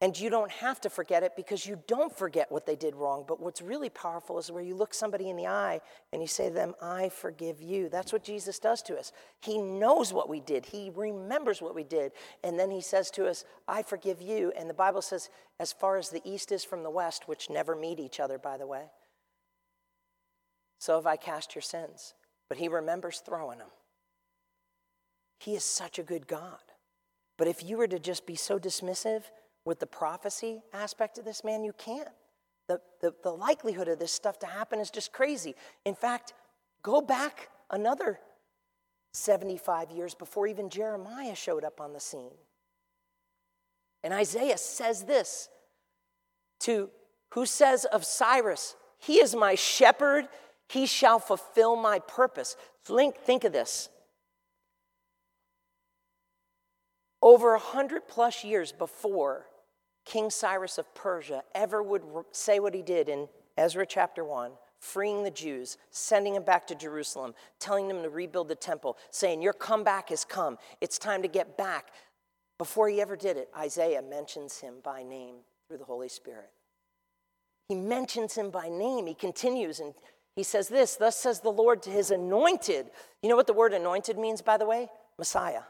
And 0.01 0.19
you 0.19 0.31
don't 0.31 0.51
have 0.53 0.81
to 0.83 0.91
forget 0.91 1.25
it 1.25 1.33
because 1.35 1.67
you 1.67 1.83
don't 1.89 2.17
forget 2.17 2.53
what 2.53 2.67
they 2.67 2.77
did 2.77 2.95
wrong. 2.95 3.25
But 3.27 3.41
what's 3.41 3.61
really 3.61 3.89
powerful 3.89 4.39
is 4.39 4.51
where 4.51 4.63
you 4.63 4.77
look 4.77 4.95
somebody 4.95 5.29
in 5.29 5.37
the 5.37 5.49
eye 5.49 5.81
and 6.13 6.23
you 6.23 6.29
say 6.29 6.49
to 6.49 6.55
them, 6.55 6.75
I 6.81 7.09
forgive 7.09 7.61
you. 7.61 7.89
That's 7.89 8.13
what 8.13 8.23
Jesus 8.23 8.61
does 8.61 8.81
to 8.83 8.97
us. 8.97 9.11
He 9.41 9.59
knows 9.59 10.13
what 10.13 10.29
we 10.29 10.39
did, 10.39 10.67
He 10.67 10.93
remembers 10.95 11.61
what 11.61 11.75
we 11.75 11.83
did. 11.83 12.13
And 12.45 12.59
then 12.59 12.71
He 12.71 12.81
says 12.81 13.11
to 13.13 13.27
us, 13.27 13.45
I 13.67 13.83
forgive 13.83 14.23
you. 14.23 14.53
And 14.57 14.71
the 14.71 14.75
Bible 14.75 15.03
says, 15.03 15.31
as 15.59 15.73
far 15.73 15.97
as 15.97 16.11
the 16.11 16.23
east 16.25 16.53
is 16.53 16.63
from 16.63 16.85
the 16.85 16.91
west, 16.91 17.27
which 17.27 17.51
never 17.51 17.75
meet 17.75 17.99
each 17.99 18.21
other, 18.21 18.39
by 18.39 18.57
the 18.57 18.67
way, 18.69 18.85
so 20.79 20.95
have 20.95 21.07
I 21.07 21.17
cast 21.17 21.57
your 21.57 21.63
sins. 21.63 22.15
But 22.49 22.59
He 22.59 22.69
remembers 22.69 23.19
throwing 23.19 23.59
them. 23.59 23.71
He 25.41 25.55
is 25.57 25.65
such 25.65 25.99
a 25.99 26.05
good 26.05 26.29
God. 26.29 26.59
But 27.37 27.49
if 27.49 27.65
you 27.65 27.77
were 27.79 27.89
to 27.89 27.99
just 27.99 28.27
be 28.27 28.37
so 28.37 28.59
dismissive, 28.61 29.23
with 29.65 29.81
the 29.81 29.87
prophecy 29.87 30.63
aspect 30.73 31.19
of 31.19 31.25
this, 31.25 31.45
man, 31.45 31.65
you 31.65 31.73
can't. 31.73 32.09
The, 32.69 32.81
the, 33.01 33.15
the 33.23 33.31
likelihood 33.31 33.89
of 33.89 33.99
this 33.99 34.13
stuff 34.13 34.39
to 34.41 34.47
happen 34.47 34.79
is 34.79 34.91
just 34.91 35.13
crazy. 35.13 35.55
In 35.85 35.95
fact, 35.95 36.35
go 36.83 37.01
back 37.01 37.49
another 37.71 38.19
75 39.13 39.91
years 39.91 40.15
before 40.15 40.47
even 40.47 40.71
Jeremiah 40.71 41.35
showed 41.35 41.65
up 41.65 41.81
on 41.81 41.93
the 41.93 42.01
scene. 42.01 42.33
And 44.05 44.13
Isaiah 44.15 44.59
says 44.59 45.05
this 45.05 45.49
to 46.61 46.91
who 47.31 47.47
says 47.47 47.85
of 47.87 48.05
Cyrus, 48.05 48.77
He 48.99 49.15
is 49.15 49.35
my 49.35 49.55
shepherd, 49.55 50.29
he 50.69 50.87
shall 50.87 51.19
fulfill 51.19 51.77
my 51.77 51.99
purpose. 51.99 52.57
Think, 52.85 53.17
think 53.17 53.45
of 53.45 53.53
this. 53.53 53.89
Over 57.21 57.55
a 57.55 57.59
hundred 57.59 58.07
plus 58.07 58.45
years 58.45 58.73
before 58.73 59.47
King 60.05 60.31
Cyrus 60.31 60.79
of 60.79 60.95
Persia 60.95 61.43
ever 61.55 61.83
would 61.83 62.03
say 62.33 62.61
what 62.61 62.75
he 62.75 62.83
did 62.83 63.09
in 63.09 63.29
Ezra 63.57 63.85
chapter 63.87 64.25
1, 64.25 64.53
freeing 64.79 65.25
the 65.25 65.31
Jews, 65.31 65.77
sending 65.91 66.35
them 66.35 66.45
back 66.45 66.67
to 66.69 66.75
Jerusalem, 66.75 67.35
telling 67.59 67.89
them 67.89 68.03
to 68.03 68.09
rebuild 68.09 68.49
the 68.49 68.55
temple, 68.55 68.97
saying, 69.11 69.43
Your 69.43 69.53
comeback 69.53 70.11
has 70.11 70.25
come. 70.25 70.59
It's 70.81 70.99
time 70.99 71.23
to 71.23 71.29
get 71.29 71.59
back. 71.59 71.89
Before 72.57 72.89
he 72.89 73.01
ever 73.01 73.17
did 73.17 73.37
it, 73.37 73.51
Isaiah 73.57 74.03
mentions 74.03 74.59
him 74.59 74.75
by 74.83 75.03
name 75.03 75.37
through 75.67 75.79
the 75.79 75.85
Holy 75.85 76.09
Spirit. 76.09 76.51
He 77.69 77.75
mentions 77.75 78.35
him 78.35 78.51
by 78.51 78.69
name. 78.69 79.07
He 79.07 79.15
continues 79.15 79.79
and 79.81 79.93
he 80.35 80.43
says 80.43 80.69
this 80.69 80.97
Thus 80.97 81.17
says 81.17 81.41
the 81.41 81.51
Lord 81.51 81.83
to 81.83 81.91
his 81.91 82.11
anointed. 82.11 82.91
You 83.23 83.29
know 83.29 83.37
what 83.37 83.47
the 83.49 83.53
word 83.53 83.75
anointed 83.75 84.17
means, 84.17 84.41
by 84.41 84.57
the 84.57 84.67
way? 84.67 84.89
Messiah, 85.19 85.63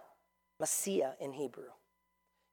Messiah 0.61 1.13
in 1.21 1.33
Hebrew. 1.33 1.71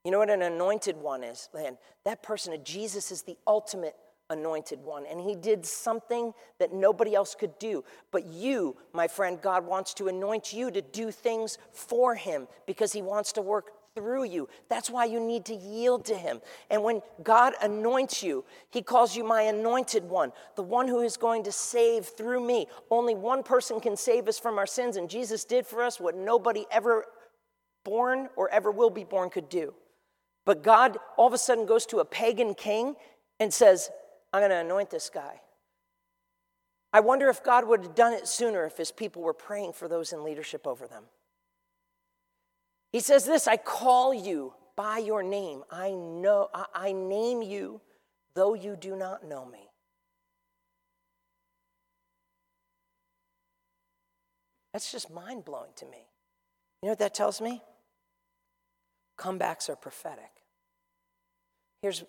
You 0.03 0.11
know 0.11 0.19
what 0.19 0.29
an 0.29 0.43
anointed 0.43 0.97
one 0.97 1.23
is? 1.23 1.49
Man, 1.53 1.77
that 2.03 2.21
person, 2.21 2.53
uh, 2.53 2.57
Jesus, 2.57 3.11
is 3.11 3.23
the 3.23 3.37
ultimate 3.47 3.95
anointed 4.29 4.79
one. 4.81 5.05
And 5.05 5.19
he 5.19 5.35
did 5.35 5.65
something 5.65 6.33
that 6.59 6.73
nobody 6.73 7.15
else 7.15 7.35
could 7.35 7.57
do. 7.59 7.83
But 8.11 8.25
you, 8.25 8.75
my 8.93 9.07
friend, 9.07 9.41
God 9.41 9.65
wants 9.65 9.93
to 9.95 10.07
anoint 10.07 10.53
you 10.53 10.71
to 10.71 10.81
do 10.81 11.11
things 11.11 11.57
for 11.71 12.15
him 12.15 12.47
because 12.67 12.93
he 12.93 13.01
wants 13.01 13.31
to 13.33 13.41
work 13.41 13.71
through 13.95 14.25
you. 14.25 14.49
That's 14.69 14.89
why 14.89 15.05
you 15.05 15.19
need 15.19 15.45
to 15.45 15.55
yield 15.55 16.05
to 16.05 16.15
him. 16.15 16.41
And 16.69 16.83
when 16.83 17.01
God 17.23 17.53
anoints 17.61 18.21
you, 18.21 18.43
he 18.69 18.81
calls 18.81 19.15
you 19.15 19.23
my 19.23 19.43
anointed 19.43 20.03
one, 20.03 20.33
the 20.55 20.63
one 20.63 20.87
who 20.87 20.99
is 20.99 21.17
going 21.17 21.43
to 21.43 21.51
save 21.51 22.05
through 22.05 22.45
me. 22.45 22.67
Only 22.91 23.15
one 23.15 23.41
person 23.41 23.79
can 23.79 23.95
save 23.95 24.27
us 24.27 24.37
from 24.37 24.57
our 24.57 24.67
sins, 24.67 24.97
and 24.97 25.09
Jesus 25.09 25.45
did 25.45 25.65
for 25.65 25.81
us 25.81 25.99
what 25.99 26.15
nobody 26.15 26.65
ever 26.71 27.05
born 27.85 28.27
or 28.35 28.49
ever 28.49 28.69
will 28.69 28.89
be 28.89 29.05
born 29.05 29.29
could 29.29 29.47
do. 29.47 29.73
But 30.45 30.61
God 30.61 30.97
all 31.15 31.27
of 31.27 31.33
a 31.33 31.37
sudden 31.37 31.65
goes 31.65 31.85
to 31.87 31.99
a 31.99 32.05
pagan 32.05 32.53
king 32.53 32.95
and 33.39 33.53
says, 33.53 33.89
I'm 34.33 34.41
going 34.41 34.51
to 34.51 34.57
anoint 34.57 34.89
this 34.89 35.09
guy. 35.09 35.39
I 36.91 36.99
wonder 36.99 37.29
if 37.29 37.43
God 37.43 37.67
would 37.67 37.83
have 37.83 37.95
done 37.95 38.13
it 38.13 38.27
sooner 38.27 38.65
if 38.65 38.77
his 38.77 38.91
people 38.91 39.21
were 39.21 39.33
praying 39.33 39.73
for 39.73 39.87
those 39.87 40.11
in 40.11 40.23
leadership 40.23 40.67
over 40.67 40.87
them. 40.87 41.03
He 42.91 42.99
says 42.99 43.25
this 43.25 43.47
I 43.47 43.57
call 43.57 44.13
you 44.13 44.53
by 44.75 44.99
your 44.99 45.23
name. 45.23 45.63
I 45.71 45.91
know, 45.91 46.49
I, 46.53 46.65
I 46.73 46.91
name 46.91 47.41
you, 47.41 47.81
though 48.33 48.53
you 48.53 48.75
do 48.75 48.95
not 48.95 49.25
know 49.25 49.45
me. 49.45 49.69
That's 54.71 54.91
just 54.91 55.09
mind 55.09 55.45
blowing 55.45 55.71
to 55.77 55.85
me. 55.85 56.07
You 56.81 56.87
know 56.87 56.91
what 56.91 56.99
that 56.99 57.13
tells 57.13 57.39
me? 57.39 57.61
Comebacks 59.17 59.69
are 59.69 59.75
prophetic. 59.75 60.31
Here's 61.81 62.03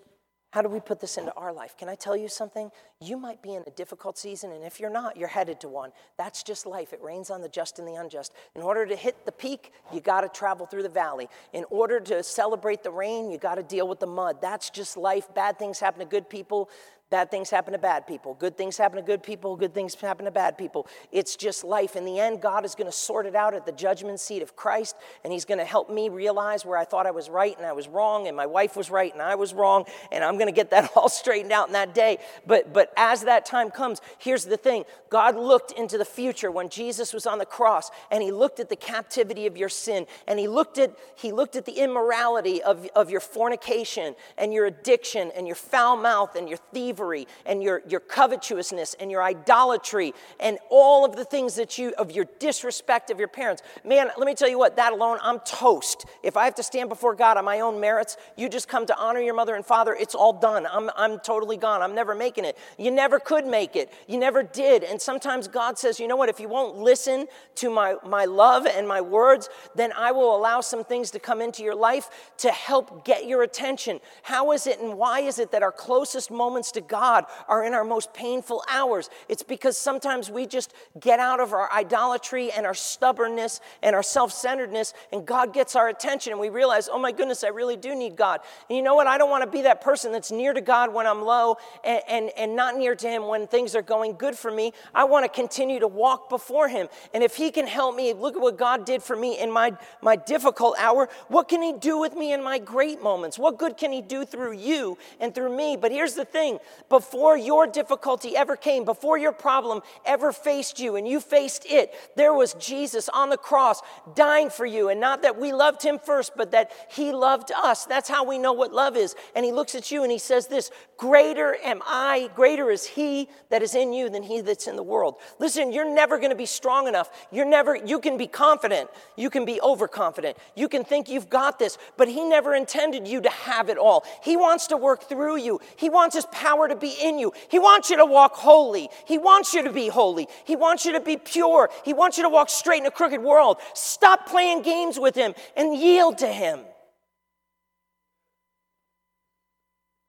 how 0.57 0.63
do 0.63 0.71
we 0.71 0.81
put 0.81 1.01
this 1.01 1.19
into 1.19 1.35
our 1.35 1.53
life? 1.53 1.77
Can 1.77 1.91
I 1.91 1.97
tell 1.97 2.17
you 2.17 2.29
something? 2.29 2.71
You 2.99 3.19
might 3.19 3.43
be 3.43 3.53
in 3.53 3.63
a 3.67 3.71
difficult 3.73 4.17
season, 4.17 4.53
and 4.53 4.65
if 4.65 4.81
you're 4.81 4.89
not, 4.89 5.19
you're 5.19 5.29
headed 5.29 5.61
to 5.61 5.69
one. 5.69 5.91
That's 6.17 6.43
just 6.43 6.65
life. 6.65 6.95
It 6.95 7.03
rains 7.03 7.29
on 7.29 7.43
the 7.43 7.49
just 7.51 7.79
and 7.79 7.87
the 7.87 7.97
unjust. 7.97 8.33
In 8.55 8.63
order 8.63 8.87
to 8.87 8.97
hit 8.97 9.27
the 9.27 9.33
peak, 9.33 9.73
you 9.93 10.01
got 10.01 10.23
to 10.23 10.31
travel 10.31 10.65
through 10.65 10.85
the 10.85 10.89
valley. 10.89 11.29
In 11.53 11.67
order 11.69 12.01
to 12.01 12.23
celebrate 12.23 12.83
the 12.83 12.91
rain, 12.91 13.31
you 13.31 13.37
got 13.37 13.57
to 13.57 13.63
deal 13.63 13.87
with 13.87 14.01
the 14.01 14.07
mud. 14.07 14.41
That's 14.41 14.71
just 14.71 14.97
life. 14.97 15.29
Bad 15.35 15.59
things 15.59 15.79
happen 15.79 16.01
to 16.01 16.07
good 16.07 16.31
people, 16.31 16.71
Bad 17.09 17.31
things 17.31 17.51
happen 17.51 17.73
to 17.73 17.79
bad 17.79 18.05
people. 18.05 18.35
Good 18.35 18.57
things 18.57 18.77
happen 18.77 18.97
to 18.97 19.03
good 19.03 19.23
people. 19.23 19.55
Good 19.55 19.73
things 19.73 19.95
happen 19.95 20.25
to 20.25 20.33
bad 20.33 20.59
people. 20.59 20.89
It's 21.13 21.37
just 21.37 21.63
life. 21.63 21.95
In 21.95 22.05
the 22.05 22.19
end, 22.19 22.43
God 22.43 22.65
is 22.65 22.75
going 22.75 22.91
to 22.91 22.97
sort 22.97 23.27
it 23.27 23.37
out 23.37 23.55
at 23.55 23.65
the 23.65 23.71
judgment 23.71 24.19
seat 24.19 24.43
of 24.43 24.57
Christ, 24.57 24.97
and 25.23 25.33
He's 25.33 25.45
going 25.45 25.59
to 25.59 25.65
help 25.65 25.89
me 25.89 26.09
realize 26.09 26.65
where 26.65 26.77
I 26.77 26.85
thought 26.85 27.07
I 27.07 27.13
was 27.13 27.31
right 27.31 27.57
and 27.57 27.65
I 27.65 27.75
was 27.75 27.87
wrong, 27.87 28.27
and 28.27 28.37
my 28.37 28.47
wife 28.47 28.77
was 28.77 28.91
right 28.91 29.13
and 29.13 29.23
I 29.23 29.37
was 29.37 29.55
wrong, 29.55 29.85
and 30.11 30.25
I'm 30.25 30.35
going 30.35 30.49
to 30.49 30.53
get 30.53 30.71
that 30.71 30.91
all 30.97 31.09
straightened 31.09 31.53
out 31.53 31.69
in 31.69 31.75
that 31.75 31.95
day. 31.95 32.19
But, 32.45 32.73
but 32.73 32.93
as 32.97 33.23
that 33.23 33.47
time 33.47 33.71
comes, 33.71 34.01
here's 34.19 34.45
the 34.45 34.57
thing 34.57 34.83
God 35.09 35.37
looked 35.37 35.71
into 35.71 35.99
the 35.99 36.05
future 36.05 36.51
when 36.51 36.69
Jesus 36.71 37.15
was 37.15 37.25
on 37.25 37.39
the 37.39 37.47
cross, 37.47 37.89
and 38.11 38.21
He 38.21 38.33
looked 38.33 38.59
at 38.59 38.69
the 38.69 38.75
captivity 38.75 39.47
of 39.47 39.57
your 39.57 39.69
sin, 39.69 40.09
and 40.27 40.41
He 40.41 40.49
looked 40.49 40.77
at, 40.77 40.99
he 41.15 41.31
looked 41.31 41.55
at 41.55 41.67
the 41.67 41.75
immorality 41.75 42.65
of, 42.65 42.89
of 42.97 43.11
your 43.11 43.21
fornication 43.21 44.17
and 44.37 44.53
your 44.53 44.67
addiction 44.67 45.31
and 45.37 45.47
your 45.47 45.55
foul 45.55 45.97
mouth 45.97 46.35
and 46.35 46.49
your 46.49 46.59
thievery 46.73 46.96
and 47.45 47.63
your, 47.63 47.83
your 47.89 48.01
covetousness 48.01 48.95
and 49.01 49.11
your 49.11 49.23
idolatry 49.23 50.15
and 50.41 50.59
all 50.71 51.05
of 51.05 51.17
the 51.17 51.25
things 51.25 51.55
that 51.57 51.79
you, 51.79 51.93
of 51.99 52.11
your 52.11 52.27
disrespect 52.39 53.11
of 53.11 53.19
your 53.19 53.29
parents. 53.29 53.63
Man, 53.85 54.09
let 54.17 54.27
me 54.27 54.35
tell 54.35 54.49
you 54.49 54.59
what, 54.59 54.77
that 54.77 54.93
alone, 54.93 55.19
I'm 55.23 55.41
toast. 55.41 56.07
If 56.23 56.37
I 56.37 56.45
have 56.45 56.55
to 56.57 56.63
stand 56.63 56.89
before 56.89 57.15
God 57.15 57.37
on 57.37 57.45
my 57.45 57.61
own 57.61 57.81
merits, 57.81 58.17
you 58.37 58.49
just 58.49 58.69
come 58.69 58.87
to 58.87 58.97
honor 58.97 59.21
your 59.21 59.35
mother 59.35 59.55
and 59.55 59.65
father, 59.65 59.97
it's 59.99 60.15
all 60.15 60.33
done. 60.33 60.67
I'm, 60.71 60.91
I'm 60.97 61.19
totally 61.21 61.57
gone. 61.57 61.83
I'm 61.83 61.95
never 61.95 62.15
making 62.15 62.45
it. 62.45 62.57
You 62.79 62.91
never 62.91 63.19
could 63.19 63.47
make 63.47 63.77
it. 63.77 63.93
You 64.07 64.19
never 64.19 64.43
did. 64.43 64.85
And 64.85 65.01
sometimes 65.01 65.49
God 65.49 65.79
says, 65.79 66.01
you 66.01 66.09
know 66.09 66.17
what, 66.17 66.29
if 66.29 66.41
you 66.41 66.49
won't 66.49 66.77
listen 66.77 67.27
to 67.57 67.71
my, 67.71 67.97
my 68.05 68.25
love 68.25 68.67
and 68.67 68.87
my 68.87 69.01
words, 69.01 69.49
then 69.75 69.93
I 69.97 70.13
will 70.13 70.37
allow 70.37 70.61
some 70.61 70.85
things 70.85 71.11
to 71.13 71.19
come 71.19 71.41
into 71.41 71.63
your 71.63 71.75
life 71.75 72.33
to 72.39 72.51
help 72.51 73.05
get 73.05 73.27
your 73.27 73.43
attention. 73.43 74.01
How 74.23 74.53
is 74.53 74.67
it 74.67 74.81
and 74.81 74.97
why 74.99 75.21
is 75.21 75.39
it 75.39 75.51
that 75.53 75.63
our 75.63 75.73
closest 75.73 76.31
moments 76.31 76.73
to 76.73 76.81
God 76.89 77.27
are 77.49 77.65
in 77.65 77.75
our 77.75 77.85
most 77.85 78.13
painful 78.13 78.63
hours. 78.71 79.11
It's 79.29 79.43
because 79.43 79.77
sometimes 79.77 80.31
we 80.31 80.47
just 80.47 80.73
get 81.01 81.21
out 81.21 81.41
of 81.41 81.53
our 81.53 81.73
idolatry 81.73 82.51
and 82.51 82.67
our 82.67 82.75
stubbornness 82.75 83.61
and 83.83 83.95
our 83.95 84.03
self 84.03 84.33
centeredness, 84.33 84.95
and 85.13 85.27
God 85.27 85.53
gets 85.53 85.77
our 85.77 85.89
attention, 85.89 86.33
and 86.33 86.41
we 86.41 86.49
realize, 86.49 86.89
oh 86.91 86.99
my 86.99 87.13
goodness, 87.13 87.45
I 87.45 87.49
really 87.49 87.77
do 87.77 87.95
need 87.95 88.17
God. 88.17 88.41
And 88.69 88.77
you 88.77 88.83
know 88.83 88.95
what? 88.95 89.07
I 89.07 89.19
don't 89.19 89.31
want 89.31 89.45
to 89.45 89.51
be 89.51 89.63
that 89.63 89.81
person 89.81 90.13
that's 90.13 90.31
near 90.31 90.53
to 90.53 90.61
God 90.61 90.93
when 90.93 91.07
I'm 91.07 91.23
low 91.23 91.57
and, 91.85 92.03
and, 92.09 92.31
and 92.37 92.57
not 92.57 92.77
near 92.77 92.95
to 92.95 93.09
Him 93.09 93.27
when 93.27 93.47
things 93.47 93.75
are 93.75 93.83
going 93.83 94.15
good 94.15 94.37
for 94.37 94.51
me. 94.51 94.73
I 94.95 95.05
want 95.05 95.25
to 95.25 95.29
continue 95.29 95.81
to 95.81 95.89
walk 95.89 96.29
before 96.29 96.69
Him. 96.69 96.89
And 97.15 97.23
if 97.23 97.37
He 97.37 97.51
can 97.51 97.67
help 97.67 97.97
me, 97.97 98.13
look 98.13 98.37
at 98.37 98.41
what 98.41 98.59
God 98.59 98.85
did 98.85 99.03
for 99.03 99.17
me 99.17 99.39
in 99.39 99.51
my, 99.51 99.73
my 100.03 100.17
difficult 100.17 100.77
hour. 100.79 101.09
What 101.29 101.49
can 101.49 101.63
He 101.63 101.73
do 101.73 101.99
with 101.99 102.15
me 102.15 102.33
in 102.33 102.43
my 102.43 102.59
great 102.59 103.03
moments? 103.03 103.39
What 103.39 103.59
good 103.59 103.77
can 103.77 103.93
He 103.93 104.03
do 104.03 104.25
through 104.25 104.53
you 104.53 104.99
and 105.21 105.35
through 105.35 105.57
me? 105.57 105.77
But 105.77 105.93
here's 105.93 106.15
the 106.15 106.25
thing 106.25 106.59
before 106.89 107.37
your 107.37 107.67
difficulty 107.67 108.37
ever 108.37 108.57
came, 108.57 108.85
before 108.85 109.19
your 109.19 109.33
problem 109.33 109.81
ever 110.05 110.33
faced 110.33 110.79
you 110.79 110.97
and 110.97 111.07
you 111.07 111.21
faced 111.21 111.67
it, 111.67 111.93
there 112.17 112.35
was 112.35 112.55
Jesus 112.55 113.09
on 113.09 113.31
the 113.31 113.37
cross 113.37 113.83
dying 114.15 114.51
for 114.51 114.67
you. 114.67 114.89
And 114.89 115.01
not 115.01 115.23
that 115.23 115.39
we 115.39 115.53
loved 115.53 115.83
him 115.83 115.99
first, 115.99 116.33
but 116.37 116.53
that 116.53 116.71
he 116.91 117.13
loved 117.13 117.53
us. 117.53 117.85
That's 117.87 118.09
how 118.09 118.25
we 118.25 118.39
know 118.39 118.53
what 118.53 118.73
love 118.73 118.97
is. 118.97 119.15
And 119.35 119.45
he 119.45 119.53
looks 119.53 119.75
at 119.75 119.91
you 119.91 120.03
and 120.03 120.13
he 120.13 120.19
says, 120.19 120.47
This 120.47 120.71
greater 120.97 121.57
am 121.63 121.83
I, 121.85 122.31
greater 122.35 122.71
is 122.71 122.87
he 122.87 123.29
that 123.51 123.63
is 123.63 123.75
in 123.75 123.93
you 123.93 124.09
than 124.09 124.23
he 124.23 124.41
that's 124.41 124.67
in 124.67 124.77
the 124.77 124.83
world. 124.83 125.17
Listen, 125.39 125.73
you're 125.73 125.93
never 125.93 126.19
going 126.19 126.31
to 126.31 126.37
be 126.37 126.47
strong 126.47 126.89
enough. 126.89 127.11
You're 127.31 127.47
never, 127.47 127.77
you 127.77 127.99
can 127.99 128.17
be 128.17 128.27
confident, 128.27 128.91
you 129.17 129.31
can 129.31 129.45
be 129.45 129.61
overconfident, 129.61 130.37
you 130.55 130.69
can 130.69 130.85
think 130.85 131.09
you've 131.09 131.31
got 131.31 131.59
this, 131.59 131.79
but 131.97 132.09
he 132.09 132.25
never 132.25 132.55
intended 132.55 133.07
you 133.07 133.21
to 133.21 133.31
have 133.31 133.69
it 133.69 133.79
all. 133.79 134.05
He 134.23 134.37
wants 134.37 134.67
to 134.69 134.77
work 134.77 135.05
through 135.05 135.39
you, 135.39 135.61
he 135.77 135.89
wants 135.89 136.17
his 136.17 136.27
power 136.27 136.66
to 136.69 136.77
be 136.77 136.95
in 137.03 137.19
you. 137.19 137.33
He 137.49 137.59
wants 137.59 137.91
you 137.91 137.97
to 137.97 138.07
walk 138.07 138.35
holy. 138.35 138.89
He 139.07 139.19
wants 139.19 139.55
you 139.55 139.63
to 139.65 139.73
be 139.73 139.89
holy. 139.89 140.29
He 140.45 140.57
wants 140.57 140.85
you 140.85 140.93
to 140.93 141.01
be 141.01 141.17
pure. 141.17 141.71
He 141.85 141.93
wants 141.93 142.17
you 142.17 142.25
to 142.25 142.29
walk 142.29 142.51
straight 142.51 142.81
in 142.81 142.87
a 142.87 142.91
crooked 142.91 143.23
world. 143.23 143.59
Stop 143.75 144.27
playing 144.27 144.63
games 144.63 144.99
with 144.99 145.15
Him 145.15 145.35
and 145.57 145.77
yield 145.77 146.19
to 146.19 146.29
Him. 146.29 146.61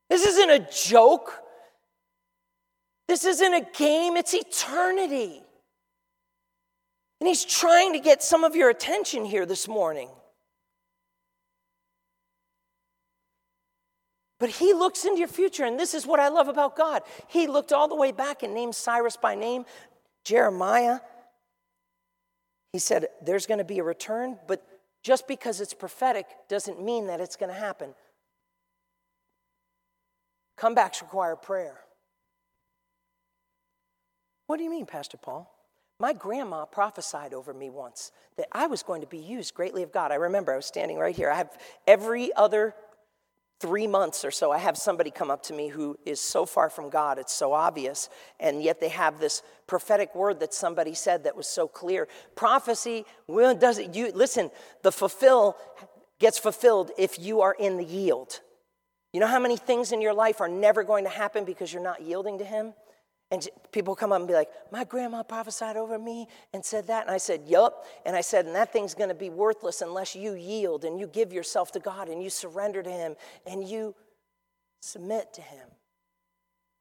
This 0.09 0.25
isn't 0.25 0.49
a 0.49 0.67
joke. 0.71 1.41
This 3.07 3.23
isn't 3.23 3.53
a 3.53 3.65
game, 3.77 4.17
it's 4.17 4.33
eternity. 4.33 5.41
And 7.19 7.27
He's 7.27 7.45
trying 7.45 7.93
to 7.93 7.99
get 7.99 8.21
some 8.21 8.43
of 8.43 8.55
your 8.55 8.69
attention 8.69 9.25
here 9.25 9.45
this 9.45 9.67
morning. 9.67 10.09
But 14.39 14.49
he 14.49 14.73
looks 14.73 15.03
into 15.05 15.19
your 15.19 15.27
future, 15.27 15.65
and 15.65 15.79
this 15.79 15.93
is 15.93 16.05
what 16.05 16.19
I 16.19 16.27
love 16.27 16.47
about 16.47 16.75
God. 16.75 17.01
He 17.27 17.47
looked 17.47 17.73
all 17.73 17.87
the 17.87 17.95
way 17.95 18.11
back 18.11 18.43
and 18.43 18.53
named 18.53 18.75
Cyrus 18.75 19.17
by 19.17 19.33
name, 19.33 19.65
Jeremiah. 20.23 20.99
He 22.71 22.79
said, 22.79 23.07
There's 23.21 23.47
going 23.47 23.57
to 23.57 23.63
be 23.63 23.79
a 23.79 23.83
return, 23.83 24.37
but 24.47 24.63
just 25.01 25.27
because 25.27 25.59
it's 25.59 25.73
prophetic 25.73 26.27
doesn't 26.49 26.83
mean 26.83 27.07
that 27.07 27.19
it's 27.19 27.35
going 27.35 27.51
to 27.51 27.59
happen. 27.59 27.95
Comebacks 30.59 31.01
require 31.01 31.35
prayer. 31.35 31.79
What 34.47 34.57
do 34.57 34.63
you 34.63 34.69
mean, 34.69 34.85
Pastor 34.85 35.17
Paul? 35.17 35.53
My 35.99 36.13
grandma 36.13 36.65
prophesied 36.65 37.33
over 37.33 37.53
me 37.53 37.69
once 37.69 38.11
that 38.37 38.47
I 38.51 38.67
was 38.67 38.83
going 38.83 39.01
to 39.01 39.07
be 39.07 39.17
used 39.17 39.53
greatly 39.55 39.81
of 39.81 39.91
God. 39.91 40.11
I 40.11 40.15
remember 40.15 40.53
I 40.53 40.57
was 40.57 40.65
standing 40.65 40.97
right 40.97 41.15
here. 41.15 41.31
I 41.31 41.37
have 41.37 41.57
every 41.87 42.33
other 42.35 42.75
three 43.59 43.87
months 43.87 44.23
or 44.23 44.31
so, 44.31 44.51
I 44.51 44.59
have 44.59 44.77
somebody 44.77 45.09
come 45.09 45.31
up 45.31 45.43
to 45.43 45.53
me 45.53 45.67
who 45.67 45.97
is 46.05 46.19
so 46.19 46.45
far 46.45 46.69
from 46.69 46.89
God, 46.89 47.17
it's 47.17 47.33
so 47.33 47.53
obvious, 47.53 48.09
and 48.39 48.61
yet 48.61 48.79
they 48.79 48.89
have 48.89 49.19
this 49.19 49.41
prophetic 49.65 50.13
word 50.15 50.39
that 50.39 50.53
somebody 50.53 50.93
said 50.93 51.23
that 51.23 51.35
was 51.35 51.47
so 51.47 51.67
clear. 51.67 52.07
Prophecy 52.35 53.05
well, 53.27 53.55
does 53.55 53.79
it 53.79 53.95
you 53.95 54.11
listen, 54.13 54.51
the 54.83 54.91
fulfill 54.91 55.57
gets 56.19 56.37
fulfilled 56.37 56.91
if 56.97 57.19
you 57.19 57.41
are 57.41 57.55
in 57.59 57.77
the 57.77 57.83
yield. 57.83 58.41
You 59.13 59.19
know 59.19 59.27
how 59.27 59.39
many 59.39 59.57
things 59.57 59.91
in 59.91 60.01
your 60.01 60.13
life 60.13 60.41
are 60.41 60.49
never 60.49 60.83
going 60.83 61.05
to 61.05 61.09
happen 61.09 61.45
because 61.45 61.73
you're 61.73 61.81
not 61.83 62.01
yielding 62.01 62.37
to 62.39 62.45
him? 62.45 62.73
And 63.29 63.45
people 63.73 63.93
come 63.93 64.13
up 64.13 64.19
and 64.19 64.27
be 64.27 64.33
like, 64.33 64.49
My 64.71 64.83
grandma 64.83 65.23
prophesied 65.23 65.75
over 65.75 65.99
me 65.99 66.27
and 66.53 66.63
said 66.63 66.87
that. 66.87 67.03
And 67.03 67.11
I 67.11 67.17
said, 67.17 67.41
Yup. 67.45 67.85
And 68.05 68.15
I 68.15 68.21
said, 68.21 68.45
And 68.45 68.55
that 68.55 68.71
thing's 68.71 68.93
going 68.93 69.09
to 69.09 69.15
be 69.15 69.29
worthless 69.29 69.81
unless 69.81 70.15
you 70.15 70.33
yield 70.33 70.85
and 70.85 70.99
you 70.99 71.07
give 71.07 71.33
yourself 71.33 71.71
to 71.73 71.79
God 71.79 72.07
and 72.07 72.23
you 72.23 72.29
surrender 72.29 72.81
to 72.81 72.89
Him 72.89 73.15
and 73.45 73.67
you 73.67 73.95
submit 74.81 75.33
to 75.33 75.41
Him. 75.41 75.67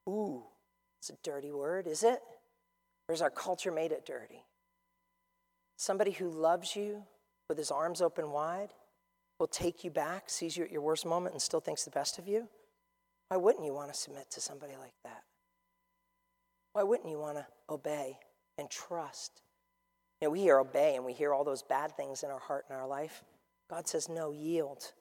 Ooh, 0.09 0.44
it's 1.01 1.11
a 1.11 1.14
dirty 1.24 1.51
word, 1.51 1.88
is 1.88 2.05
it? 2.05 2.20
Or 3.09 3.12
has 3.12 3.22
our 3.22 3.30
culture 3.30 3.72
made 3.72 3.90
it 3.90 4.07
dirty? 4.07 4.44
Somebody 5.76 6.12
who 6.12 6.30
loves 6.30 6.76
you 6.76 7.03
with 7.49 7.59
his 7.59 7.70
arms 7.70 8.01
open 8.01 8.30
wide 8.30 8.70
will 9.38 9.47
take 9.47 9.84
you 9.84 9.90
back, 9.90 10.30
sees 10.30 10.57
you 10.57 10.64
at 10.64 10.72
your 10.72 10.80
worst 10.80 11.05
moment, 11.05 11.34
and 11.34 11.42
still 11.42 11.61
thinks 11.61 11.84
the 11.84 11.90
best 11.90 12.18
of 12.18 12.26
you? 12.26 12.49
Why 13.28 13.36
wouldn't 13.36 13.64
you 13.64 13.74
want 13.74 13.92
to 13.92 13.99
submit 13.99 14.30
to 14.30 14.40
somebody 14.40 14.74
like 14.80 14.94
that? 15.05 15.22
Why 16.76 16.82
wouldn't 16.82 17.08
you 17.08 17.18
want 17.18 17.38
to 17.38 17.46
obey 17.70 18.18
and 18.58 18.68
trust? 18.68 19.40
You 20.20 20.28
know, 20.28 20.32
we 20.32 20.40
hear 20.40 20.58
obey 20.58 20.94
and 20.94 21.06
we 21.06 21.14
hear 21.14 21.32
all 21.32 21.42
those 21.42 21.62
bad 21.62 21.96
things 21.96 22.22
in 22.22 22.30
our 22.30 22.38
heart 22.38 22.66
and 22.68 22.76
our 22.78 22.86
life. 22.86 23.24
God 23.70 23.88
says, 23.88 24.10
no, 24.10 24.30
yield. 24.30 24.92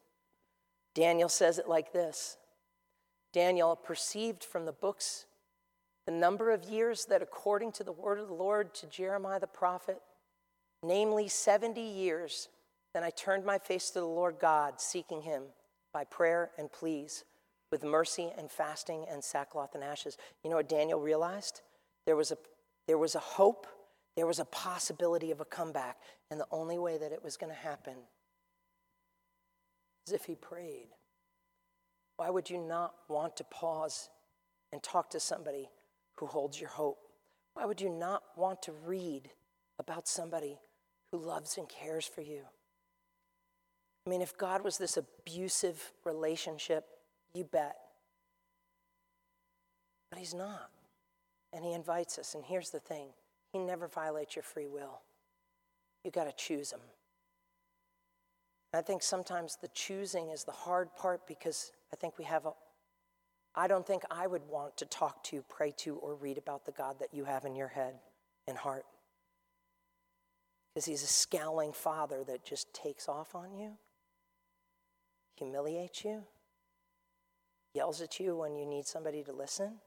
Daniel 0.93 1.27
says 1.27 1.59
it 1.59 1.67
like 1.67 1.91
this 1.91 2.37
Daniel 3.33 3.75
perceived 3.75 4.41
from 4.41 4.63
the 4.63 4.71
books 4.71 5.25
the 6.05 6.13
number 6.13 6.51
of 6.51 6.63
years 6.63 7.07
that, 7.07 7.21
according 7.21 7.73
to 7.73 7.83
the 7.83 7.91
word 7.91 8.19
of 8.19 8.29
the 8.29 8.33
Lord 8.33 8.73
to 8.75 8.87
Jeremiah 8.87 9.41
the 9.41 9.45
prophet, 9.45 10.01
namely 10.81 11.27
70 11.27 11.81
years, 11.81 12.47
then 12.93 13.03
I 13.03 13.09
turned 13.09 13.43
my 13.43 13.57
face 13.57 13.89
to 13.89 13.99
the 13.99 14.05
Lord 14.05 14.37
God, 14.39 14.79
seeking 14.79 15.23
him 15.23 15.43
by 15.91 16.05
prayer 16.05 16.51
and 16.57 16.71
pleas 16.71 17.25
with 17.75 17.83
mercy 17.83 18.31
and 18.37 18.49
fasting 18.49 19.03
and 19.11 19.21
sackcloth 19.21 19.75
and 19.75 19.83
ashes. 19.83 20.15
You 20.45 20.49
know 20.49 20.55
what 20.55 20.69
Daniel 20.69 20.97
realized? 20.97 21.59
There 22.05 22.15
was 22.15 22.31
a, 22.31 22.37
there 22.87 22.97
was 22.97 23.15
a 23.15 23.19
hope, 23.19 23.67
there 24.15 24.25
was 24.25 24.39
a 24.39 24.45
possibility 24.45 25.29
of 25.29 25.41
a 25.41 25.45
comeback, 25.45 25.97
and 26.31 26.39
the 26.39 26.47
only 26.51 26.77
way 26.77 26.97
that 26.97 27.11
it 27.11 27.21
was 27.21 27.35
going 27.35 27.51
to 27.51 27.59
happen 27.59 27.95
is 30.07 30.13
if 30.13 30.23
he 30.23 30.35
prayed. 30.35 30.87
Why 32.15 32.29
would 32.29 32.49
you 32.49 32.59
not 32.59 32.93
want 33.09 33.35
to 33.35 33.43
pause 33.43 34.07
and 34.71 34.81
talk 34.81 35.09
to 35.09 35.19
somebody 35.19 35.67
who 36.15 36.27
holds 36.27 36.57
your 36.57 36.69
hope? 36.69 36.99
Why 37.55 37.65
would 37.65 37.81
you 37.81 37.89
not 37.89 38.23
want 38.37 38.61
to 38.63 38.71
read 38.85 39.31
about 39.79 40.07
somebody 40.07 40.59
who 41.11 41.17
loves 41.17 41.57
and 41.57 41.67
cares 41.67 42.05
for 42.05 42.21
you? 42.21 42.43
I 44.07 44.09
mean, 44.09 44.21
if 44.21 44.37
God 44.37 44.63
was 44.63 44.77
this 44.77 44.95
abusive 44.95 45.91
relationship, 46.05 46.85
you 47.35 47.43
bet. 47.43 47.75
But 50.09 50.19
He's 50.19 50.33
not. 50.33 50.69
And 51.53 51.63
He 51.63 51.73
invites 51.73 52.17
us. 52.17 52.33
And 52.33 52.43
here's 52.43 52.71
the 52.71 52.79
thing 52.79 53.09
He 53.51 53.59
never 53.59 53.87
violates 53.87 54.35
your 54.35 54.43
free 54.43 54.67
will. 54.67 55.01
You 56.03 56.11
got 56.11 56.25
to 56.25 56.33
choose 56.35 56.71
Him. 56.71 56.79
I 58.73 58.81
think 58.81 59.03
sometimes 59.03 59.57
the 59.61 59.69
choosing 59.69 60.29
is 60.29 60.43
the 60.43 60.51
hard 60.51 60.93
part 60.95 61.27
because 61.27 61.71
I 61.93 61.95
think 61.95 62.17
we 62.17 62.25
have 62.25 62.45
a, 62.45 62.51
I 63.55 63.67
don't 63.67 63.87
think 63.87 64.03
I 64.11 64.27
would 64.27 64.41
want 64.49 64.75
to 64.77 64.85
talk 64.85 65.23
to, 65.25 65.43
pray 65.47 65.73
to, 65.77 65.95
or 65.95 66.15
read 66.15 66.37
about 66.37 66.65
the 66.65 66.73
God 66.73 66.97
that 66.99 67.13
you 67.13 67.23
have 67.23 67.45
in 67.45 67.55
your 67.55 67.69
head 67.69 67.95
and 68.47 68.57
heart. 68.57 68.85
Because 70.73 70.85
he's 70.85 71.03
a 71.03 71.07
scowling 71.07 71.71
father 71.71 72.25
that 72.25 72.43
just 72.43 72.73
takes 72.73 73.07
off 73.07 73.33
on 73.33 73.55
you, 73.55 73.71
humiliates 75.37 76.03
you, 76.03 76.23
yells 77.75 78.01
at 78.01 78.19
you 78.19 78.37
when 78.37 78.55
you 78.55 78.65
need 78.65 78.87
somebody 78.87 79.23
to 79.23 79.33
listen. 79.33 79.79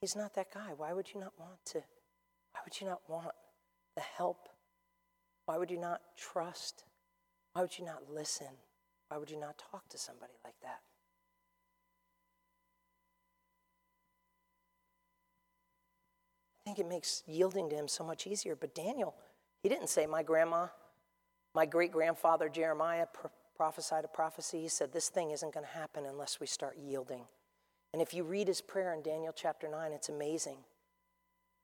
He's 0.00 0.16
not 0.16 0.34
that 0.34 0.52
guy. 0.52 0.70
Why 0.76 0.94
would 0.94 1.12
you 1.12 1.20
not 1.20 1.34
want 1.38 1.64
to? 1.66 1.78
Why 1.78 2.60
would 2.64 2.80
you 2.80 2.86
not 2.86 3.02
want 3.06 3.34
the 3.94 4.02
help? 4.02 4.48
Why 5.44 5.58
would 5.58 5.70
you 5.70 5.78
not 5.78 6.00
trust? 6.16 6.84
Why 7.52 7.62
would 7.62 7.78
you 7.78 7.84
not 7.84 8.10
listen? 8.10 8.48
Why 9.08 9.18
would 9.18 9.30
you 9.30 9.38
not 9.38 9.62
talk 9.70 9.88
to 9.90 9.98
somebody 9.98 10.32
like 10.42 10.54
that? 10.62 10.80
I 16.60 16.64
think 16.64 16.78
it 16.78 16.88
makes 16.88 17.22
yielding 17.26 17.68
to 17.70 17.76
him 17.76 17.88
so 17.88 18.04
much 18.04 18.26
easier. 18.26 18.56
But 18.56 18.74
Daniel, 18.74 19.14
he 19.62 19.68
didn't 19.68 19.88
say, 19.88 20.06
My 20.06 20.22
grandma, 20.22 20.68
my 21.54 21.66
great 21.66 21.90
grandfather 21.90 22.48
Jeremiah 22.48 23.06
prophesied 23.60 24.06
a 24.06 24.08
prophecy. 24.08 24.62
He 24.62 24.68
said, 24.68 24.90
This 24.90 25.10
thing 25.10 25.32
isn't 25.32 25.52
going 25.52 25.66
to 25.66 25.78
happen 25.78 26.06
unless 26.06 26.40
we 26.40 26.46
start 26.46 26.78
yielding. 26.82 27.24
And 27.92 28.00
if 28.00 28.14
you 28.14 28.24
read 28.24 28.48
his 28.48 28.62
prayer 28.62 28.94
in 28.94 29.02
Daniel 29.02 29.34
chapter 29.36 29.68
9, 29.68 29.92
it's 29.92 30.08
amazing. 30.08 30.56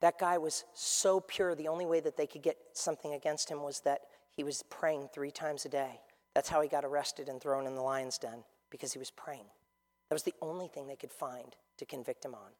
That 0.03 0.19
guy 0.19 0.37
was 0.37 0.67
so 0.75 1.21
pure, 1.21 1.55
the 1.55 1.69
only 1.69 1.87
way 1.87 2.01
that 2.01 2.19
they 2.19 2.27
could 2.27 2.43
get 2.43 2.59
something 2.75 3.15
against 3.15 3.49
him 3.49 3.63
was 3.63 3.81
that 3.81 4.01
he 4.37 4.45
was 4.45 4.63
praying 4.69 5.09
three 5.15 5.31
times 5.31 5.65
a 5.65 5.71
day. 5.71 6.01
That's 6.35 6.51
how 6.51 6.61
he 6.61 6.69
got 6.69 6.85
arrested 6.85 7.31
and 7.31 7.41
thrown 7.41 7.67
in 7.67 7.75
the 7.75 7.81
lion's 7.81 8.19
den, 8.19 8.45
because 8.71 8.93
he 8.93 8.99
was 8.99 9.11
praying. 9.11 9.47
That 10.11 10.17
was 10.17 10.25
the 10.25 10.35
only 10.43 10.69
thing 10.69 10.89
they 10.89 10.97
could 10.97 11.13
find 11.13 11.57
to 11.79 11.87
convict 11.87 12.27
him 12.27 12.35
on. 12.35 12.51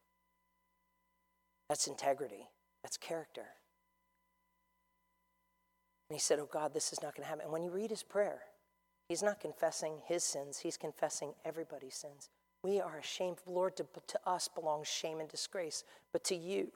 That's 1.69 1.85
integrity, 1.85 2.49
that's 2.81 2.97
character. 2.97 3.45
And 6.09 6.15
he 6.15 6.19
said, 6.19 6.39
Oh 6.39 6.49
God, 6.51 6.73
this 6.73 6.91
is 6.91 7.03
not 7.03 7.15
going 7.15 7.23
to 7.23 7.29
happen. 7.29 7.43
And 7.43 7.53
when 7.53 7.61
you 7.61 7.69
read 7.69 7.91
his 7.91 8.01
prayer, 8.01 8.39
he's 9.07 9.23
not 9.23 9.39
confessing 9.39 9.93
his 10.05 10.23
sins, 10.23 10.59
he's 10.59 10.77
confessing 10.77 11.33
everybody's 11.45 11.95
sins. 11.95 12.29
We 12.63 12.81
are 12.81 12.97
ashamed. 12.97 13.37
Lord, 13.45 13.77
to, 13.77 13.85
to 14.07 14.19
us 14.25 14.47
belongs 14.47 14.87
shame 14.87 15.19
and 15.19 15.29
disgrace, 15.29 15.83
but 16.11 16.23
to 16.25 16.35
you, 16.35 16.71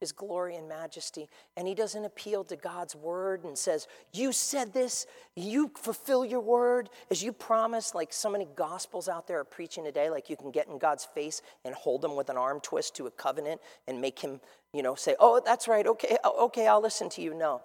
is 0.00 0.12
glory 0.12 0.56
and 0.56 0.68
majesty. 0.68 1.28
And 1.56 1.66
he 1.66 1.74
doesn't 1.74 2.04
appeal 2.04 2.44
to 2.44 2.56
God's 2.56 2.94
word 2.94 3.44
and 3.44 3.56
says, 3.56 3.86
You 4.12 4.32
said 4.32 4.72
this, 4.72 5.06
you 5.34 5.70
fulfill 5.76 6.24
your 6.24 6.40
word 6.40 6.90
as 7.10 7.22
you 7.22 7.32
promised. 7.32 7.94
Like 7.94 8.12
so 8.12 8.30
many 8.30 8.46
gospels 8.56 9.08
out 9.08 9.26
there 9.26 9.40
are 9.40 9.44
preaching 9.44 9.84
today, 9.84 10.10
like 10.10 10.28
you 10.28 10.36
can 10.36 10.50
get 10.50 10.68
in 10.68 10.78
God's 10.78 11.04
face 11.04 11.40
and 11.64 11.74
hold 11.74 12.04
him 12.04 12.14
with 12.14 12.28
an 12.28 12.36
arm 12.36 12.60
twist 12.60 12.94
to 12.96 13.06
a 13.06 13.10
covenant 13.10 13.60
and 13.88 14.00
make 14.00 14.18
him, 14.18 14.40
you 14.72 14.82
know, 14.82 14.94
say, 14.94 15.16
Oh, 15.18 15.40
that's 15.44 15.68
right, 15.68 15.86
okay, 15.86 16.18
oh, 16.24 16.46
okay, 16.46 16.66
I'll 16.66 16.82
listen 16.82 17.08
to 17.10 17.22
you. 17.22 17.34
No. 17.34 17.62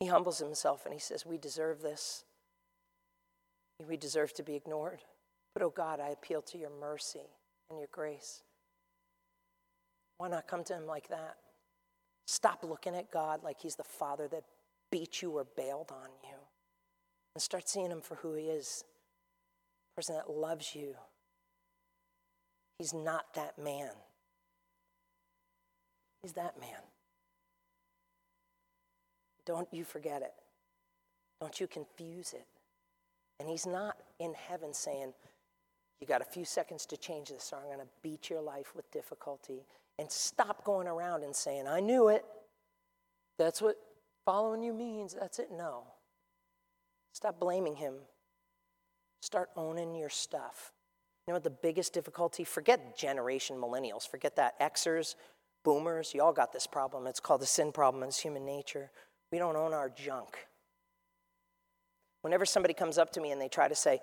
He 0.00 0.06
humbles 0.06 0.38
himself 0.38 0.84
and 0.84 0.94
he 0.94 1.00
says, 1.00 1.26
We 1.26 1.38
deserve 1.38 1.82
this. 1.82 2.24
We 3.86 3.96
deserve 3.96 4.32
to 4.34 4.42
be 4.42 4.54
ignored. 4.54 5.00
But 5.54 5.62
oh 5.62 5.70
God, 5.70 6.00
I 6.00 6.08
appeal 6.08 6.42
to 6.42 6.58
your 6.58 6.70
mercy 6.80 7.26
and 7.70 7.78
your 7.78 7.88
grace. 7.92 8.42
Why 10.18 10.28
not 10.28 10.46
come 10.46 10.64
to 10.64 10.74
him 10.74 10.86
like 10.86 11.08
that? 11.08 11.36
Stop 12.26 12.64
looking 12.64 12.94
at 12.94 13.10
God 13.10 13.42
like 13.42 13.60
he's 13.60 13.76
the 13.76 13.84
father 13.84 14.28
that 14.28 14.44
beat 14.90 15.22
you 15.22 15.32
or 15.32 15.44
bailed 15.56 15.90
on 15.90 16.08
you. 16.22 16.36
And 17.34 17.42
start 17.42 17.68
seeing 17.68 17.90
him 17.90 18.00
for 18.00 18.14
who 18.16 18.34
he 18.34 18.44
is 18.44 18.84
a 19.92 20.00
person 20.00 20.14
that 20.14 20.30
loves 20.30 20.74
you. 20.74 20.94
He's 22.78 22.94
not 22.94 23.34
that 23.34 23.58
man. 23.58 23.90
He's 26.22 26.32
that 26.32 26.58
man. 26.60 26.80
Don't 29.44 29.68
you 29.72 29.84
forget 29.84 30.22
it. 30.22 30.32
Don't 31.40 31.60
you 31.60 31.66
confuse 31.66 32.32
it. 32.32 32.46
And 33.40 33.48
he's 33.48 33.66
not 33.66 33.96
in 34.18 34.34
heaven 34.34 34.72
saying, 34.72 35.12
You 36.00 36.06
got 36.06 36.22
a 36.22 36.24
few 36.26 36.44
seconds 36.44 36.86
to 36.86 36.96
change 36.96 37.30
this, 37.30 37.52
or 37.52 37.58
I'm 37.58 37.66
going 37.66 37.78
to 37.78 37.92
beat 38.02 38.30
your 38.30 38.40
life 38.40 38.74
with 38.74 38.90
difficulty 38.90 39.66
and 39.98 40.10
stop 40.10 40.64
going 40.64 40.88
around 40.88 41.22
and 41.22 41.34
saying, 41.34 41.66
I 41.68 41.80
knew 41.80 42.08
it. 42.08 42.24
That's 43.38 43.60
what 43.62 43.76
following 44.24 44.62
you 44.62 44.72
means. 44.72 45.14
That's 45.18 45.38
it. 45.38 45.48
No. 45.52 45.84
Stop 47.12 47.38
blaming 47.38 47.76
him. 47.76 47.94
Start 49.22 49.50
owning 49.56 49.94
your 49.94 50.10
stuff. 50.10 50.72
You 51.26 51.32
know 51.32 51.36
what 51.36 51.44
the 51.44 51.50
biggest 51.50 51.94
difficulty? 51.94 52.44
Forget 52.44 52.98
generation 52.98 53.56
millennials. 53.56 54.06
Forget 54.06 54.36
that. 54.36 54.60
Xers, 54.60 55.14
boomers, 55.64 56.12
you 56.12 56.22
all 56.22 56.32
got 56.32 56.52
this 56.52 56.66
problem. 56.66 57.06
It's 57.06 57.20
called 57.20 57.40
the 57.40 57.46
sin 57.46 57.72
problem. 57.72 58.02
It's 58.02 58.20
human 58.20 58.44
nature. 58.44 58.90
We 59.32 59.38
don't 59.38 59.56
own 59.56 59.72
our 59.72 59.88
junk. 59.88 60.46
Whenever 62.24 62.46
somebody 62.46 62.72
comes 62.72 62.96
up 62.96 63.12
to 63.12 63.20
me 63.20 63.32
and 63.32 63.40
they 63.40 63.48
try 63.48 63.68
to 63.68 63.74
say, 63.74 64.00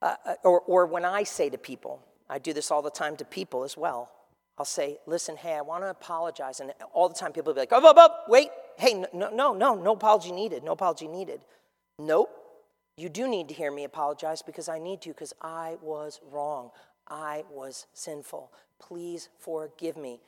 uh, 0.00 0.14
uh 0.24 0.34
or, 0.44 0.62
or 0.62 0.86
when 0.86 1.04
I 1.04 1.24
say 1.24 1.50
to 1.50 1.58
people, 1.58 2.02
I 2.30 2.38
do 2.38 2.54
this 2.54 2.70
all 2.70 2.80
the 2.80 2.90
time 2.90 3.16
to 3.16 3.24
people 3.26 3.64
as 3.64 3.76
well. 3.76 4.10
I'll 4.56 4.64
say, 4.64 4.96
listen, 5.06 5.36
hey, 5.36 5.52
I 5.52 5.60
want 5.60 5.84
to 5.84 5.90
apologize. 5.90 6.60
And 6.60 6.72
all 6.94 7.06
the 7.06 7.14
time 7.14 7.32
people 7.32 7.50
will 7.50 7.54
be 7.54 7.60
like, 7.60 7.72
oh, 7.72 7.82
oh, 7.84 7.92
oh, 7.94 8.10
wait, 8.28 8.48
hey, 8.78 8.94
no, 8.94 9.28
no, 9.28 9.52
no, 9.52 9.74
no 9.74 9.92
apology 9.92 10.32
needed, 10.32 10.64
no 10.64 10.72
apology 10.72 11.06
needed. 11.06 11.42
Nope, 11.98 12.30
you 12.96 13.10
do 13.10 13.28
need 13.28 13.48
to 13.48 13.54
hear 13.54 13.70
me 13.70 13.84
apologize 13.84 14.40
because 14.40 14.70
I 14.70 14.78
need 14.78 15.02
to, 15.02 15.10
because 15.10 15.34
I 15.42 15.76
was 15.82 16.20
wrong. 16.32 16.70
I 17.08 17.44
was 17.50 17.86
sinful. 17.92 18.50
Please 18.80 19.28
forgive 19.38 19.98
me. 19.98 20.20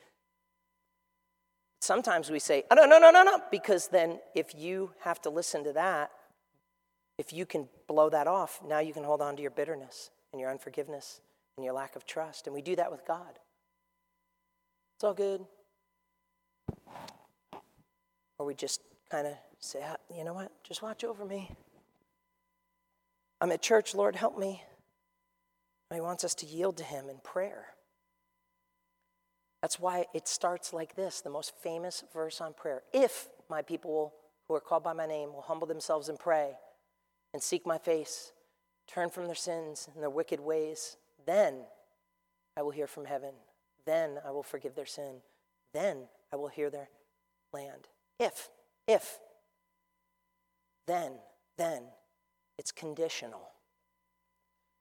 Sometimes 1.81 2.31
we 2.31 2.41
say, 2.41 2.65
oh, 2.71 2.75
no, 2.75 2.85
no, 2.85 2.99
no, 2.99 3.11
no, 3.11 3.23
no, 3.23 3.41
because 3.51 3.89
then 3.89 4.21
if 4.35 4.55
you 4.55 4.91
have 5.01 5.19
to 5.23 5.31
listen 5.31 5.65
to 5.65 5.73
that, 5.73 6.11
if 7.21 7.35
you 7.35 7.45
can 7.45 7.69
blow 7.87 8.09
that 8.09 8.27
off, 8.27 8.63
now 8.67 8.79
you 8.79 8.95
can 8.95 9.05
hold 9.05 9.21
on 9.21 9.37
to 9.37 9.43
your 9.43 9.51
bitterness 9.51 10.11
and 10.33 10.41
your 10.41 10.51
unforgiveness 10.51 11.21
and 11.59 11.65
your 11.67 11.75
lack 11.75 11.95
of 11.95 12.07
trust. 12.07 12.47
And 12.47 12.55
we 12.55 12.63
do 12.63 12.75
that 12.77 12.91
with 12.91 13.07
God. 13.07 13.39
It's 14.97 15.05
all 15.05 15.13
good. 15.13 15.45
Or 18.39 18.47
we 18.47 18.55
just 18.55 18.81
kind 19.11 19.27
of 19.27 19.35
say, 19.59 19.81
ah, 19.85 19.97
you 20.17 20.25
know 20.25 20.33
what? 20.33 20.51
Just 20.65 20.81
watch 20.81 21.05
over 21.05 21.27
me. 21.27 21.55
I'm 23.39 23.53
at 23.53 23.61
church, 23.61 23.95
Lord, 23.95 24.17
help 24.17 24.39
me. 24.39 24.63
And 25.91 25.97
he 25.99 26.01
wants 26.01 26.25
us 26.25 26.35
to 26.37 26.47
yield 26.47 26.79
to 26.79 26.85
Him 26.85 27.11
in 27.11 27.19
prayer. 27.23 27.67
That's 29.61 29.79
why 29.79 30.07
it 30.15 30.27
starts 30.27 30.73
like 30.73 30.97
this 30.97 31.21
the 31.21 31.29
most 31.29 31.53
famous 31.63 32.03
verse 32.15 32.41
on 32.41 32.55
prayer. 32.55 32.83
If 32.95 33.29
my 33.51 33.61
people 33.61 34.15
who 34.49 34.55
are 34.55 34.61
called 34.61 34.85
by 34.85 34.95
my 34.95 35.07
name 35.07 35.35
will 35.35 35.43
humble 35.43 35.67
themselves 35.67 36.09
and 36.09 36.19
pray 36.19 36.55
and 37.33 37.43
seek 37.43 37.67
my 37.67 37.79
face, 37.79 38.33
turn 38.87 39.11
from 39.11 39.27
their 39.27 39.35
sins 39.35 39.89
and 39.95 40.03
their 40.03 40.11
wicked 40.11 40.41
ways, 40.41 40.97
then 41.27 41.63
I 42.57 42.63
will 42.63 42.73
hear 42.73 42.87
from 42.87 43.05
heaven 43.05 43.33
then 43.91 44.19
I 44.25 44.31
will 44.31 44.43
forgive 44.43 44.75
their 44.75 44.87
sin. 44.87 45.17
Then 45.73 46.05
I 46.33 46.37
will 46.37 46.49
hear 46.49 46.71
their 46.71 46.89
land. 47.53 47.89
If, 48.19 48.49
if, 48.87 49.19
then, 50.87 51.13
then, 51.57 51.83
it's 52.59 52.73
conditional. 52.73 53.51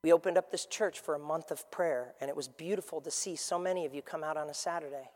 We 0.04 0.14
opened 0.14 0.38
up 0.38 0.52
this 0.52 0.66
church 0.66 1.00
for 1.00 1.16
a 1.16 1.20
month 1.20 1.52
of 1.52 1.70
prayer, 1.72 2.14
and 2.22 2.30
it 2.30 2.36
was 2.36 2.48
beautiful 2.48 3.02
to 3.02 3.12
see 3.12 3.36
so 3.36 3.60
many 3.60 3.86
of 3.86 3.94
you 3.94 4.02
come 4.02 4.24
out 4.24 4.38
on 4.38 4.50
a 4.50 4.54
Saturday. 4.54 5.10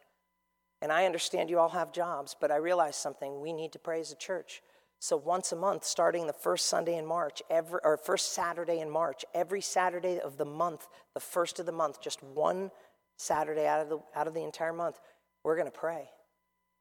And 0.81 0.91
I 0.91 1.05
understand 1.05 1.49
you 1.49 1.59
all 1.59 1.69
have 1.69 1.93
jobs, 1.93 2.36
but 2.39 2.51
I 2.51 2.57
realized 2.57 2.95
something. 2.95 3.41
We 3.41 3.53
need 3.53 3.71
to 3.73 3.79
pray 3.79 4.01
as 4.01 4.11
a 4.11 4.15
church. 4.15 4.61
So 5.04 5.18
once 5.18 5.51
a 5.51 5.58
month, 5.58 5.84
starting 5.84 6.28
the 6.28 6.32
first 6.32 6.68
Sunday 6.68 6.97
in 6.97 7.06
March, 7.06 7.41
every 7.49 7.82
or 7.84 7.97
first 7.97 8.32
Saturday 8.32 8.80
in 8.80 8.89
March, 8.89 9.26
every 9.34 9.60
Saturday 9.60 10.22
of 10.22 10.38
the 10.38 10.45
month, 10.45 10.88
the 11.14 11.20
first 11.20 11.60
of 11.60 11.66
the 11.66 11.74
month, 11.74 11.99
just 12.01 12.24
one 12.24 12.72
Saturday 13.18 13.68
out 13.68 13.82
of 13.82 13.89
the, 13.89 13.99
out 14.16 14.28
of 14.28 14.34
the 14.34 14.41
entire 14.41 14.72
month, 14.72 15.01
we're 15.43 15.58
going 15.58 15.70
to 15.70 15.78
pray 15.78 16.08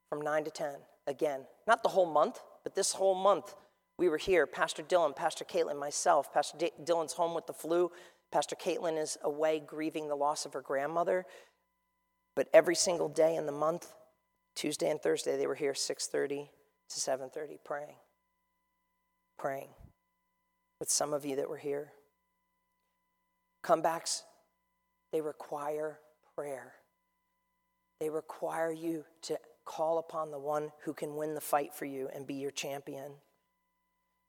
from 0.09 0.21
9 0.21 0.45
to 0.45 0.53
10 0.53 0.75
again. 1.09 1.41
Not 1.67 1.83
the 1.83 1.89
whole 1.89 2.07
month, 2.07 2.39
but 2.63 2.77
this 2.77 2.93
whole 2.93 3.17
month 3.17 3.57
we 3.99 4.09
were 4.09 4.19
here. 4.19 4.47
Pastor 4.47 4.85
Dylan, 4.85 5.17
Pastor 5.17 5.45
Caitlin, 5.45 5.77
myself. 5.77 6.33
Pastor 6.33 6.59
D- 6.59 6.71
Dylan's 6.85 7.15
home 7.15 7.35
with 7.35 7.49
the 7.49 7.53
flu. 7.53 7.91
Pastor 8.31 8.55
Caitlin 8.55 9.03
is 9.03 9.19
away 9.25 9.59
grieving 9.59 10.07
the 10.07 10.15
loss 10.15 10.47
of 10.47 10.53
her 10.53 10.63
grandmother. 10.63 11.27
But 12.37 12.47
every 12.55 12.77
single 12.77 13.09
day 13.09 13.35
in 13.35 13.47
the 13.47 13.53
month, 13.53 13.93
Tuesday 14.55 14.91
and 14.91 15.03
Thursday, 15.03 15.37
they 15.37 15.49
were 15.49 15.57
here 15.57 15.75
6:30 15.75 16.51
to 16.89 17.01
7:30 17.01 17.59
praying. 17.65 17.97
Praying 19.39 19.71
with 20.79 20.91
some 20.91 21.13
of 21.13 21.25
you 21.25 21.37
that 21.37 21.49
were 21.49 21.57
here. 21.57 21.93
Comebacks, 23.65 24.23
they 25.13 25.21
require 25.21 25.99
prayer. 26.35 26.75
They 28.01 28.11
require 28.11 28.73
you 28.73 29.05
to 29.23 29.39
call 29.65 29.99
upon 29.99 30.31
the 30.31 30.39
one 30.39 30.73
who 30.85 30.93
can 30.93 31.17
win 31.17 31.35
the 31.35 31.41
fight 31.41 31.75
for 31.75 31.85
you 31.85 32.09
and 32.15 32.27
be 32.27 32.35
your 32.35 32.51
champion. 32.51 33.13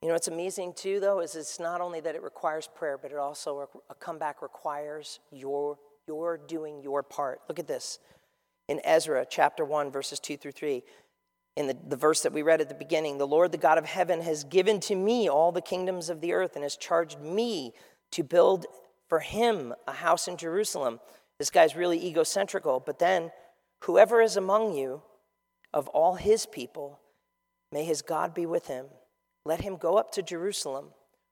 You 0.02 0.10
know, 0.10 0.14
what's 0.14 0.28
amazing 0.28 0.74
too, 0.74 1.00
though, 1.00 1.22
is 1.22 1.36
it's 1.36 1.60
not 1.60 1.82
only 1.82 2.02
that 2.02 2.14
it 2.14 2.22
requires 2.22 2.68
prayer, 2.68 2.98
but 3.02 3.12
it 3.12 3.18
also, 3.18 3.68
a 3.90 3.96
comeback 3.96 4.42
requires 4.42 5.20
your 5.32 5.78
You're 6.08 6.38
doing 6.38 6.82
your 6.82 7.02
part. 7.02 7.40
Look 7.48 7.60
at 7.60 7.68
this. 7.68 8.00
In 8.68 8.82
Ezra 8.84 9.26
chapter 9.30 9.64
1, 9.66 9.92
verses 9.92 10.20
2 10.20 10.38
through 10.38 10.52
3, 10.52 10.84
in 11.56 11.68
the, 11.68 11.78
the 11.88 11.96
verse 11.96 12.22
that 12.22 12.34
we 12.34 12.42
read 12.42 12.62
at 12.62 12.70
the 12.70 12.76
beginning, 12.76 13.18
the 13.18 13.28
Lord, 13.28 13.52
the 13.52 13.58
God 13.58 13.78
of 13.78 13.86
heaven, 13.86 14.22
has 14.22 14.44
given 14.44 14.80
to 14.82 14.96
me 14.96 15.30
all 15.30 15.52
the 15.52 15.62
kingdoms 15.62 16.10
of 16.10 16.20
the 16.20 16.34
earth 16.34 16.56
and 16.56 16.64
has 16.64 16.76
charged 16.76 17.20
me 17.20 17.74
to 18.12 18.24
build 18.24 18.66
for 19.08 19.20
him 19.20 19.74
a 19.88 19.92
house 19.92 20.28
in 20.28 20.38
Jerusalem. 20.38 21.00
This 21.38 21.52
guy's 21.52 21.76
really 21.76 22.00
egocentrical, 22.00 22.84
but 22.86 23.00
then 23.00 23.32
whoever 23.82 24.22
is 24.22 24.38
among 24.38 24.74
you 24.74 25.04
of 25.74 25.88
all 25.90 26.16
his 26.16 26.46
people, 26.46 27.00
may 27.72 27.84
his 27.84 28.02
God 28.02 28.34
be 28.34 28.46
with 28.46 28.68
him. 28.68 28.88
Let 29.46 29.62
him 29.62 29.78
go 29.78 29.98
up 29.98 30.12
to 30.14 30.22
Jerusalem, 30.22 30.90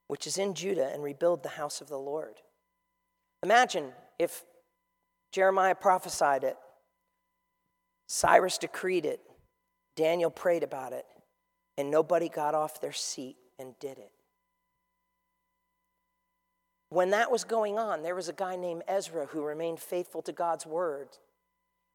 which 0.07 0.28
is 0.28 0.38
in 0.38 0.53
Judah, 0.53 0.91
and 0.93 1.01
rebuild 1.01 1.41
the 1.41 1.49
house 1.49 1.82
of 1.82 1.88
the 1.88 1.97
Lord. 1.97 2.36
Imagine 3.41 3.93
if 4.19 4.43
Jeremiah 5.32 5.76
prophesied 5.76 6.43
it, 6.43 6.57
Cyrus 8.07 8.57
decreed 8.57 9.05
it, 9.05 9.22
Daniel 9.95 10.31
prayed 10.31 10.63
about 10.63 10.93
it, 10.93 11.05
and 11.77 11.91
nobody 11.91 12.29
got 12.29 12.55
off 12.55 12.81
their 12.81 12.91
seat 12.91 13.37
and 13.59 13.77
did 13.79 13.97
it. 13.97 14.11
When 16.89 17.11
that 17.11 17.31
was 17.31 17.43
going 17.45 17.79
on, 17.79 18.03
there 18.03 18.15
was 18.15 18.27
a 18.27 18.33
guy 18.33 18.55
named 18.55 18.83
Ezra 18.87 19.27
who 19.27 19.43
remained 19.43 19.79
faithful 19.79 20.21
to 20.23 20.33
God's 20.33 20.65
word. 20.65 21.07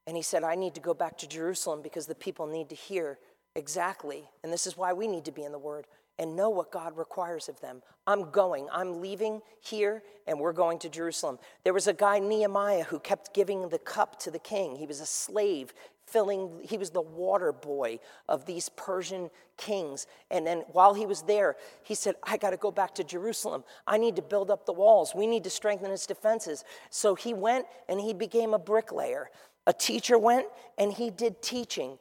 And 0.07 0.17
he 0.17 0.23
said, 0.23 0.45
I 0.45 0.55
need 0.55 0.75
to 0.75 0.81
go 0.81 0.95
back 0.95 1.19
to 1.19 1.29
Jerusalem 1.29 1.83
because 1.83 2.07
the 2.07 2.15
people 2.15 2.47
need 2.47 2.69
to 2.71 2.75
hear 2.75 3.19
exactly, 3.55 4.25
and 4.43 4.53
this 4.53 4.67
is 4.67 4.77
why 4.77 4.93
we 4.93 5.09
need 5.09 5.25
to 5.25 5.33
be 5.33 5.43
in 5.43 5.53
the 5.53 5.59
word, 5.59 5.87
and 6.19 6.37
know 6.37 6.49
what 6.49 6.71
God 6.73 6.97
requires 6.97 7.49
of 7.49 7.61
them. 7.61 7.83
I'm 8.07 8.31
going, 8.31 8.69
I'm 8.73 9.01
leaving 9.01 9.43
here, 9.61 10.03
and 10.27 10.39
we're 10.39 10.53
going 10.53 10.79
to 10.81 10.89
Jerusalem. 10.89 11.39
There 11.65 11.75
was 11.75 11.89
a 11.89 11.93
guy, 11.93 12.19
Nehemiah, 12.19 12.85
who 12.85 12.99
kept 12.99 13.35
giving 13.35 13.69
the 13.69 13.79
cup 13.79 14.19
to 14.21 14.31
the 14.31 14.39
king. 14.39 14.77
He 14.77 14.87
was 14.87 15.01
a 15.01 15.07
slave, 15.07 15.75
filling, 16.07 16.61
he 16.63 16.79
was 16.79 16.91
the 16.91 17.01
water 17.01 17.53
boy 17.53 17.99
of 18.29 18.47
these 18.47 18.69
Persian 18.71 19.31
kings. 19.57 20.07
And 20.31 20.47
then 20.47 20.65
while 20.73 20.95
he 20.95 21.07
was 21.07 21.23
there, 21.23 21.57
he 21.83 21.95
said, 21.95 22.15
I 22.23 22.37
got 22.37 22.51
to 22.51 22.57
go 22.57 22.71
back 22.71 22.95
to 22.97 23.05
Jerusalem. 23.05 23.65
I 23.87 23.99
need 23.99 24.17
to 24.17 24.23
build 24.23 24.51
up 24.51 24.67
the 24.67 24.73
walls. 24.73 25.15
We 25.15 25.27
need 25.27 25.45
to 25.45 25.51
strengthen 25.51 25.91
its 25.91 26.07
defenses. 26.07 26.65
So 26.91 27.15
he 27.15 27.35
went 27.35 27.67
and 27.89 28.01
he 28.01 28.13
became 28.13 28.55
a 28.55 28.59
bricklayer. 28.59 29.31
A 29.67 29.73
teacher 29.73 30.19
went 30.19 30.47
and 30.79 30.93
he 30.93 31.11
did 31.11 31.43
teaching. 31.43 31.99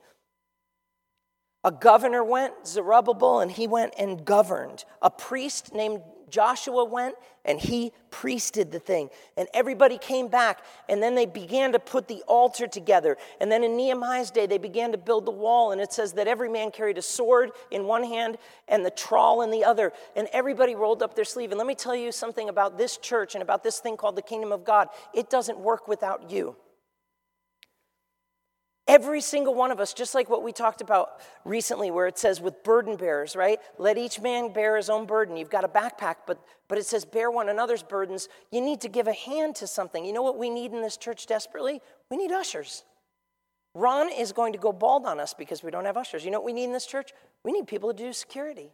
A 1.63 1.71
governor 1.71 2.23
went, 2.23 2.67
Zerubbabel, 2.67 3.39
and 3.39 3.51
he 3.51 3.65
went 3.65 3.95
and 3.97 4.23
governed. 4.23 4.85
A 5.01 5.09
priest 5.09 5.73
named 5.73 6.01
Joshua 6.29 6.83
went 6.83 7.15
and 7.43 7.59
he 7.59 7.91
priested 8.09 8.71
the 8.71 8.79
thing. 8.79 9.09
And 9.37 9.47
everybody 9.53 9.97
came 9.97 10.27
back. 10.27 10.63
And 10.89 11.01
then 11.01 11.15
they 11.15 11.25
began 11.25 11.71
to 11.73 11.79
put 11.79 12.07
the 12.07 12.23
altar 12.27 12.67
together. 12.67 13.17
And 13.39 13.51
then 13.51 13.63
in 13.63 13.77
Nehemiah's 13.77 14.31
day, 14.31 14.45
they 14.45 14.57
began 14.57 14.91
to 14.91 14.97
build 14.97 15.25
the 15.25 15.31
wall. 15.31 15.71
And 15.71 15.79
it 15.79 15.93
says 15.93 16.13
that 16.13 16.27
every 16.27 16.49
man 16.49 16.71
carried 16.71 16.97
a 16.97 17.01
sword 17.01 17.51
in 17.71 17.85
one 17.85 18.03
hand 18.03 18.37
and 18.67 18.85
the 18.85 18.91
trowel 18.91 19.41
in 19.41 19.51
the 19.51 19.63
other. 19.63 19.93
And 20.15 20.27
everybody 20.33 20.75
rolled 20.75 21.03
up 21.03 21.15
their 21.15 21.25
sleeve. 21.25 21.51
And 21.51 21.57
let 21.57 21.67
me 21.67 21.75
tell 21.75 21.95
you 21.95 22.11
something 22.11 22.49
about 22.49 22.77
this 22.77 22.97
church 22.97 23.35
and 23.35 23.41
about 23.41 23.63
this 23.63 23.79
thing 23.79 23.97
called 23.97 24.15
the 24.15 24.21
kingdom 24.21 24.51
of 24.51 24.63
God 24.63 24.89
it 25.13 25.29
doesn't 25.29 25.59
work 25.59 25.87
without 25.87 26.29
you. 26.31 26.55
Every 28.87 29.19
single 29.19 29.55
one 29.55 29.71
of 29.71 29.79
us, 29.79 29.93
just 29.93 30.13
like 30.13 30.29
what 30.29 30.43
we 30.43 30.51
talked 30.51 30.79
about 30.79 31.19
recently, 31.43 31.89
where 31.89 32.05
it 32.05 32.19
says 32.19 32.39
with 32.39 32.63
burden 32.63 32.97
bearers, 32.97 33.35
right? 33.35 33.59
Let 33.79 33.97
each 33.97 34.21
man 34.21 34.53
bear 34.53 34.77
his 34.77 34.91
own 34.91 35.07
burden. 35.07 35.37
You've 35.37 35.49
got 35.49 35.63
a 35.63 35.67
backpack, 35.67 36.17
but, 36.27 36.39
but 36.67 36.77
it 36.77 36.85
says 36.85 37.03
bear 37.03 37.31
one 37.31 37.49
another's 37.49 37.81
burdens. 37.81 38.29
You 38.51 38.61
need 38.61 38.81
to 38.81 38.87
give 38.87 39.07
a 39.07 39.13
hand 39.13 39.55
to 39.55 39.67
something. 39.67 40.05
You 40.05 40.13
know 40.13 40.21
what 40.21 40.37
we 40.37 40.51
need 40.51 40.71
in 40.71 40.81
this 40.81 40.97
church 40.97 41.25
desperately? 41.25 41.81
We 42.11 42.17
need 42.17 42.31
ushers. 42.31 42.83
Ron 43.73 44.11
is 44.11 44.31
going 44.31 44.53
to 44.53 44.59
go 44.59 44.71
bald 44.71 45.07
on 45.07 45.19
us 45.19 45.33
because 45.33 45.63
we 45.63 45.71
don't 45.71 45.85
have 45.85 45.97
ushers. 45.97 46.23
You 46.23 46.29
know 46.29 46.39
what 46.39 46.45
we 46.45 46.53
need 46.53 46.65
in 46.65 46.71
this 46.71 46.85
church? 46.85 47.11
We 47.43 47.51
need 47.51 47.65
people 47.65 47.91
to 47.91 48.03
do 48.03 48.13
security. 48.13 48.71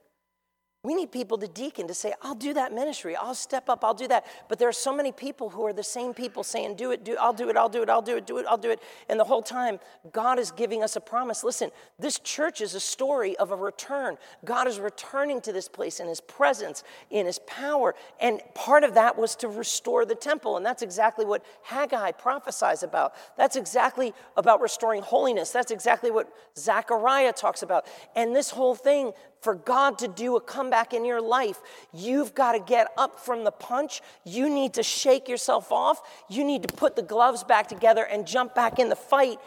We 0.84 0.96
need 0.96 1.12
people 1.12 1.38
to 1.38 1.48
deacon 1.48 1.88
to 1.90 1.94
say, 1.94 2.12
I'll 2.24 2.34
do 2.34 2.56
that 2.56 2.74
ministry. 2.74 3.16
I'll 3.16 3.36
step 3.36 3.70
up. 3.70 3.84
I'll 3.84 3.94
do 3.94 4.08
that. 4.08 4.26
But 4.50 4.58
there 4.58 4.68
are 4.68 4.74
so 4.74 4.92
many 4.92 5.12
people 5.12 5.52
who 5.52 5.64
are 5.68 5.74
the 5.74 5.84
same 5.84 6.12
people 6.12 6.44
saying, 6.44 6.76
Do 6.76 6.90
it, 6.90 7.04
do 7.04 7.16
I'll 7.20 7.34
do 7.34 7.50
it, 7.50 7.58
I'll 7.58 7.70
do 7.70 7.84
it, 7.84 7.90
I'll 7.90 8.02
do 8.02 8.18
it, 8.18 8.26
do 8.26 8.40
it, 8.40 8.48
I'll 8.50 8.58
do 8.58 8.72
it. 8.72 8.82
And 9.08 9.20
the 9.20 9.24
whole 9.24 9.44
time, 9.44 9.80
God 10.12 10.40
is 10.40 10.50
giving 10.50 10.82
us 10.82 10.96
a 10.96 11.00
promise. 11.00 11.44
Listen, 11.44 11.70
this 12.00 12.18
church 12.18 12.62
is 12.62 12.74
a 12.74 12.80
story 12.80 13.38
of 13.38 13.52
a 13.52 13.56
return. 13.56 14.18
God 14.44 14.68
is 14.68 14.80
returning 14.80 15.40
to 15.42 15.54
this 15.54 15.68
place 15.68 16.00
in 16.00 16.08
his 16.08 16.20
presence, 16.20 16.84
in 17.12 17.28
his 17.28 17.38
power. 17.46 17.94
And 18.20 18.42
part 18.56 18.84
of 18.84 18.96
that 18.96 19.16
was 19.16 19.36
to 19.36 19.50
restore 19.50 20.04
the 20.04 20.16
temple. 20.16 20.58
And 20.58 20.66
that's 20.66 20.82
exactly 20.82 21.26
what 21.26 21.46
Haggai 21.62 22.14
prophesies 22.14 22.82
about. 22.82 23.14
That's 23.38 23.56
exactly 23.56 24.16
about 24.36 24.62
restoring 24.62 25.04
holiness. 25.04 25.52
That's 25.52 25.70
exactly 25.70 26.10
what 26.10 26.34
Zechariah 26.58 27.34
talks 27.34 27.62
about. 27.62 27.86
And 28.16 28.36
this 28.36 28.50
whole 28.50 28.74
thing, 28.74 29.12
for 29.42 29.56
God 29.56 29.98
to 30.00 30.08
do 30.08 30.36
a 30.36 30.42
comeback 30.42 30.94
in 30.94 31.04
your 31.04 31.22
life, 31.22 31.60
you've 31.94 32.36
got 32.36 32.54
to 32.54 32.60
get 32.60 32.88
up 32.98 33.20
from 33.20 33.44
the 33.44 33.52
punch. 33.52 34.02
You 34.24 34.50
need 34.50 34.76
to 34.76 34.84
shake 34.84 35.28
yourself 35.28 35.72
off. 35.72 36.02
You 36.30 36.44
need 36.44 36.64
to 36.64 36.74
put 36.74 36.96
the 36.96 37.02
gloves 37.02 37.44
back 37.44 37.68
together 37.68 38.04
and 38.04 38.28
jump 38.28 38.54
back 38.54 38.80
in 38.80 38.90
the 38.90 38.96
fight 38.96 39.40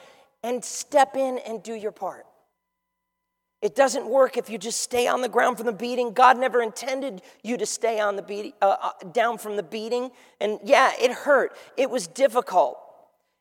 and 0.43 0.65
step 0.65 1.17
in 1.17 1.39
and 1.39 1.63
do 1.63 1.75
your 1.75 1.93
part. 1.93 2.27
It 3.63 3.75
doesn't 3.75 4.07
work 4.07 4.37
if 4.37 4.51
you 4.51 4.59
just 4.59 4.83
stay 4.83 5.07
on 5.07 5.23
the 5.23 5.29
ground 5.29 5.57
from 5.57 5.65
the 5.65 5.73
beating. 5.73 6.13
God 6.13 6.39
never 6.39 6.61
intended 6.61 7.23
you 7.43 7.57
to 7.57 7.65
stay 7.65 7.99
on 7.99 8.17
the 8.17 8.23
beating, 8.23 8.53
uh, 8.61 8.77
uh, 8.83 8.91
down 9.13 9.39
from 9.39 9.57
the 9.57 9.63
beating. 9.63 10.11
And 10.39 10.59
yeah, 10.65 10.93
it 11.01 11.13
hurt. 11.13 11.57
It 11.79 11.89
was 11.89 12.07
difficult. 12.07 12.79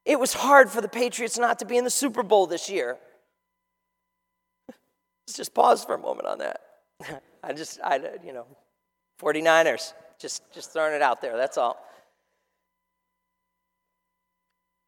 It 0.05 0.17
was 0.17 0.31
hard 0.31 0.69
for 0.69 0.79
the 0.79 0.87
Patriots 0.87 1.37
not 1.37 1.59
to 1.59 1.65
be 1.65 1.77
in 1.77 1.83
the 1.83 1.89
Super 1.89 2.23
Bowl 2.23 2.47
this 2.47 2.69
year. 2.69 2.97
Let's 5.27 5.37
just 5.37 5.53
pause 5.53 5.83
for 5.83 5.95
a 5.95 5.99
moment 5.99 6.27
on 6.27 6.39
that. 6.39 6.61
I 7.43 7.53
just, 7.53 7.79
I, 7.83 7.99
you 8.25 8.33
know, 8.33 8.45
49ers, 9.21 9.93
just, 10.19 10.43
just 10.53 10.71
throwing 10.71 10.93
it 10.93 11.01
out 11.01 11.21
there, 11.21 11.37
that's 11.37 11.57
all. 11.57 11.77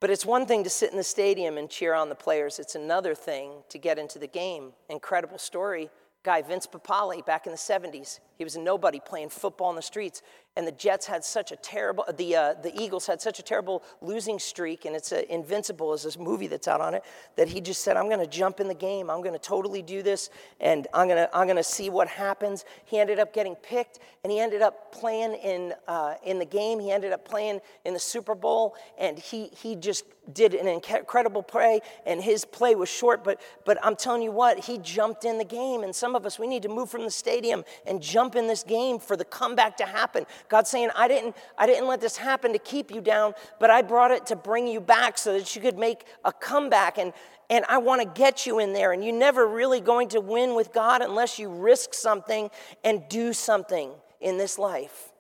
But 0.01 0.09
it's 0.09 0.25
one 0.25 0.45
thing 0.45 0.63
to 0.63 0.69
sit 0.69 0.91
in 0.91 0.97
the 0.97 1.03
stadium 1.03 1.57
and 1.57 1.69
cheer 1.69 1.93
on 1.93 2.09
the 2.09 2.15
players. 2.15 2.59
It's 2.59 2.75
another 2.75 3.15
thing 3.15 3.63
to 3.69 3.77
get 3.77 3.97
into 3.97 4.19
the 4.19 4.27
game. 4.27 4.73
Incredible 4.89 5.37
story. 5.37 5.89
Guy, 6.23 6.41
Vince 6.41 6.67
Papale, 6.67 7.25
back 7.25 7.45
in 7.45 7.51
the 7.51 7.57
70s, 7.57 8.19
he 8.37 8.43
was 8.43 8.55
a 8.55 8.59
nobody 8.59 8.99
playing 8.99 9.29
football 9.29 9.69
in 9.69 9.75
the 9.75 9.81
streets 9.81 10.21
and 10.55 10.67
the 10.67 10.71
Jets 10.71 11.05
had 11.05 11.23
such 11.23 11.51
a 11.51 11.55
terrible, 11.55 12.05
the, 12.15 12.35
uh, 12.35 12.53
the 12.53 12.73
Eagles 12.79 13.05
had 13.07 13.21
such 13.21 13.39
a 13.39 13.43
terrible 13.43 13.83
losing 14.01 14.39
streak, 14.39 14.85
and 14.85 14.95
it's 14.95 15.11
a, 15.11 15.31
Invincible 15.33 15.93
is 15.93 16.03
this 16.03 16.17
movie 16.17 16.47
that's 16.47 16.67
out 16.67 16.81
on 16.81 16.93
it, 16.93 17.03
that 17.35 17.47
he 17.47 17.59
just 17.59 17.83
said, 17.83 17.97
I'm 17.97 18.07
going 18.07 18.19
to 18.19 18.27
jump 18.27 18.59
in 18.59 18.67
the 18.67 18.73
game. 18.73 19.09
I'm 19.09 19.21
going 19.21 19.33
to 19.33 19.39
totally 19.39 19.81
do 19.81 20.03
this, 20.03 20.29
and 20.59 20.87
I'm 20.93 21.07
going 21.07 21.17
to 21.17 21.29
I'm 21.35 21.47
to 21.55 21.63
see 21.63 21.89
what 21.89 22.07
happens. 22.07 22.65
He 22.85 22.99
ended 22.99 23.19
up 23.19 23.33
getting 23.33 23.55
picked, 23.55 23.99
and 24.23 24.31
he 24.31 24.39
ended 24.39 24.61
up 24.61 24.91
playing 24.91 25.33
in, 25.35 25.73
uh, 25.87 26.15
in 26.23 26.39
the 26.39 26.45
game. 26.45 26.79
He 26.79 26.91
ended 26.91 27.11
up 27.11 27.25
playing 27.25 27.59
in 27.85 27.93
the 27.93 27.99
Super 27.99 28.35
Bowl, 28.35 28.75
and 28.97 29.17
he, 29.17 29.47
he 29.47 29.75
just 29.75 30.05
did 30.33 30.53
an 30.53 30.67
incredible 30.67 31.43
play, 31.43 31.81
and 32.05 32.21
his 32.21 32.45
play 32.45 32.75
was 32.75 32.89
short, 32.89 33.23
but, 33.23 33.39
but 33.65 33.77
I'm 33.83 33.95
telling 33.95 34.21
you 34.21 34.31
what, 34.31 34.59
he 34.65 34.77
jumped 34.79 35.25
in 35.25 35.37
the 35.37 35.45
game, 35.45 35.83
and 35.83 35.95
some 35.95 36.15
of 36.15 36.25
us, 36.25 36.39
we 36.39 36.47
need 36.47 36.63
to 36.63 36.69
move 36.69 36.89
from 36.89 37.03
the 37.03 37.11
stadium 37.11 37.63
and 37.85 38.01
jump 38.01 38.35
in 38.35 38.47
this 38.47 38.63
game 38.63 38.99
for 38.99 39.15
the 39.15 39.25
comeback 39.25 39.77
to 39.77 39.85
happen 39.85 40.25
God's 40.49 40.69
saying, 40.69 40.89
I 40.95 41.07
didn't, 41.07 41.35
I 41.57 41.65
didn't 41.65 41.87
let 41.87 42.01
this 42.01 42.17
happen 42.17 42.53
to 42.53 42.59
keep 42.59 42.91
you 42.91 43.01
down, 43.01 43.33
but 43.59 43.69
I 43.69 43.81
brought 43.81 44.11
it 44.11 44.25
to 44.27 44.35
bring 44.35 44.67
you 44.67 44.79
back 44.79 45.17
so 45.17 45.33
that 45.33 45.55
you 45.55 45.61
could 45.61 45.77
make 45.77 46.05
a 46.23 46.31
comeback. 46.31 46.97
And, 46.97 47.13
and 47.49 47.65
I 47.69 47.77
want 47.77 48.01
to 48.01 48.07
get 48.19 48.45
you 48.45 48.59
in 48.59 48.73
there. 48.73 48.91
And 48.91 49.03
you're 49.03 49.13
never 49.13 49.47
really 49.47 49.81
going 49.81 50.09
to 50.09 50.21
win 50.21 50.55
with 50.55 50.73
God 50.73 51.01
unless 51.01 51.39
you 51.39 51.49
risk 51.49 51.93
something 51.93 52.49
and 52.83 53.03
do 53.09 53.33
something 53.33 53.91
in 54.21 54.37
this 54.37 54.57
life. 54.57 55.11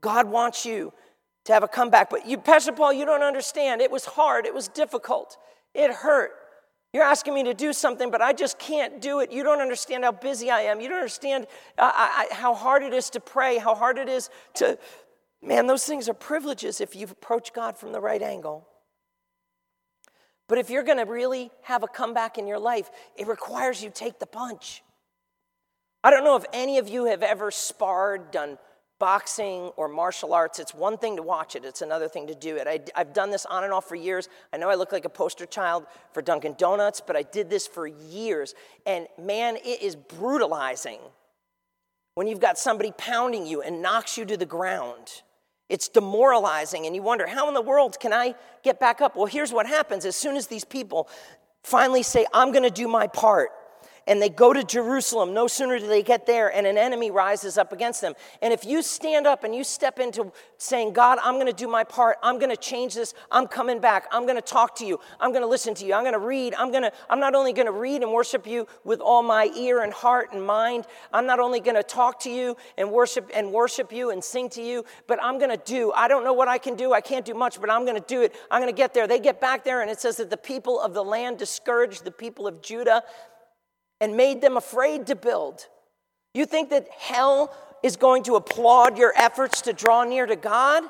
God 0.00 0.28
wants 0.28 0.64
you 0.64 0.92
to 1.44 1.52
have 1.52 1.62
a 1.62 1.68
comeback. 1.68 2.10
But 2.10 2.26
you, 2.26 2.38
Pastor 2.38 2.72
Paul, 2.72 2.92
you 2.92 3.04
don't 3.04 3.22
understand. 3.22 3.80
It 3.80 3.90
was 3.90 4.04
hard, 4.04 4.46
it 4.46 4.54
was 4.54 4.68
difficult, 4.68 5.36
it 5.74 5.92
hurt. 5.92 6.32
You're 6.92 7.04
asking 7.04 7.34
me 7.34 7.44
to 7.44 7.54
do 7.54 7.72
something, 7.72 8.10
but 8.10 8.20
I 8.20 8.32
just 8.32 8.58
can't 8.58 9.00
do 9.00 9.20
it. 9.20 9.30
You 9.30 9.44
don't 9.44 9.60
understand 9.60 10.02
how 10.02 10.12
busy 10.12 10.50
I 10.50 10.62
am. 10.62 10.80
You 10.80 10.88
don't 10.88 10.98
understand 10.98 11.46
uh, 11.78 11.92
I, 11.94 12.28
I, 12.30 12.34
how 12.34 12.52
hard 12.52 12.82
it 12.82 12.92
is 12.92 13.10
to 13.10 13.20
pray, 13.20 13.58
how 13.58 13.76
hard 13.76 13.96
it 13.96 14.08
is 14.08 14.28
to, 14.54 14.76
man, 15.40 15.68
those 15.68 15.84
things 15.84 16.08
are 16.08 16.14
privileges 16.14 16.80
if 16.80 16.96
you 16.96 17.06
approach 17.06 17.52
God 17.52 17.76
from 17.76 17.92
the 17.92 18.00
right 18.00 18.20
angle. 18.20 18.66
But 20.48 20.58
if 20.58 20.68
you're 20.68 20.82
going 20.82 20.98
to 20.98 21.04
really 21.04 21.52
have 21.62 21.84
a 21.84 21.88
comeback 21.88 22.36
in 22.36 22.48
your 22.48 22.58
life, 22.58 22.90
it 23.16 23.28
requires 23.28 23.84
you 23.84 23.90
take 23.94 24.18
the 24.18 24.26
punch. 24.26 24.82
I 26.02 26.10
don't 26.10 26.24
know 26.24 26.34
if 26.34 26.44
any 26.52 26.78
of 26.78 26.88
you 26.88 27.04
have 27.04 27.22
ever 27.22 27.52
sparred, 27.52 28.32
done 28.32 28.58
boxing 29.00 29.72
or 29.76 29.88
martial 29.88 30.32
arts, 30.32 30.60
it's 30.60 30.72
one 30.72 30.96
thing 30.96 31.16
to 31.16 31.22
watch 31.22 31.56
it, 31.56 31.64
it's 31.64 31.82
another 31.82 32.06
thing 32.06 32.28
to 32.28 32.34
do 32.36 32.56
it. 32.56 32.68
I, 32.68 32.78
have 32.96 33.12
done 33.12 33.30
this 33.32 33.44
on 33.46 33.64
and 33.64 33.72
off 33.72 33.88
for 33.88 33.96
years. 33.96 34.28
I 34.52 34.58
know 34.58 34.70
I 34.70 34.76
look 34.76 34.92
like 34.92 35.04
a 35.04 35.08
poster 35.08 35.46
child 35.46 35.86
for 36.12 36.22
Dunkin' 36.22 36.54
Donuts, 36.56 37.00
but 37.04 37.16
I 37.16 37.22
did 37.22 37.50
this 37.50 37.66
for 37.66 37.88
years. 37.88 38.54
And 38.86 39.08
man, 39.20 39.56
it 39.56 39.82
is 39.82 39.96
brutalizing 39.96 41.00
when 42.14 42.28
you've 42.28 42.40
got 42.40 42.58
somebody 42.58 42.92
pounding 42.96 43.46
you 43.46 43.62
and 43.62 43.82
knocks 43.82 44.16
you 44.16 44.24
to 44.26 44.36
the 44.36 44.46
ground 44.46 45.22
It's 45.70 45.88
demoralizing, 45.88 46.84
and 46.86 46.96
you 46.96 47.02
wonder, 47.02 47.28
how 47.28 47.46
in 47.46 47.54
the 47.54 47.62
world 47.62 48.00
can 48.00 48.12
I 48.12 48.34
get 48.64 48.80
back 48.80 49.00
up? 49.00 49.14
Well, 49.16 49.26
here's 49.26 49.52
what 49.52 49.66
happens 49.66 50.04
as 50.04 50.16
soon 50.16 50.36
as 50.36 50.48
these 50.48 50.64
people 50.64 51.08
finally 51.62 52.02
say, 52.02 52.26
I'm 52.34 52.52
to 52.64 52.70
do 52.70 52.88
my 52.88 53.06
part, 53.06 53.50
and 54.10 54.20
they 54.20 54.28
go 54.28 54.52
to 54.52 54.64
Jerusalem. 54.64 55.32
No 55.32 55.46
sooner 55.46 55.78
do 55.78 55.86
they 55.86 56.02
get 56.02 56.26
there, 56.26 56.52
and 56.52 56.66
an 56.66 56.76
enemy 56.76 57.12
rises 57.12 57.56
up 57.56 57.72
against 57.72 58.00
them. 58.00 58.14
And 58.42 58.52
if 58.52 58.64
you 58.64 58.82
stand 58.82 59.24
up 59.24 59.44
and 59.44 59.54
you 59.54 59.62
step 59.62 60.00
into 60.00 60.32
saying, 60.58 60.94
God, 60.94 61.18
I'm 61.22 61.34
going 61.34 61.46
to 61.46 61.52
do 61.52 61.68
my 61.68 61.84
part, 61.84 62.16
I'm 62.20 62.40
going 62.40 62.50
to 62.50 62.56
change 62.56 62.94
this, 62.94 63.14
I'm 63.30 63.46
coming 63.46 63.78
back, 63.78 64.08
I'm 64.10 64.24
going 64.24 64.34
to 64.34 64.42
talk 64.42 64.74
to 64.78 64.84
you, 64.84 64.98
I'm 65.20 65.30
going 65.30 65.42
to 65.42 65.48
listen 65.48 65.74
to 65.74 65.86
you, 65.86 65.94
I'm 65.94 66.02
going 66.02 66.14
to 66.14 66.18
read, 66.18 66.54
I'm 66.58 66.72
going 66.72 66.82
to, 66.82 66.92
I'm 67.08 67.20
not 67.20 67.36
only 67.36 67.52
going 67.52 67.66
to 67.66 67.72
read 67.72 68.02
and 68.02 68.12
worship 68.12 68.48
you 68.48 68.66
with 68.82 69.00
all 69.00 69.22
my 69.22 69.48
ear 69.56 69.84
and 69.84 69.92
heart 69.92 70.32
and 70.32 70.44
mind, 70.44 70.86
I'm 71.12 71.24
not 71.24 71.38
only 71.38 71.60
going 71.60 71.76
to 71.76 71.84
talk 71.84 72.18
to 72.20 72.30
you 72.30 72.56
and 72.76 72.90
worship 72.90 73.30
and 73.32 73.52
worship 73.52 73.92
you 73.92 74.10
and 74.10 74.24
sing 74.24 74.48
to 74.50 74.62
you, 74.62 74.84
but 75.06 75.22
I'm 75.22 75.38
going 75.38 75.56
to 75.56 75.64
do. 75.64 75.92
I 75.92 76.08
don't 76.08 76.24
know 76.24 76.32
what 76.32 76.48
I 76.48 76.58
can 76.58 76.74
do, 76.74 76.92
I 76.92 77.00
can't 77.00 77.24
do 77.24 77.34
much, 77.34 77.60
but 77.60 77.70
I'm 77.70 77.84
going 77.84 78.00
to 78.00 78.06
do 78.08 78.22
it. 78.22 78.34
I'm 78.50 78.60
going 78.60 78.74
to 78.74 78.76
get 78.76 78.92
there. 78.92 79.06
They 79.06 79.20
get 79.20 79.40
back 79.40 79.62
there, 79.62 79.82
and 79.82 79.90
it 79.90 80.00
says 80.00 80.16
that 80.16 80.30
the 80.30 80.36
people 80.36 80.80
of 80.80 80.94
the 80.94 81.04
land 81.04 81.38
discouraged 81.38 82.04
the 82.04 82.10
people 82.10 82.48
of 82.48 82.60
Judah 82.60 83.04
and 84.00 84.16
made 84.16 84.40
them 84.40 84.56
afraid 84.56 85.06
to 85.08 85.14
build. 85.14 85.66
You 86.34 86.46
think 86.46 86.70
that 86.70 86.88
hell 86.96 87.54
is 87.82 87.96
going 87.96 88.22
to 88.24 88.36
applaud 88.36 88.98
your 88.98 89.12
efforts 89.16 89.62
to 89.62 89.72
draw 89.72 90.04
near 90.04 90.26
to 90.26 90.36
God? 90.36 90.84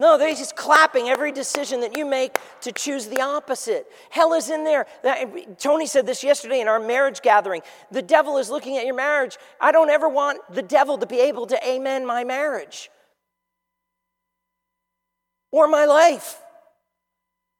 No, 0.00 0.18
they're 0.18 0.34
just 0.34 0.56
clapping 0.56 1.08
every 1.08 1.30
decision 1.30 1.80
that 1.82 1.96
you 1.96 2.04
make 2.04 2.36
to 2.62 2.72
choose 2.72 3.06
the 3.06 3.20
opposite. 3.20 3.86
Hell 4.10 4.32
is 4.32 4.50
in 4.50 4.64
there. 4.64 4.86
Tony 5.58 5.86
said 5.86 6.06
this 6.06 6.24
yesterday 6.24 6.60
in 6.60 6.66
our 6.66 6.80
marriage 6.80 7.22
gathering. 7.22 7.62
The 7.92 8.02
devil 8.02 8.38
is 8.38 8.50
looking 8.50 8.76
at 8.78 8.84
your 8.84 8.96
marriage. 8.96 9.36
I 9.60 9.70
don't 9.70 9.90
ever 9.90 10.08
want 10.08 10.40
the 10.52 10.62
devil 10.62 10.98
to 10.98 11.06
be 11.06 11.20
able 11.20 11.46
to 11.46 11.68
amen 11.68 12.04
my 12.04 12.24
marriage 12.24 12.90
or 15.52 15.68
my 15.68 15.84
life. 15.84 16.41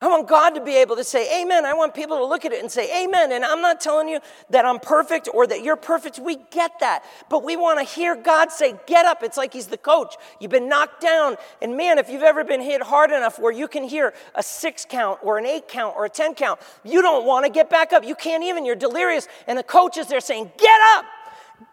I 0.03 0.09
want 0.09 0.27
God 0.27 0.51
to 0.51 0.61
be 0.61 0.75
able 0.75 0.97
to 0.97 1.05
say 1.05 1.41
amen. 1.41 1.65
I 1.65 1.75
want 1.75 1.95
people 1.95 2.19
to 2.19 2.25
look 2.25 2.45
at 2.45 2.53
it 2.53 2.61
and 2.61 2.69
say 2.69 3.05
amen. 3.05 3.31
And 3.31 3.45
I'm 3.45 3.63
not 3.63 3.81
telling 3.81 4.09
you 4.09 4.19
that 4.51 4.65
I'm 4.65 4.81
perfect 4.81 5.29
or 5.33 5.47
that 5.47 5.63
you're 5.63 5.77
perfect. 5.77 6.19
We 6.19 6.39
get 6.51 6.81
that. 6.81 7.05
But 7.29 7.45
we 7.45 7.57
want 7.57 7.79
to 7.79 7.85
hear 7.85 8.17
God 8.17 8.51
say, 8.51 8.75
get 8.89 9.07
up. 9.07 9.23
It's 9.23 9.37
like 9.37 9.53
He's 9.53 9.69
the 9.69 9.77
coach. 9.77 10.17
You've 10.41 10.51
been 10.51 10.69
knocked 10.69 11.01
down. 11.01 11.37
And 11.63 11.77
man, 11.77 11.99
if 11.99 12.11
you've 12.11 12.25
ever 12.25 12.43
been 12.43 12.61
hit 12.61 12.83
hard 12.83 13.13
enough 13.13 13.39
where 13.39 13.53
you 13.53 13.69
can 13.69 13.85
hear 13.85 14.13
a 14.35 14.43
six 14.43 14.85
count 14.85 15.21
or 15.23 15.39
an 15.39 15.47
eight 15.47 15.69
count 15.69 15.95
or 15.97 16.05
a 16.05 16.11
10 16.11 16.35
count, 16.35 16.59
you 16.83 17.01
don't 17.01 17.25
want 17.25 17.47
to 17.47 17.53
get 17.53 17.71
back 17.71 17.93
up. 17.93 18.05
You 18.05 18.17
can't 18.17 18.43
even. 18.43 18.67
You're 18.67 18.75
delirious. 18.75 19.29
And 19.47 19.57
the 19.57 19.63
coach 19.63 19.97
is 19.99 20.09
there 20.09 20.21
saying, 20.21 20.51
get 20.59 20.81
up. 20.97 21.05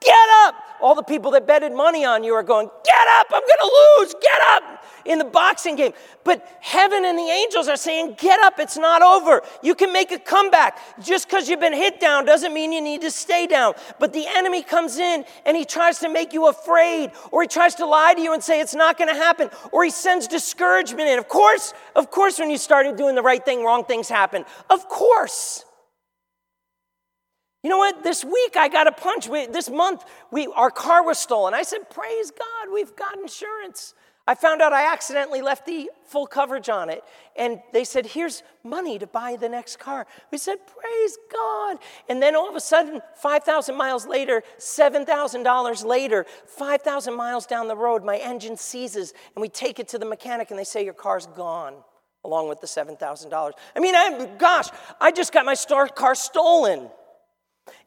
Get 0.01 0.29
up. 0.45 0.55
All 0.81 0.95
the 0.95 1.03
people 1.03 1.31
that 1.31 1.45
betted 1.45 1.73
money 1.73 2.05
on 2.05 2.23
you 2.23 2.33
are 2.33 2.43
going, 2.43 2.69
Get 2.83 3.07
up. 3.19 3.27
I'm 3.33 3.41
to 3.41 3.71
lose. 3.99 4.15
Get 4.21 4.39
up 4.51 4.85
in 5.05 5.17
the 5.17 5.25
boxing 5.25 5.75
game. 5.75 5.93
But 6.23 6.47
heaven 6.61 7.03
and 7.05 7.17
the 7.17 7.29
angels 7.29 7.67
are 7.67 7.77
saying, 7.77 8.15
Get 8.17 8.39
up. 8.41 8.59
It's 8.59 8.77
not 8.77 9.01
over. 9.01 9.41
You 9.61 9.75
can 9.75 9.91
make 9.91 10.11
a 10.11 10.19
comeback. 10.19 10.77
Just 11.01 11.27
because 11.29 11.49
you've 11.49 11.59
been 11.59 11.73
hit 11.73 11.99
down 11.99 12.25
doesn't 12.25 12.53
mean 12.53 12.71
you 12.71 12.81
need 12.81 13.01
to 13.01 13.11
stay 13.11 13.47
down. 13.47 13.73
But 13.99 14.13
the 14.13 14.25
enemy 14.27 14.63
comes 14.63 14.97
in 14.97 15.25
and 15.45 15.57
he 15.57 15.65
tries 15.65 15.99
to 15.99 16.09
make 16.09 16.33
you 16.33 16.47
afraid, 16.47 17.11
or 17.31 17.41
he 17.41 17.47
tries 17.47 17.75
to 17.75 17.85
lie 17.85 18.13
to 18.13 18.21
you 18.21 18.33
and 18.33 18.43
say 18.43 18.61
it's 18.61 18.75
not 18.75 18.97
to 18.97 19.05
happen, 19.07 19.49
or 19.71 19.83
he 19.83 19.89
sends 19.89 20.27
discouragement 20.27 21.07
in. 21.07 21.19
Of 21.19 21.27
course, 21.27 21.73
of 21.95 22.11
course, 22.11 22.39
when 22.39 22.49
you 22.49 22.57
started 22.57 22.95
doing 22.97 23.15
the 23.15 23.21
right 23.21 23.43
thing, 23.43 23.63
wrong 23.63 23.85
things 23.85 24.09
happen. 24.09 24.45
Of 24.69 24.87
course. 24.87 25.65
You 27.63 27.69
know 27.69 27.77
what? 27.77 28.03
This 28.03 28.23
week 28.23 28.55
I 28.55 28.69
got 28.69 28.87
a 28.87 28.91
punch. 28.91 29.27
We, 29.27 29.45
this 29.47 29.69
month 29.69 30.05
we, 30.31 30.47
our 30.47 30.71
car 30.71 31.05
was 31.05 31.19
stolen. 31.19 31.53
I 31.53 31.63
said, 31.63 31.89
Praise 31.89 32.31
God, 32.31 32.73
we've 32.73 32.95
got 32.95 33.17
insurance. 33.17 33.93
I 34.25 34.35
found 34.35 34.61
out 34.61 34.73
I 34.73 34.93
accidentally 34.93 35.41
left 35.41 35.65
the 35.65 35.89
full 36.05 36.27
coverage 36.27 36.69
on 36.69 36.91
it. 36.91 37.03
And 37.35 37.59
they 37.73 37.83
said, 37.83 38.05
Here's 38.05 38.43
money 38.63 38.97
to 38.99 39.07
buy 39.07 39.35
the 39.35 39.49
next 39.49 39.77
car. 39.79 40.07
We 40.31 40.37
said, 40.37 40.59
Praise 40.67 41.17
God. 41.33 41.79
And 42.07 42.21
then 42.21 42.35
all 42.35 42.47
of 42.47 42.55
a 42.55 42.61
sudden, 42.61 43.01
5,000 43.15 43.75
miles 43.75 44.05
later, 44.05 44.41
$7,000 44.57 45.83
later, 45.83 46.25
5,000 46.45 47.13
miles 47.13 47.45
down 47.45 47.67
the 47.67 47.75
road, 47.75 48.05
my 48.05 48.17
engine 48.17 48.55
seizes. 48.55 49.13
And 49.35 49.41
we 49.41 49.49
take 49.49 49.79
it 49.79 49.89
to 49.89 49.97
the 49.97 50.05
mechanic 50.05 50.51
and 50.51 50.59
they 50.59 50.63
say, 50.63 50.85
Your 50.85 50.93
car's 50.93 51.25
gone 51.25 51.73
along 52.23 52.47
with 52.47 52.61
the 52.61 52.67
$7,000. 52.67 53.51
I 53.75 53.79
mean, 53.79 53.95
I'm, 53.95 54.37
gosh, 54.37 54.67
I 55.01 55.11
just 55.11 55.33
got 55.33 55.45
my 55.45 55.55
star 55.55 55.87
car 55.87 56.15
stolen. 56.15 56.89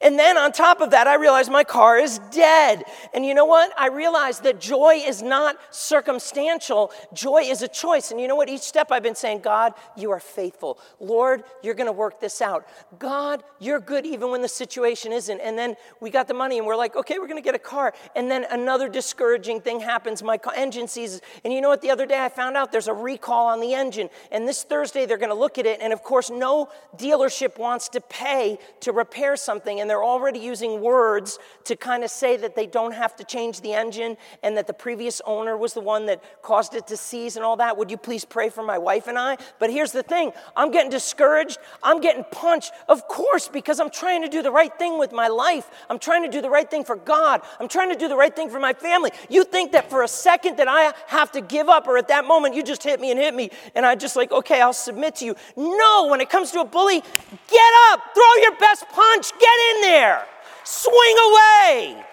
And 0.01 0.19
then 0.19 0.37
on 0.37 0.53
top 0.53 0.81
of 0.81 0.91
that, 0.91 1.07
I 1.07 1.15
realized 1.15 1.51
my 1.51 1.65
car 1.65 1.99
is 1.99 2.19
dead. 2.31 2.85
And 3.15 3.25
you 3.25 3.35
know 3.35 3.45
what? 3.45 3.73
I 3.79 3.89
realized 3.89 4.43
that 4.43 4.61
joy 4.61 5.03
is 5.05 5.23
not 5.23 5.57
circumstantial, 5.71 6.91
joy 7.13 7.43
is 7.43 7.63
a 7.63 7.69
choice. 7.69 8.11
And 8.11 8.21
you 8.21 8.27
know 8.27 8.35
what? 8.37 8.49
Each 8.49 8.63
step 8.63 8.91
I've 8.91 9.03
been 9.03 9.15
saying, 9.15 9.41
God, 9.41 9.75
you 9.97 10.11
are 10.11 10.21
faithful. 10.21 10.79
Lord, 10.99 11.45
you're 11.63 11.75
going 11.75 11.87
to 11.87 11.93
work 11.93 12.21
this 12.21 12.43
out. 12.43 12.67
God, 12.99 13.45
you're 13.61 13.81
good 13.81 14.05
even 14.05 14.31
when 14.31 14.43
the 14.43 14.49
situation 14.49 15.13
isn't. 15.13 15.41
And 15.41 15.57
then 15.57 15.77
we 16.01 16.11
got 16.11 16.29
the 16.29 16.35
money 16.35 16.59
and 16.59 16.67
we're 16.67 16.77
like, 16.77 16.97
okay, 16.97 17.19
we're 17.19 17.29
going 17.29 17.43
to 17.43 17.45
get 17.45 17.55
a 17.55 17.61
car. 17.61 17.95
And 18.17 18.31
then 18.31 18.47
another 18.51 18.89
discouraging 18.89 19.61
thing 19.61 19.81
happens. 19.81 20.23
My 20.23 20.39
engine 20.57 20.89
seizes. 20.89 21.21
And 21.45 21.53
you 21.53 21.61
know 21.61 21.69
what? 21.69 21.81
The 21.81 21.91
other 21.91 22.07
day 22.07 22.25
I 22.25 22.29
found 22.29 22.57
out 22.57 22.73
there's 22.73 22.89
a 22.89 22.95
recall 22.95 23.47
on 23.47 23.61
the 23.61 23.75
engine. 23.75 24.11
And 24.31 24.49
this 24.49 24.65
Thursday 24.65 25.07
they're 25.07 25.17
going 25.17 25.31
to 25.31 25.35
look 25.35 25.59
at 25.59 25.67
it. 25.67 25.81
And 25.81 25.93
of 25.93 26.03
course, 26.03 26.31
no 26.31 26.69
dealership 26.97 27.59
wants 27.59 27.89
to 27.91 28.01
pay 28.01 28.59
to 28.81 28.93
repair 28.93 29.37
something. 29.37 29.72
And 29.81 29.89
they're 29.89 30.05
already 30.05 30.39
using 30.39 30.81
words 30.81 31.39
to 31.65 31.77
kind 31.77 32.05
of 32.05 32.11
say 32.11 32.37
that 32.37 32.55
they 32.55 32.67
don't 32.67 32.93
have 32.93 33.17
to 33.17 33.25
change 33.25 33.61
the 33.61 33.73
engine 33.73 34.17
and 34.43 34.57
that 34.57 34.67
the 34.67 34.73
previous 34.73 35.21
owner 35.25 35.57
was 35.57 35.75
the 35.75 35.81
one 35.81 36.07
that 36.07 36.23
caused 36.43 36.75
it 36.75 36.87
to 36.89 36.97
seize 36.97 37.37
and 37.37 37.45
all 37.45 37.57
that. 37.57 37.77
Would 37.77 37.91
you 37.91 37.97
please 37.97 38.25
pray 38.25 38.49
for 38.49 38.63
my 38.63 38.79
wife 38.79 39.07
and 39.09 39.19
I? 39.19 39.37
But 39.59 39.71
here's 39.71 39.93
the 39.93 40.03
thing 40.03 40.33
I'm 40.57 40.71
getting 40.71 40.91
discouraged. 40.91 41.59
I'm 41.83 42.01
getting 42.01 42.25
punched, 42.31 42.73
of 42.89 43.07
course, 43.09 43.49
because 43.49 43.81
I'm 43.81 43.91
trying 43.91 44.23
to 44.23 44.29
do 44.29 44.43
the 44.43 44.51
right 44.51 44.77
thing 44.79 44.99
with 44.99 45.13
my 45.13 45.29
life. 45.29 45.71
I'm 45.89 45.99
trying 45.99 46.25
to 46.25 46.31
do 46.31 46.41
the 46.41 46.51
right 46.51 46.71
thing 46.71 46.85
for 46.85 46.97
God. 46.97 47.43
I'm 47.61 47.69
trying 47.69 47.91
to 47.91 47.97
do 47.97 48.09
the 48.09 48.17
right 48.17 48.35
thing 48.35 48.51
for 48.51 48.61
my 48.61 48.73
family. 48.73 49.11
You 49.29 49.45
think 49.45 49.73
that 49.73 49.91
for 49.91 50.03
a 50.03 50.09
second 50.09 50.57
that 50.59 50.69
I 50.69 50.93
have 51.07 51.33
to 51.33 51.41
give 51.41 51.69
up, 51.69 51.87
or 51.87 51.97
at 51.97 52.09
that 52.09 52.25
moment 52.25 52.55
you 52.55 52.63
just 52.63 52.83
hit 52.83 53.01
me 53.01 53.11
and 53.11 53.21
hit 53.21 53.35
me, 53.35 53.51
and 53.75 53.85
I 53.87 53.95
just 53.95 54.17
like, 54.17 54.33
okay, 54.33 54.61
I'll 54.61 54.73
submit 54.73 55.17
to 55.17 55.25
you. 55.25 55.35
No, 55.57 56.09
when 56.11 56.21
it 56.21 56.31
comes 56.31 56.51
to 56.53 56.61
a 56.61 56.65
bully, 56.65 57.01
get 57.01 57.73
up, 57.91 58.01
throw 58.15 58.43
your 58.43 58.57
best 58.57 58.85
punch, 58.89 59.33
get 59.39 59.59
in 59.71 59.81
there, 59.83 60.27
swing 60.65 61.17
away. 61.31 62.05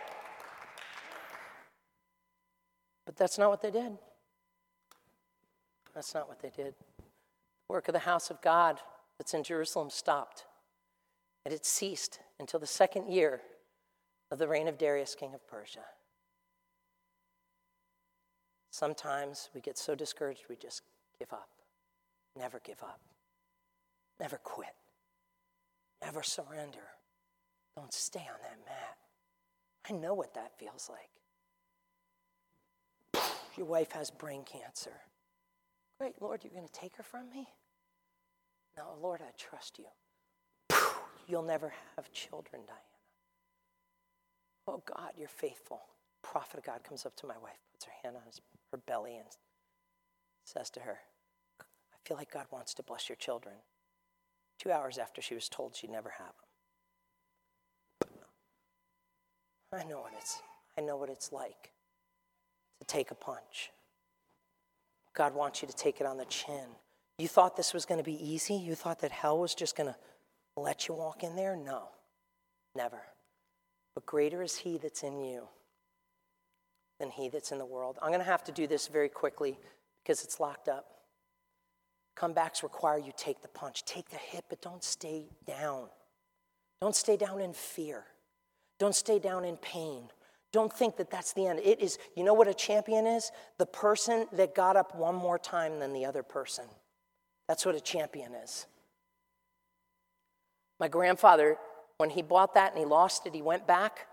But 3.05 3.17
that's 3.17 3.37
not 3.37 3.49
what 3.49 3.61
they 3.61 3.71
did. 3.71 3.97
That's 5.93 6.13
not 6.13 6.27
what 6.27 6.39
they 6.41 6.51
did. 6.55 6.75
Work 7.67 7.87
of 7.87 7.93
the 7.93 7.99
house 7.99 8.29
of 8.29 8.41
God 8.41 8.79
that's 9.17 9.33
in 9.33 9.43
Jerusalem 9.43 9.89
stopped, 9.89 10.45
and 11.45 11.53
it 11.53 11.65
ceased 11.65 12.19
until 12.39 12.59
the 12.59 12.67
second 12.67 13.11
year 13.11 13.41
of 14.31 14.37
the 14.37 14.47
reign 14.47 14.67
of 14.67 14.77
Darius, 14.77 15.15
king 15.15 15.33
of 15.33 15.45
Persia. 15.47 15.85
Sometimes 18.71 19.49
we 19.53 19.61
get 19.61 19.77
so 19.77 19.95
discouraged 19.95 20.43
we 20.49 20.55
just 20.55 20.83
give 21.17 21.33
up. 21.33 21.49
Never 22.37 22.61
give 22.63 22.81
up. 22.81 23.01
Never 24.19 24.37
quit. 24.37 24.75
Never 26.01 26.23
surrender. 26.23 26.79
Don't 27.79 27.93
stay 27.93 28.19
on 28.19 28.41
that 28.41 28.59
mat. 28.65 28.97
I 29.89 29.93
know 29.93 30.13
what 30.13 30.33
that 30.33 30.51
feels 30.59 30.89
like. 33.13 33.23
Your 33.57 33.67
wife 33.67 33.93
has 33.93 34.11
brain 34.11 34.43
cancer. 34.43 34.91
Great, 35.97 36.15
Lord, 36.19 36.43
you're 36.43 36.51
going 36.51 36.67
to 36.67 36.73
take 36.73 36.97
her 36.97 37.03
from 37.03 37.29
me? 37.29 37.47
No, 38.75 38.83
Lord, 39.01 39.21
I 39.21 39.31
trust 39.37 39.79
you. 39.79 39.85
You'll 41.27 41.41
never 41.41 41.71
have 41.95 42.11
children, 42.11 42.63
Diana. 42.67 42.81
Oh, 44.67 44.83
God, 44.85 45.11
you're 45.17 45.29
faithful. 45.29 45.79
Prophet 46.21 46.57
of 46.57 46.65
God 46.65 46.83
comes 46.83 47.05
up 47.05 47.15
to 47.15 47.27
my 47.27 47.37
wife, 47.41 47.59
puts 47.71 47.85
her 47.85 47.93
hand 48.03 48.17
on 48.17 48.23
his, 48.25 48.41
her 48.73 48.77
belly, 48.77 49.15
and 49.15 49.25
says 50.43 50.69
to 50.71 50.81
her, 50.81 50.97
I 51.61 51.95
feel 52.03 52.17
like 52.17 52.33
God 52.33 52.47
wants 52.51 52.73
to 52.73 52.83
bless 52.83 53.07
your 53.07 53.15
children. 53.15 53.55
Two 54.59 54.69
hours 54.69 54.97
after 54.97 55.21
she 55.21 55.33
was 55.33 55.47
told 55.47 55.77
she'd 55.77 55.89
never 55.89 56.09
have 56.09 56.27
them. 56.27 56.48
I 59.71 59.83
know 59.83 59.99
what 59.99 60.13
it's 60.17 60.41
I 60.77 60.81
know 60.81 60.97
what 60.97 61.09
it's 61.09 61.31
like 61.31 61.71
to 62.79 62.85
take 62.87 63.11
a 63.11 63.15
punch. 63.15 63.71
God 65.13 65.35
wants 65.35 65.61
you 65.61 65.67
to 65.67 65.75
take 65.75 65.99
it 65.99 66.07
on 66.07 66.17
the 66.17 66.25
chin. 66.25 66.65
You 67.17 67.27
thought 67.27 67.57
this 67.57 67.73
was 67.73 67.85
going 67.85 67.97
to 67.97 68.03
be 68.03 68.15
easy? 68.25 68.55
You 68.55 68.75
thought 68.75 68.99
that 69.01 69.11
hell 69.11 69.37
was 69.39 69.53
just 69.53 69.75
going 69.75 69.89
to 69.89 69.95
let 70.55 70.87
you 70.87 70.93
walk 70.93 71.23
in 71.23 71.35
there? 71.35 71.57
No. 71.57 71.89
Never. 72.75 73.01
But 73.93 74.05
greater 74.05 74.41
is 74.41 74.55
he 74.55 74.77
that's 74.77 75.03
in 75.03 75.19
you 75.19 75.47
than 76.99 77.09
he 77.09 77.27
that's 77.27 77.51
in 77.51 77.57
the 77.57 77.65
world. 77.65 77.97
I'm 78.01 78.09
going 78.09 78.19
to 78.19 78.25
have 78.25 78.45
to 78.45 78.53
do 78.53 78.67
this 78.67 78.87
very 78.87 79.09
quickly 79.09 79.59
because 80.03 80.23
it's 80.23 80.39
locked 80.39 80.69
up. 80.69 80.85
Comebacks 82.15 82.63
require 82.63 82.97
you 82.97 83.11
take 83.17 83.41
the 83.41 83.47
punch. 83.49 83.83
Take 83.83 84.09
the 84.09 84.17
hit, 84.17 84.45
but 84.49 84.61
don't 84.61 84.83
stay 84.83 85.25
down. 85.45 85.87
Don't 86.81 86.95
stay 86.95 87.17
down 87.17 87.41
in 87.41 87.53
fear. 87.53 88.05
Don't 88.79 88.95
stay 88.95 89.19
down 89.19 89.45
in 89.45 89.57
pain. 89.57 90.09
Don't 90.51 90.73
think 90.73 90.97
that 90.97 91.11
that's 91.11 91.33
the 91.33 91.45
end. 91.45 91.59
It 91.59 91.79
is, 91.79 91.99
you 92.15 92.23
know 92.23 92.33
what 92.33 92.47
a 92.47 92.53
champion 92.53 93.05
is? 93.05 93.31
The 93.57 93.65
person 93.65 94.27
that 94.33 94.55
got 94.55 94.75
up 94.75 94.95
one 94.95 95.15
more 95.15 95.37
time 95.37 95.79
than 95.79 95.93
the 95.93 96.05
other 96.05 96.23
person. 96.23 96.65
That's 97.47 97.65
what 97.65 97.75
a 97.75 97.81
champion 97.81 98.33
is. 98.33 98.65
My 100.79 100.87
grandfather, 100.87 101.57
when 101.97 102.09
he 102.09 102.21
bought 102.21 102.53
that 102.55 102.71
and 102.71 102.79
he 102.79 102.85
lost 102.85 103.27
it, 103.27 103.35
he 103.35 103.41
went 103.41 103.67
back. 103.67 104.07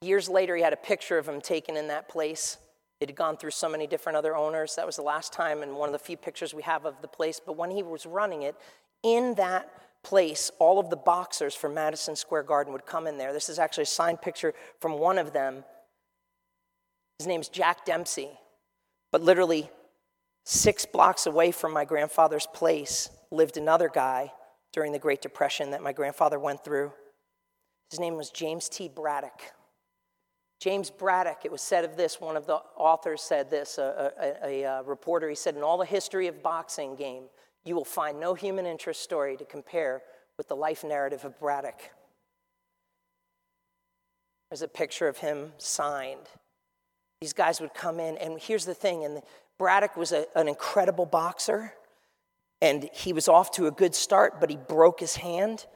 Years 0.00 0.28
later, 0.28 0.56
he 0.56 0.62
had 0.62 0.72
a 0.72 0.76
picture 0.76 1.18
of 1.18 1.28
him 1.28 1.40
taken 1.40 1.76
in 1.76 1.88
that 1.88 2.08
place. 2.08 2.56
It 3.00 3.08
had 3.08 3.16
gone 3.16 3.36
through 3.36 3.50
so 3.50 3.68
many 3.68 3.86
different 3.86 4.16
other 4.16 4.34
owners. 4.34 4.74
That 4.74 4.86
was 4.86 4.96
the 4.96 5.02
last 5.02 5.32
time 5.32 5.62
and 5.62 5.76
one 5.76 5.88
of 5.88 5.92
the 5.92 5.98
few 5.98 6.16
pictures 6.16 6.54
we 6.54 6.62
have 6.62 6.86
of 6.86 7.00
the 7.02 7.08
place. 7.08 7.40
But 7.44 7.56
when 7.56 7.70
he 7.70 7.82
was 7.82 8.06
running 8.06 8.42
it, 8.42 8.56
in 9.02 9.34
that 9.34 9.70
place, 10.08 10.50
all 10.58 10.78
of 10.78 10.88
the 10.88 10.96
boxers 10.96 11.54
from 11.54 11.74
Madison 11.74 12.16
Square 12.16 12.44
Garden 12.44 12.72
would 12.72 12.86
come 12.86 13.06
in 13.06 13.18
there. 13.18 13.34
This 13.34 13.50
is 13.50 13.58
actually 13.58 13.82
a 13.82 13.86
signed 13.86 14.22
picture 14.22 14.54
from 14.80 14.98
one 14.98 15.18
of 15.18 15.34
them. 15.34 15.64
His 17.18 17.26
name's 17.26 17.48
Jack 17.48 17.84
Dempsey. 17.84 18.30
But 19.12 19.22
literally 19.22 19.70
six 20.46 20.86
blocks 20.86 21.26
away 21.26 21.50
from 21.50 21.74
my 21.74 21.84
grandfather's 21.84 22.46
place 22.46 23.10
lived 23.30 23.58
another 23.58 23.90
guy 23.92 24.32
during 24.72 24.92
the 24.92 24.98
Great 24.98 25.20
Depression 25.20 25.72
that 25.72 25.82
my 25.82 25.92
grandfather 25.92 26.38
went 26.38 26.64
through. 26.64 26.90
His 27.90 28.00
name 28.00 28.16
was 28.16 28.30
James 28.30 28.70
T. 28.70 28.88
Braddock. 28.88 29.42
James 30.58 30.88
Braddock, 30.88 31.44
it 31.44 31.52
was 31.52 31.60
said 31.60 31.84
of 31.84 31.98
this, 31.98 32.18
one 32.18 32.36
of 32.36 32.46
the 32.46 32.60
authors 32.76 33.20
said 33.20 33.50
this, 33.50 33.76
a, 33.76 34.12
a, 34.42 34.62
a, 34.62 34.82
reporter, 34.84 35.28
he 35.28 35.34
said, 35.34 35.54
in 35.54 35.62
all 35.62 35.76
the 35.76 35.84
history 35.84 36.28
of 36.28 36.42
boxing 36.42 36.96
game, 36.96 37.24
you 37.68 37.74
will 37.74 37.84
find 37.84 38.18
no 38.18 38.34
human 38.34 38.66
interest 38.66 39.02
story 39.02 39.36
to 39.36 39.44
compare 39.44 40.02
with 40.38 40.48
the 40.48 40.56
life 40.56 40.82
narrative 40.82 41.24
of 41.24 41.38
Braddock. 41.38 41.90
There's 44.50 44.62
a 44.62 44.68
picture 44.68 45.06
of 45.06 45.18
him 45.18 45.52
signed. 45.58 46.26
These 47.20 47.34
guys 47.34 47.60
would 47.60 47.74
come 47.74 48.00
in, 48.00 48.16
and 48.16 48.40
here's 48.40 48.64
the 48.64 48.74
thing, 48.74 49.04
and 49.04 49.20
Braddock 49.58 49.96
was 49.96 50.12
a, 50.12 50.26
an 50.34 50.48
incredible 50.48 51.04
boxer, 51.04 51.74
and 52.62 52.88
he 52.94 53.12
was 53.12 53.28
off 53.28 53.50
to 53.52 53.66
a 53.66 53.70
good 53.70 53.94
start, 53.94 54.40
but 54.40 54.48
he 54.48 54.56
broke 54.56 55.00
his 55.00 55.16
hand 55.16 55.66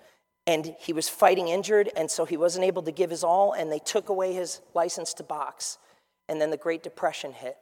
and 0.46 0.74
he 0.80 0.92
was 0.92 1.08
fighting 1.08 1.48
injured, 1.48 1.88
and 1.94 2.10
so 2.10 2.24
he 2.24 2.36
wasn't 2.36 2.64
able 2.64 2.82
to 2.82 2.90
give 2.90 3.10
his 3.10 3.22
all, 3.22 3.52
and 3.52 3.70
they 3.70 3.78
took 3.78 4.08
away 4.08 4.32
his 4.32 4.60
license 4.74 5.14
to 5.14 5.22
box. 5.22 5.78
And 6.28 6.40
then 6.40 6.50
the 6.50 6.56
Great 6.56 6.82
Depression 6.82 7.32
hit. 7.32 7.56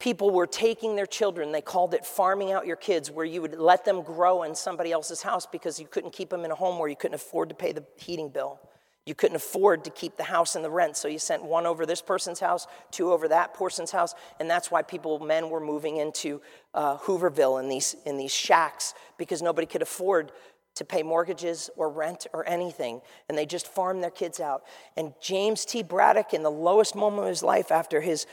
People 0.00 0.30
were 0.30 0.46
taking 0.46 0.96
their 0.96 1.06
children, 1.06 1.52
they 1.52 1.60
called 1.60 1.94
it 1.94 2.04
farming 2.04 2.52
out 2.52 2.66
your 2.66 2.76
kids, 2.76 3.10
where 3.10 3.24
you 3.24 3.40
would 3.40 3.58
let 3.58 3.84
them 3.84 4.02
grow 4.02 4.42
in 4.42 4.54
somebody 4.54 4.92
else's 4.92 5.22
house 5.22 5.46
because 5.46 5.78
you 5.78 5.86
couldn't 5.86 6.12
keep 6.12 6.30
them 6.30 6.44
in 6.44 6.50
a 6.50 6.54
home 6.54 6.78
where 6.78 6.88
you 6.88 6.96
couldn't 6.96 7.14
afford 7.14 7.48
to 7.48 7.54
pay 7.54 7.72
the 7.72 7.84
heating 7.96 8.28
bill. 8.28 8.60
You 9.06 9.14
couldn't 9.14 9.36
afford 9.36 9.84
to 9.84 9.90
keep 9.90 10.16
the 10.16 10.24
house 10.24 10.56
and 10.56 10.64
the 10.64 10.70
rent, 10.70 10.96
so 10.96 11.08
you 11.08 11.18
sent 11.18 11.44
one 11.44 11.66
over 11.66 11.84
this 11.84 12.00
person's 12.00 12.40
house, 12.40 12.66
two 12.90 13.12
over 13.12 13.28
that 13.28 13.52
person's 13.52 13.90
house, 13.90 14.14
and 14.40 14.48
that's 14.48 14.70
why 14.70 14.80
people, 14.82 15.18
men, 15.18 15.50
were 15.50 15.60
moving 15.60 15.98
into 15.98 16.40
uh, 16.72 16.96
Hooverville 16.98 17.62
in 17.62 17.68
these 17.68 17.96
in 18.06 18.16
these 18.16 18.32
shacks 18.32 18.94
because 19.18 19.42
nobody 19.42 19.66
could 19.66 19.82
afford 19.82 20.32
to 20.76 20.84
pay 20.86 21.02
mortgages 21.02 21.68
or 21.76 21.90
rent 21.90 22.26
or 22.32 22.48
anything, 22.48 23.02
and 23.28 23.36
they 23.36 23.44
just 23.44 23.68
farmed 23.68 24.02
their 24.02 24.10
kids 24.10 24.40
out. 24.40 24.64
And 24.96 25.12
James 25.20 25.66
T. 25.66 25.82
Braddock, 25.82 26.32
in 26.32 26.42
the 26.42 26.50
lowest 26.50 26.96
moment 26.96 27.24
of 27.24 27.28
his 27.28 27.42
life, 27.42 27.70
after 27.70 28.00
his 28.00 28.26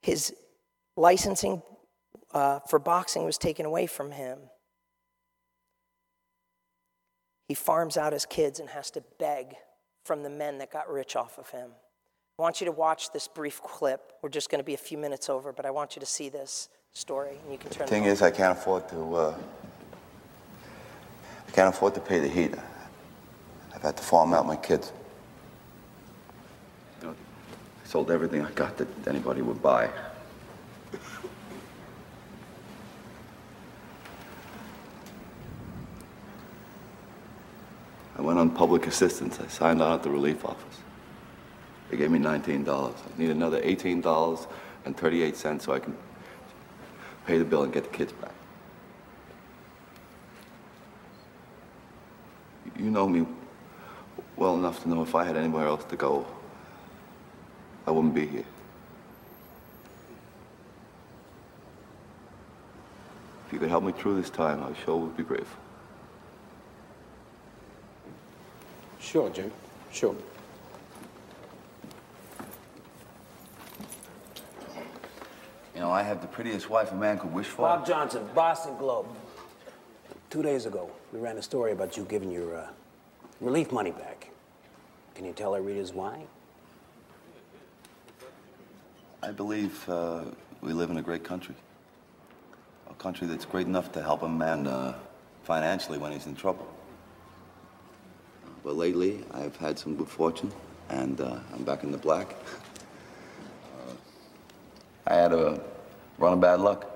his 0.00 0.34
licensing 0.96 1.62
uh, 2.32 2.60
for 2.68 2.78
boxing 2.78 3.24
was 3.24 3.38
taken 3.38 3.66
away 3.66 3.86
from 3.86 4.10
him, 4.10 4.38
he 7.48 7.54
farms 7.54 7.96
out 7.96 8.12
his 8.12 8.26
kids 8.26 8.58
and 8.58 8.70
has 8.70 8.90
to 8.92 9.02
beg 9.18 9.54
from 10.04 10.22
the 10.22 10.30
men 10.30 10.58
that 10.58 10.72
got 10.72 10.90
rich 10.90 11.16
off 11.16 11.38
of 11.38 11.50
him. 11.50 11.70
I 12.38 12.42
want 12.42 12.60
you 12.60 12.66
to 12.66 12.72
watch 12.72 13.12
this 13.12 13.28
brief 13.28 13.62
clip. 13.62 14.12
We're 14.22 14.28
just 14.28 14.50
going 14.50 14.58
to 14.58 14.64
be 14.64 14.74
a 14.74 14.78
few 14.78 14.98
minutes 14.98 15.30
over, 15.30 15.52
but 15.52 15.64
I 15.64 15.70
want 15.70 15.96
you 15.96 16.00
to 16.00 16.06
see 16.06 16.28
this 16.28 16.68
story, 16.92 17.38
and 17.42 17.52
you 17.52 17.58
can 17.58 17.70
turn. 17.70 17.86
The 17.86 17.90
thing 17.90 18.04
is, 18.04 18.20
I 18.20 18.30
can't 18.30 18.58
afford 18.58 18.88
to. 18.90 19.16
Uh, 19.16 19.34
I 21.48 21.50
can't 21.52 21.74
afford 21.74 21.94
to 21.94 22.00
pay 22.00 22.18
the 22.18 22.28
heat. 22.28 22.54
I've 23.74 23.82
had 23.82 23.96
to 23.96 24.02
farm 24.02 24.34
out 24.34 24.46
my 24.46 24.56
kids. 24.56 24.92
You 27.00 27.08
know, 27.08 27.14
I 27.14 27.88
sold 27.88 28.10
everything 28.10 28.42
I 28.42 28.50
got 28.50 28.76
that 28.76 28.88
anybody 29.08 29.40
would 29.40 29.62
buy. 29.62 29.88
I 38.18 38.22
went 38.22 38.38
on 38.38 38.50
public 38.50 38.86
assistance. 38.86 39.38
I 39.40 39.46
signed 39.48 39.82
on 39.82 39.92
at 39.92 40.02
the 40.02 40.10
relief 40.10 40.44
office. 40.44 40.80
They 41.90 41.96
gave 41.96 42.10
me 42.10 42.18
$19. 42.18 42.68
I 42.68 42.94
need 43.18 43.30
another 43.30 43.60
$18 43.60 44.46
and 44.84 44.96
38 44.96 45.36
cents 45.36 45.64
so 45.64 45.72
I 45.72 45.78
can 45.78 45.96
pay 47.26 47.38
the 47.38 47.44
bill 47.44 47.62
and 47.62 47.72
get 47.72 47.84
the 47.84 47.96
kids 47.96 48.12
back. 48.12 48.32
You 52.78 52.90
know 52.90 53.08
me 53.08 53.26
well 54.36 54.54
enough 54.56 54.82
to 54.82 54.88
know 54.88 55.02
if 55.02 55.14
I 55.14 55.24
had 55.24 55.36
anywhere 55.36 55.66
else 55.66 55.84
to 55.84 55.96
go, 55.96 56.26
I 57.86 57.90
wouldn't 57.90 58.14
be 58.14 58.26
here. 58.26 58.44
You 63.56 63.60
could 63.60 63.70
help 63.70 63.84
me 63.84 63.92
through 63.92 64.20
this 64.20 64.28
time, 64.28 64.62
I 64.62 64.84
sure 64.84 64.98
would 64.98 65.16
be 65.16 65.22
grateful. 65.22 65.58
Sure, 69.00 69.30
Jim. 69.30 69.50
Sure. 69.90 70.14
You 75.74 75.80
know, 75.80 75.90
I 75.90 76.02
have 76.02 76.20
the 76.20 76.26
prettiest 76.26 76.68
wife 76.68 76.92
a 76.92 76.94
man 76.96 77.18
could 77.18 77.32
wish 77.32 77.46
for. 77.46 77.62
Bob 77.62 77.86
Johnson, 77.86 78.28
Boston 78.34 78.76
Globe. 78.76 79.06
Two 80.28 80.42
days 80.42 80.66
ago, 80.66 80.90
we 81.10 81.18
ran 81.18 81.38
a 81.38 81.42
story 81.42 81.72
about 81.72 81.96
you 81.96 82.04
giving 82.04 82.30
your 82.30 82.58
uh, 82.58 82.68
relief 83.40 83.72
money 83.72 83.92
back. 83.92 84.28
Can 85.14 85.24
you 85.24 85.32
tell 85.32 85.54
our 85.54 85.62
readers 85.62 85.94
why? 85.94 86.26
I 89.22 89.30
believe 89.30 89.88
uh, 89.88 90.24
we 90.60 90.74
live 90.74 90.90
in 90.90 90.98
a 90.98 91.02
great 91.02 91.24
country. 91.24 91.54
A 92.90 92.94
country 92.94 93.26
that's 93.26 93.44
great 93.44 93.66
enough 93.66 93.92
to 93.92 94.02
help 94.02 94.22
a 94.22 94.28
man 94.28 94.66
uh, 94.66 94.94
financially 95.44 95.98
when 95.98 96.12
he's 96.12 96.26
in 96.26 96.34
trouble. 96.34 96.66
But 98.64 98.76
lately, 98.76 99.24
I've 99.32 99.56
had 99.56 99.78
some 99.78 99.96
good 99.96 100.08
fortune, 100.08 100.50
and 100.88 101.20
uh, 101.20 101.38
I'm 101.52 101.64
back 101.64 101.84
in 101.84 101.92
the 101.92 101.98
black. 101.98 102.34
Uh, 103.74 103.92
I 105.06 105.14
had 105.14 105.32
a 105.32 105.60
run 106.18 106.32
of 106.32 106.40
bad 106.40 106.60
luck. 106.60 106.90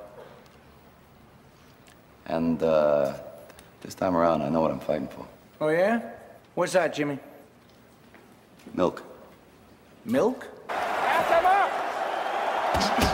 And 2.26 2.62
uh, 2.62 3.14
this 3.80 3.95
time 3.95 4.16
around, 4.16 4.43
I 4.43 4.49
know 4.49 4.61
what 4.61 4.70
I'm 4.70 4.80
fighting 4.80 5.09
for. 5.09 5.26
Oh, 5.61 5.68
yeah? 5.68 6.01
What's 6.55 6.72
that, 6.72 6.95
Jimmy? 6.95 7.18
Milk. 8.74 9.03
Milk? 10.05 10.47
Lasky 12.80 13.09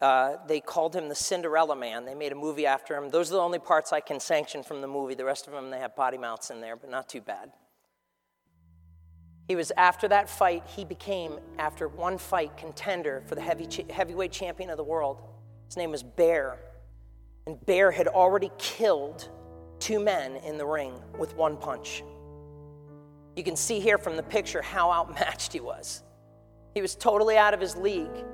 Uh, 0.00 0.36
they 0.46 0.60
called 0.60 0.94
him 0.94 1.08
the 1.08 1.14
Cinderella 1.14 1.74
Man. 1.74 2.04
They 2.04 2.14
made 2.14 2.32
a 2.32 2.34
movie 2.34 2.66
after 2.66 2.94
him. 2.94 3.08
Those 3.08 3.30
are 3.30 3.36
the 3.36 3.40
only 3.40 3.58
parts 3.58 3.92
I 3.92 4.00
can 4.00 4.20
sanction 4.20 4.62
from 4.62 4.82
the 4.82 4.86
movie. 4.86 5.14
The 5.14 5.24
rest 5.24 5.46
of 5.46 5.54
them, 5.54 5.70
they 5.70 5.78
have 5.78 5.96
potty 5.96 6.18
mouths 6.18 6.50
in 6.50 6.60
there, 6.60 6.76
but 6.76 6.90
not 6.90 7.08
too 7.08 7.22
bad. 7.22 7.50
He 9.48 9.56
was 9.56 9.72
after 9.76 10.08
that 10.08 10.28
fight, 10.28 10.64
he 10.66 10.84
became, 10.84 11.38
after 11.58 11.88
one 11.88 12.18
fight, 12.18 12.56
contender 12.56 13.22
for 13.26 13.36
the 13.36 13.40
heavy, 13.40 13.68
heavyweight 13.90 14.32
champion 14.32 14.70
of 14.70 14.76
the 14.76 14.84
world. 14.84 15.22
His 15.66 15.76
name 15.76 15.92
was 15.92 16.02
Baer. 16.02 16.58
And 17.46 17.64
Baer 17.64 17.90
had 17.90 18.08
already 18.08 18.50
killed 18.58 19.28
two 19.78 20.00
men 20.00 20.36
in 20.36 20.58
the 20.58 20.66
ring 20.66 20.94
with 21.16 21.34
one 21.36 21.56
punch. 21.56 22.02
You 23.36 23.44
can 23.44 23.56
see 23.56 23.78
here 23.78 23.98
from 23.98 24.16
the 24.16 24.22
picture 24.22 24.62
how 24.62 24.90
outmatched 24.90 25.52
he 25.52 25.60
was. 25.60 26.02
He 26.74 26.82
was 26.82 26.96
totally 26.96 27.36
out 27.36 27.54
of 27.54 27.60
his 27.60 27.76
league. 27.76 28.24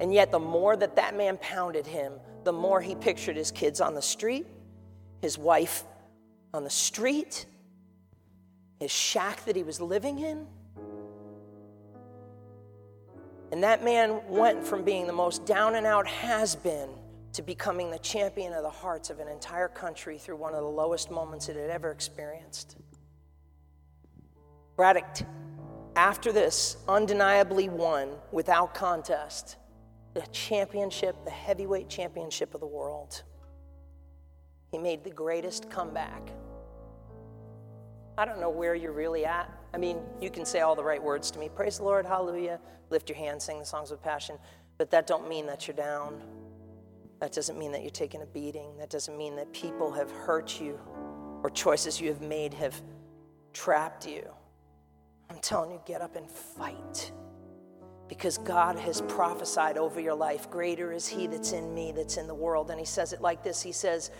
And 0.00 0.12
yet, 0.12 0.30
the 0.30 0.38
more 0.38 0.76
that 0.76 0.96
that 0.96 1.16
man 1.16 1.38
pounded 1.38 1.86
him, 1.86 2.12
the 2.44 2.52
more 2.52 2.80
he 2.80 2.94
pictured 2.94 3.36
his 3.36 3.50
kids 3.50 3.80
on 3.80 3.94
the 3.94 4.02
street, 4.02 4.46
his 5.22 5.38
wife 5.38 5.84
on 6.52 6.64
the 6.64 6.70
street, 6.70 7.46
his 8.78 8.90
shack 8.90 9.44
that 9.46 9.56
he 9.56 9.62
was 9.62 9.80
living 9.80 10.18
in. 10.18 10.46
And 13.52 13.62
that 13.62 13.84
man 13.84 14.20
went 14.28 14.64
from 14.64 14.84
being 14.84 15.06
the 15.06 15.12
most 15.12 15.46
down 15.46 15.76
and 15.76 15.86
out 15.86 16.06
has 16.06 16.56
been 16.56 16.90
to 17.32 17.42
becoming 17.42 17.90
the 17.90 17.98
champion 17.98 18.52
of 18.52 18.62
the 18.62 18.70
hearts 18.70 19.08
of 19.10 19.18
an 19.20 19.28
entire 19.28 19.68
country 19.68 20.18
through 20.18 20.36
one 20.36 20.54
of 20.54 20.62
the 20.62 20.70
lowest 20.70 21.10
moments 21.10 21.48
it 21.48 21.56
had 21.56 21.70
ever 21.70 21.90
experienced. 21.90 22.76
Braddock, 24.74 25.06
after 25.94 26.32
this, 26.32 26.76
undeniably 26.88 27.68
won 27.68 28.10
without 28.32 28.74
contest 28.74 29.56
the 30.16 30.26
championship, 30.32 31.14
the 31.24 31.30
heavyweight 31.30 31.88
championship 31.88 32.54
of 32.54 32.60
the 32.60 32.66
world. 32.66 33.22
He 34.72 34.78
made 34.78 35.04
the 35.04 35.10
greatest 35.10 35.70
comeback 35.70 36.32
I 38.18 38.24
don't 38.24 38.40
know 38.40 38.48
where 38.48 38.74
you're 38.74 38.92
really 38.92 39.26
at. 39.26 39.52
I 39.74 39.76
mean, 39.76 39.98
you 40.22 40.30
can 40.30 40.46
say 40.46 40.60
all 40.60 40.74
the 40.74 40.82
right 40.82 41.02
words 41.02 41.30
to 41.32 41.38
me. 41.38 41.50
Praise 41.54 41.76
the 41.76 41.84
Lord, 41.84 42.06
hallelujah. 42.06 42.60
Lift 42.88 43.10
your 43.10 43.18
hands, 43.18 43.44
sing 43.44 43.58
the 43.58 43.64
songs 43.66 43.90
with 43.90 44.02
passion. 44.02 44.38
But 44.78 44.90
that 44.90 45.06
don't 45.06 45.28
mean 45.28 45.46
that 45.46 45.68
you're 45.68 45.76
down. 45.76 46.22
That 47.20 47.32
doesn't 47.32 47.58
mean 47.58 47.72
that 47.72 47.82
you're 47.82 47.90
taking 47.90 48.22
a 48.22 48.26
beating. 48.26 48.74
That 48.78 48.88
doesn't 48.88 49.18
mean 49.18 49.36
that 49.36 49.52
people 49.52 49.92
have 49.92 50.10
hurt 50.10 50.58
you 50.58 50.80
or 51.42 51.50
choices 51.50 52.00
you 52.00 52.08
have 52.08 52.22
made 52.22 52.54
have 52.54 52.80
trapped 53.52 54.06
you. 54.06 54.26
I'm 55.28 55.38
telling 55.40 55.70
you, 55.70 55.80
get 55.84 56.00
up 56.00 56.16
and 56.16 56.30
fight. 56.30 57.12
Because 58.08 58.38
God 58.38 58.78
has 58.78 59.00
prophesied 59.02 59.78
over 59.78 60.00
your 60.00 60.14
life. 60.14 60.50
Greater 60.50 60.92
is 60.92 61.06
He 61.06 61.26
that's 61.26 61.52
in 61.52 61.74
me, 61.74 61.92
that's 61.92 62.16
in 62.16 62.26
the 62.26 62.34
world. 62.34 62.70
And 62.70 62.78
He 62.78 62.86
says 62.86 63.12
it 63.12 63.20
like 63.20 63.42
this 63.42 63.62
He 63.62 63.72
says, 63.72 64.10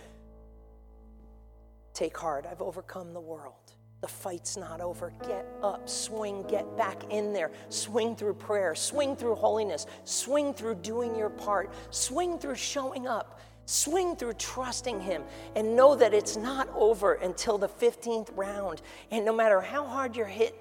Take 1.94 2.16
heart, 2.18 2.46
I've 2.50 2.60
overcome 2.60 3.14
the 3.14 3.20
world. 3.20 3.54
The 4.02 4.08
fight's 4.08 4.56
not 4.56 4.80
over. 4.80 5.12
Get 5.26 5.46
up, 5.62 5.88
swing, 5.88 6.44
get 6.46 6.76
back 6.76 7.02
in 7.10 7.32
there. 7.32 7.50
Swing 7.70 8.14
through 8.14 8.34
prayer, 8.34 8.74
swing 8.74 9.16
through 9.16 9.36
holiness, 9.36 9.86
swing 10.04 10.52
through 10.52 10.76
doing 10.76 11.16
your 11.16 11.30
part, 11.30 11.72
swing 11.90 12.38
through 12.38 12.56
showing 12.56 13.06
up, 13.06 13.40
swing 13.64 14.14
through 14.14 14.34
trusting 14.34 15.00
Him, 15.00 15.22
and 15.54 15.74
know 15.74 15.94
that 15.94 16.12
it's 16.12 16.36
not 16.36 16.68
over 16.74 17.14
until 17.14 17.56
the 17.56 17.68
15th 17.68 18.28
round. 18.36 18.82
And 19.10 19.24
no 19.24 19.34
matter 19.34 19.60
how 19.60 19.86
hard 19.86 20.14
you're 20.14 20.26
hit, 20.26 20.54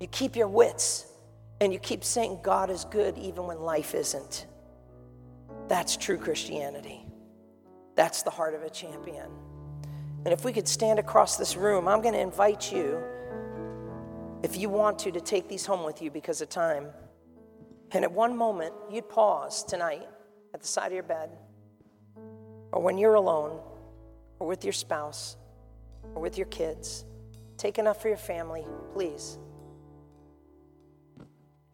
you 0.00 0.08
keep 0.08 0.34
your 0.34 0.48
wits 0.48 1.06
and 1.60 1.72
you 1.72 1.78
keep 1.78 2.02
saying, 2.02 2.40
God 2.42 2.70
is 2.70 2.84
good 2.86 3.18
even 3.18 3.46
when 3.46 3.60
life 3.60 3.94
isn't. 3.94 4.46
That's 5.68 5.96
true 5.96 6.16
Christianity. 6.16 7.04
That's 7.94 8.22
the 8.22 8.30
heart 8.30 8.54
of 8.54 8.62
a 8.62 8.70
champion. 8.70 9.30
And 10.24 10.32
if 10.32 10.44
we 10.44 10.52
could 10.52 10.68
stand 10.68 10.98
across 10.98 11.36
this 11.36 11.56
room, 11.56 11.86
I'm 11.86 12.02
going 12.02 12.14
to 12.14 12.20
invite 12.20 12.72
you, 12.72 13.02
if 14.42 14.56
you 14.56 14.68
want 14.68 14.98
to, 15.00 15.12
to 15.12 15.20
take 15.20 15.48
these 15.48 15.66
home 15.66 15.84
with 15.84 16.00
you 16.02 16.10
because 16.10 16.40
of 16.40 16.48
time. 16.48 16.86
And 17.92 18.04
at 18.04 18.12
one 18.12 18.36
moment, 18.36 18.72
you'd 18.90 19.08
pause 19.08 19.64
tonight 19.64 20.06
at 20.54 20.60
the 20.60 20.66
side 20.66 20.88
of 20.88 20.92
your 20.92 21.02
bed, 21.02 21.30
or 22.72 22.82
when 22.82 22.98
you're 22.98 23.14
alone, 23.14 23.60
or 24.38 24.46
with 24.46 24.64
your 24.64 24.72
spouse, 24.72 25.36
or 26.14 26.22
with 26.22 26.38
your 26.38 26.46
kids. 26.46 27.04
Take 27.56 27.78
enough 27.78 28.00
for 28.00 28.08
your 28.08 28.16
family, 28.16 28.66
please. 28.92 29.38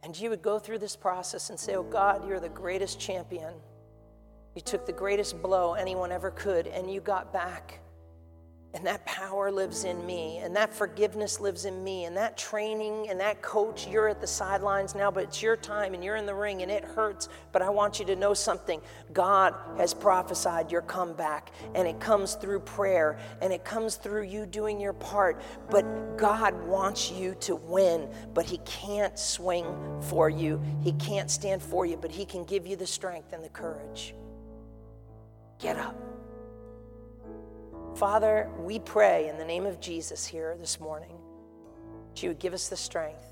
And 0.07 0.17
you 0.17 0.31
would 0.31 0.41
go 0.41 0.61
through 0.61 0.79
this 0.79 0.95
process 0.95 1.51
and 1.51 1.59
say, 1.59 1.75
Oh 1.75 1.83
God, 1.83 2.29
you're 2.29 2.39
the 2.39 2.49
greatest 2.49 3.01
champion. 3.01 3.53
You 4.55 4.63
took 4.63 4.87
the 4.87 4.93
greatest 4.93 5.43
blow 5.43 5.75
anyone 5.75 6.13
ever 6.13 6.31
could, 6.31 6.69
and 6.69 6.89
you 6.89 7.01
got 7.01 7.33
back 7.33 7.81
and 8.77 8.87
that 8.87 9.05
power 9.07 9.51
lives 9.51 9.85
in 9.85 10.05
me, 10.05 10.39
and 10.43 10.55
that 10.55 10.71
forgiveness 10.73 11.41
lives 11.41 11.65
in 11.65 11.83
me, 11.83 12.05
and 12.05 12.15
that 12.15 12.37
training 12.37 13.09
and 13.09 13.19
that 13.19 13.41
coach, 13.41 13.89
you're 13.89 14.07
at 14.07 14.21
the 14.21 14.27
sidelines 14.27 14.95
now, 14.95 15.11
but 15.11 15.25
it's 15.25 15.41
your 15.41 15.57
time 15.57 15.95
and 15.95 16.05
you're 16.05 16.17
in 16.17 16.27
the 16.27 16.35
ring 16.35 16.61
and 16.61 16.71
it 16.71 16.85
hurts. 16.85 17.31
But 17.53 17.63
I 17.63 17.71
want 17.71 17.99
you 17.99 18.05
to 18.05 18.15
know 18.15 18.35
something 18.35 18.83
God 19.15 19.55
has 19.79 19.95
prophesied 19.95 20.71
your 20.71 20.83
comeback, 20.83 21.53
and 21.75 21.89
it 21.89 21.99
comes 22.01 22.35
through 22.35 22.61
prayer 22.61 23.19
and 23.41 23.51
it 23.51 23.65
comes 23.65 23.97
through 23.97 24.25
you 24.25 24.45
doing 24.45 24.79
your 24.79 24.93
part. 24.93 25.41
But 25.71 26.19
God 26.19 26.55
wants 26.67 27.11
you 27.11 27.35
to 27.41 27.57
win, 27.57 28.11
but 28.35 28.45
He 28.45 28.59
can't 28.59 29.19
swing 29.19 29.65
for 30.03 30.29
you, 30.29 30.63
He 30.83 30.93
can't 30.93 31.31
stand 31.31 31.63
for 31.63 31.87
you, 31.87 31.97
but 31.97 32.11
He 32.11 32.27
can 32.27 32.45
give 32.45 32.67
you 32.67 32.77
the 32.77 32.87
strength 32.87 33.33
and 33.33 33.43
the 33.43 33.49
courage. 33.49 34.15
Get 35.59 35.79
up. 35.79 36.16
Father, 37.97 38.51
we 38.59 38.79
pray 38.79 39.27
in 39.27 39.39
the 39.39 39.45
name 39.47 39.65
of 39.65 39.81
Jesus 39.81 40.27
here 40.27 40.55
this 40.61 40.79
morning 40.79 41.17
that 42.11 42.23
you 42.23 42.29
would 42.29 42.39
give 42.39 42.53
us 42.53 42.69
the 42.69 42.77
strength 42.77 43.25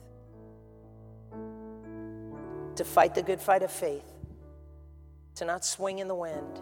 to 2.77 2.83
fight 2.83 3.15
the 3.15 3.23
good 3.23 3.43
fight 3.43 3.62
of 3.62 3.71
faith, 3.71 4.11
to 5.35 5.45
not 5.45 5.67
swing 5.67 5.99
in 5.99 6.09
the 6.09 6.15
wind, 6.15 6.61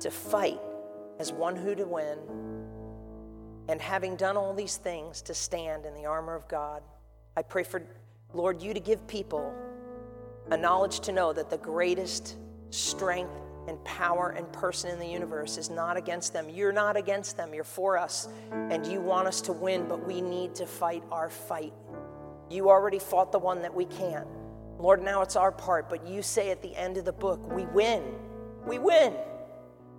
to 0.00 0.10
fight 0.10 0.58
as 1.18 1.30
one 1.30 1.56
who 1.56 1.74
to 1.74 1.84
win, 1.84 2.18
and 3.68 3.78
having 3.78 4.16
done 4.16 4.38
all 4.38 4.54
these 4.54 4.78
things, 4.78 5.20
to 5.20 5.34
stand 5.34 5.84
in 5.84 5.92
the 5.92 6.06
armor 6.06 6.34
of 6.34 6.48
God. 6.48 6.82
I 7.36 7.42
pray 7.42 7.64
for, 7.64 7.82
Lord, 8.32 8.62
you 8.62 8.72
to 8.72 8.80
give 8.80 9.06
people 9.06 9.54
a 10.50 10.56
knowledge 10.56 11.00
to 11.00 11.12
know 11.12 11.34
that 11.34 11.50
the 11.50 11.58
greatest 11.58 12.38
strength 12.70 13.45
and 13.68 13.82
power 13.84 14.30
and 14.30 14.50
person 14.52 14.90
in 14.90 14.98
the 14.98 15.06
universe 15.06 15.58
is 15.58 15.70
not 15.70 15.96
against 15.96 16.32
them. 16.32 16.48
You're 16.48 16.72
not 16.72 16.96
against 16.96 17.36
them. 17.36 17.52
You're 17.52 17.64
for 17.64 17.98
us. 17.98 18.28
And 18.52 18.86
you 18.86 19.00
want 19.00 19.28
us 19.28 19.40
to 19.42 19.52
win, 19.52 19.86
but 19.88 20.06
we 20.06 20.20
need 20.20 20.54
to 20.56 20.66
fight 20.66 21.02
our 21.10 21.28
fight. 21.28 21.72
You 22.50 22.70
already 22.70 22.98
fought 22.98 23.32
the 23.32 23.38
one 23.38 23.62
that 23.62 23.74
we 23.74 23.84
can't. 23.86 24.26
Lord, 24.78 25.02
now 25.02 25.22
it's 25.22 25.36
our 25.36 25.50
part, 25.50 25.88
but 25.88 26.06
you 26.06 26.22
say 26.22 26.50
at 26.50 26.62
the 26.62 26.74
end 26.76 26.96
of 26.96 27.04
the 27.04 27.12
book, 27.12 27.50
we 27.52 27.64
win. 27.66 28.02
We 28.66 28.78
win 28.78 29.14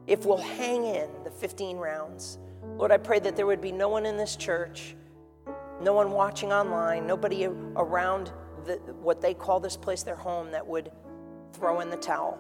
if 0.05 0.26
we'll 0.26 0.38
hang 0.38 0.86
in 0.86 1.09
the 1.24 1.32
15 1.32 1.78
rounds. 1.78 2.38
Lord, 2.78 2.91
I 2.91 2.97
pray 2.97 3.20
that 3.20 3.36
there 3.36 3.45
would 3.45 3.61
be 3.61 3.72
no 3.72 3.89
one 3.89 4.05
in 4.05 4.18
this 4.18 4.36
church, 4.36 4.95
no 5.82 5.93
one 5.93 6.11
watching 6.11 6.53
online, 6.53 7.07
nobody 7.07 7.45
around 7.45 8.32
the, 8.65 8.76
what 9.01 9.22
they 9.22 9.34
call 9.34 9.59
this 9.59 9.76
place 9.76 10.03
their 10.03 10.15
home 10.15 10.51
that 10.51 10.65
would 10.65 10.91
throw 11.53 11.80
in 11.80 11.89
the 11.89 11.97
towel 11.97 12.39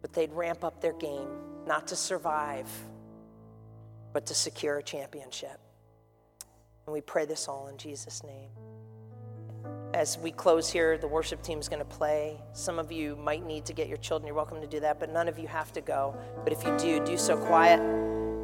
but 0.00 0.12
they'd 0.12 0.32
ramp 0.32 0.64
up 0.64 0.80
their 0.80 0.92
game, 0.94 1.28
not 1.66 1.86
to 1.88 1.96
survive, 1.96 2.68
but 4.12 4.26
to 4.26 4.34
secure 4.34 4.78
a 4.78 4.82
championship. 4.82 5.60
And 6.86 6.92
we 6.92 7.00
pray 7.00 7.24
this 7.26 7.48
all 7.48 7.68
in 7.68 7.76
Jesus' 7.76 8.22
name. 8.24 8.50
As 9.92 10.18
we 10.18 10.30
close 10.30 10.70
here, 10.70 10.96
the 10.96 11.08
worship 11.08 11.42
team 11.42 11.58
is 11.58 11.68
going 11.68 11.80
to 11.80 11.84
play. 11.84 12.40
Some 12.52 12.78
of 12.78 12.92
you 12.92 13.16
might 13.16 13.44
need 13.44 13.64
to 13.66 13.72
get 13.72 13.88
your 13.88 13.98
children. 13.98 14.26
You're 14.26 14.36
welcome 14.36 14.60
to 14.60 14.66
do 14.66 14.80
that, 14.80 15.00
but 15.00 15.12
none 15.12 15.28
of 15.28 15.38
you 15.38 15.48
have 15.48 15.72
to 15.72 15.80
go. 15.80 16.16
But 16.44 16.52
if 16.52 16.64
you 16.64 16.76
do, 16.78 17.04
do 17.04 17.16
so 17.16 17.36
quiet, 17.36 17.78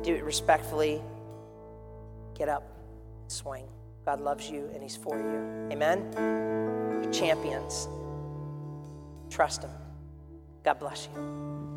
do 0.03 0.15
it 0.15 0.25
respectfully. 0.25 1.01
Get 2.35 2.49
up, 2.49 2.69
swing. 3.29 3.67
God 4.05 4.21
loves 4.21 4.51
you 4.51 4.71
and 4.75 4.83
He's 4.83 4.97
for 4.97 5.17
you. 5.17 5.73
Amen? 5.73 6.09
You're 7.03 7.13
champions. 7.13 7.89
Trust 9.31 9.63
Him. 9.63 9.71
God 10.67 10.81
bless 10.81 11.09
you. 11.15 11.76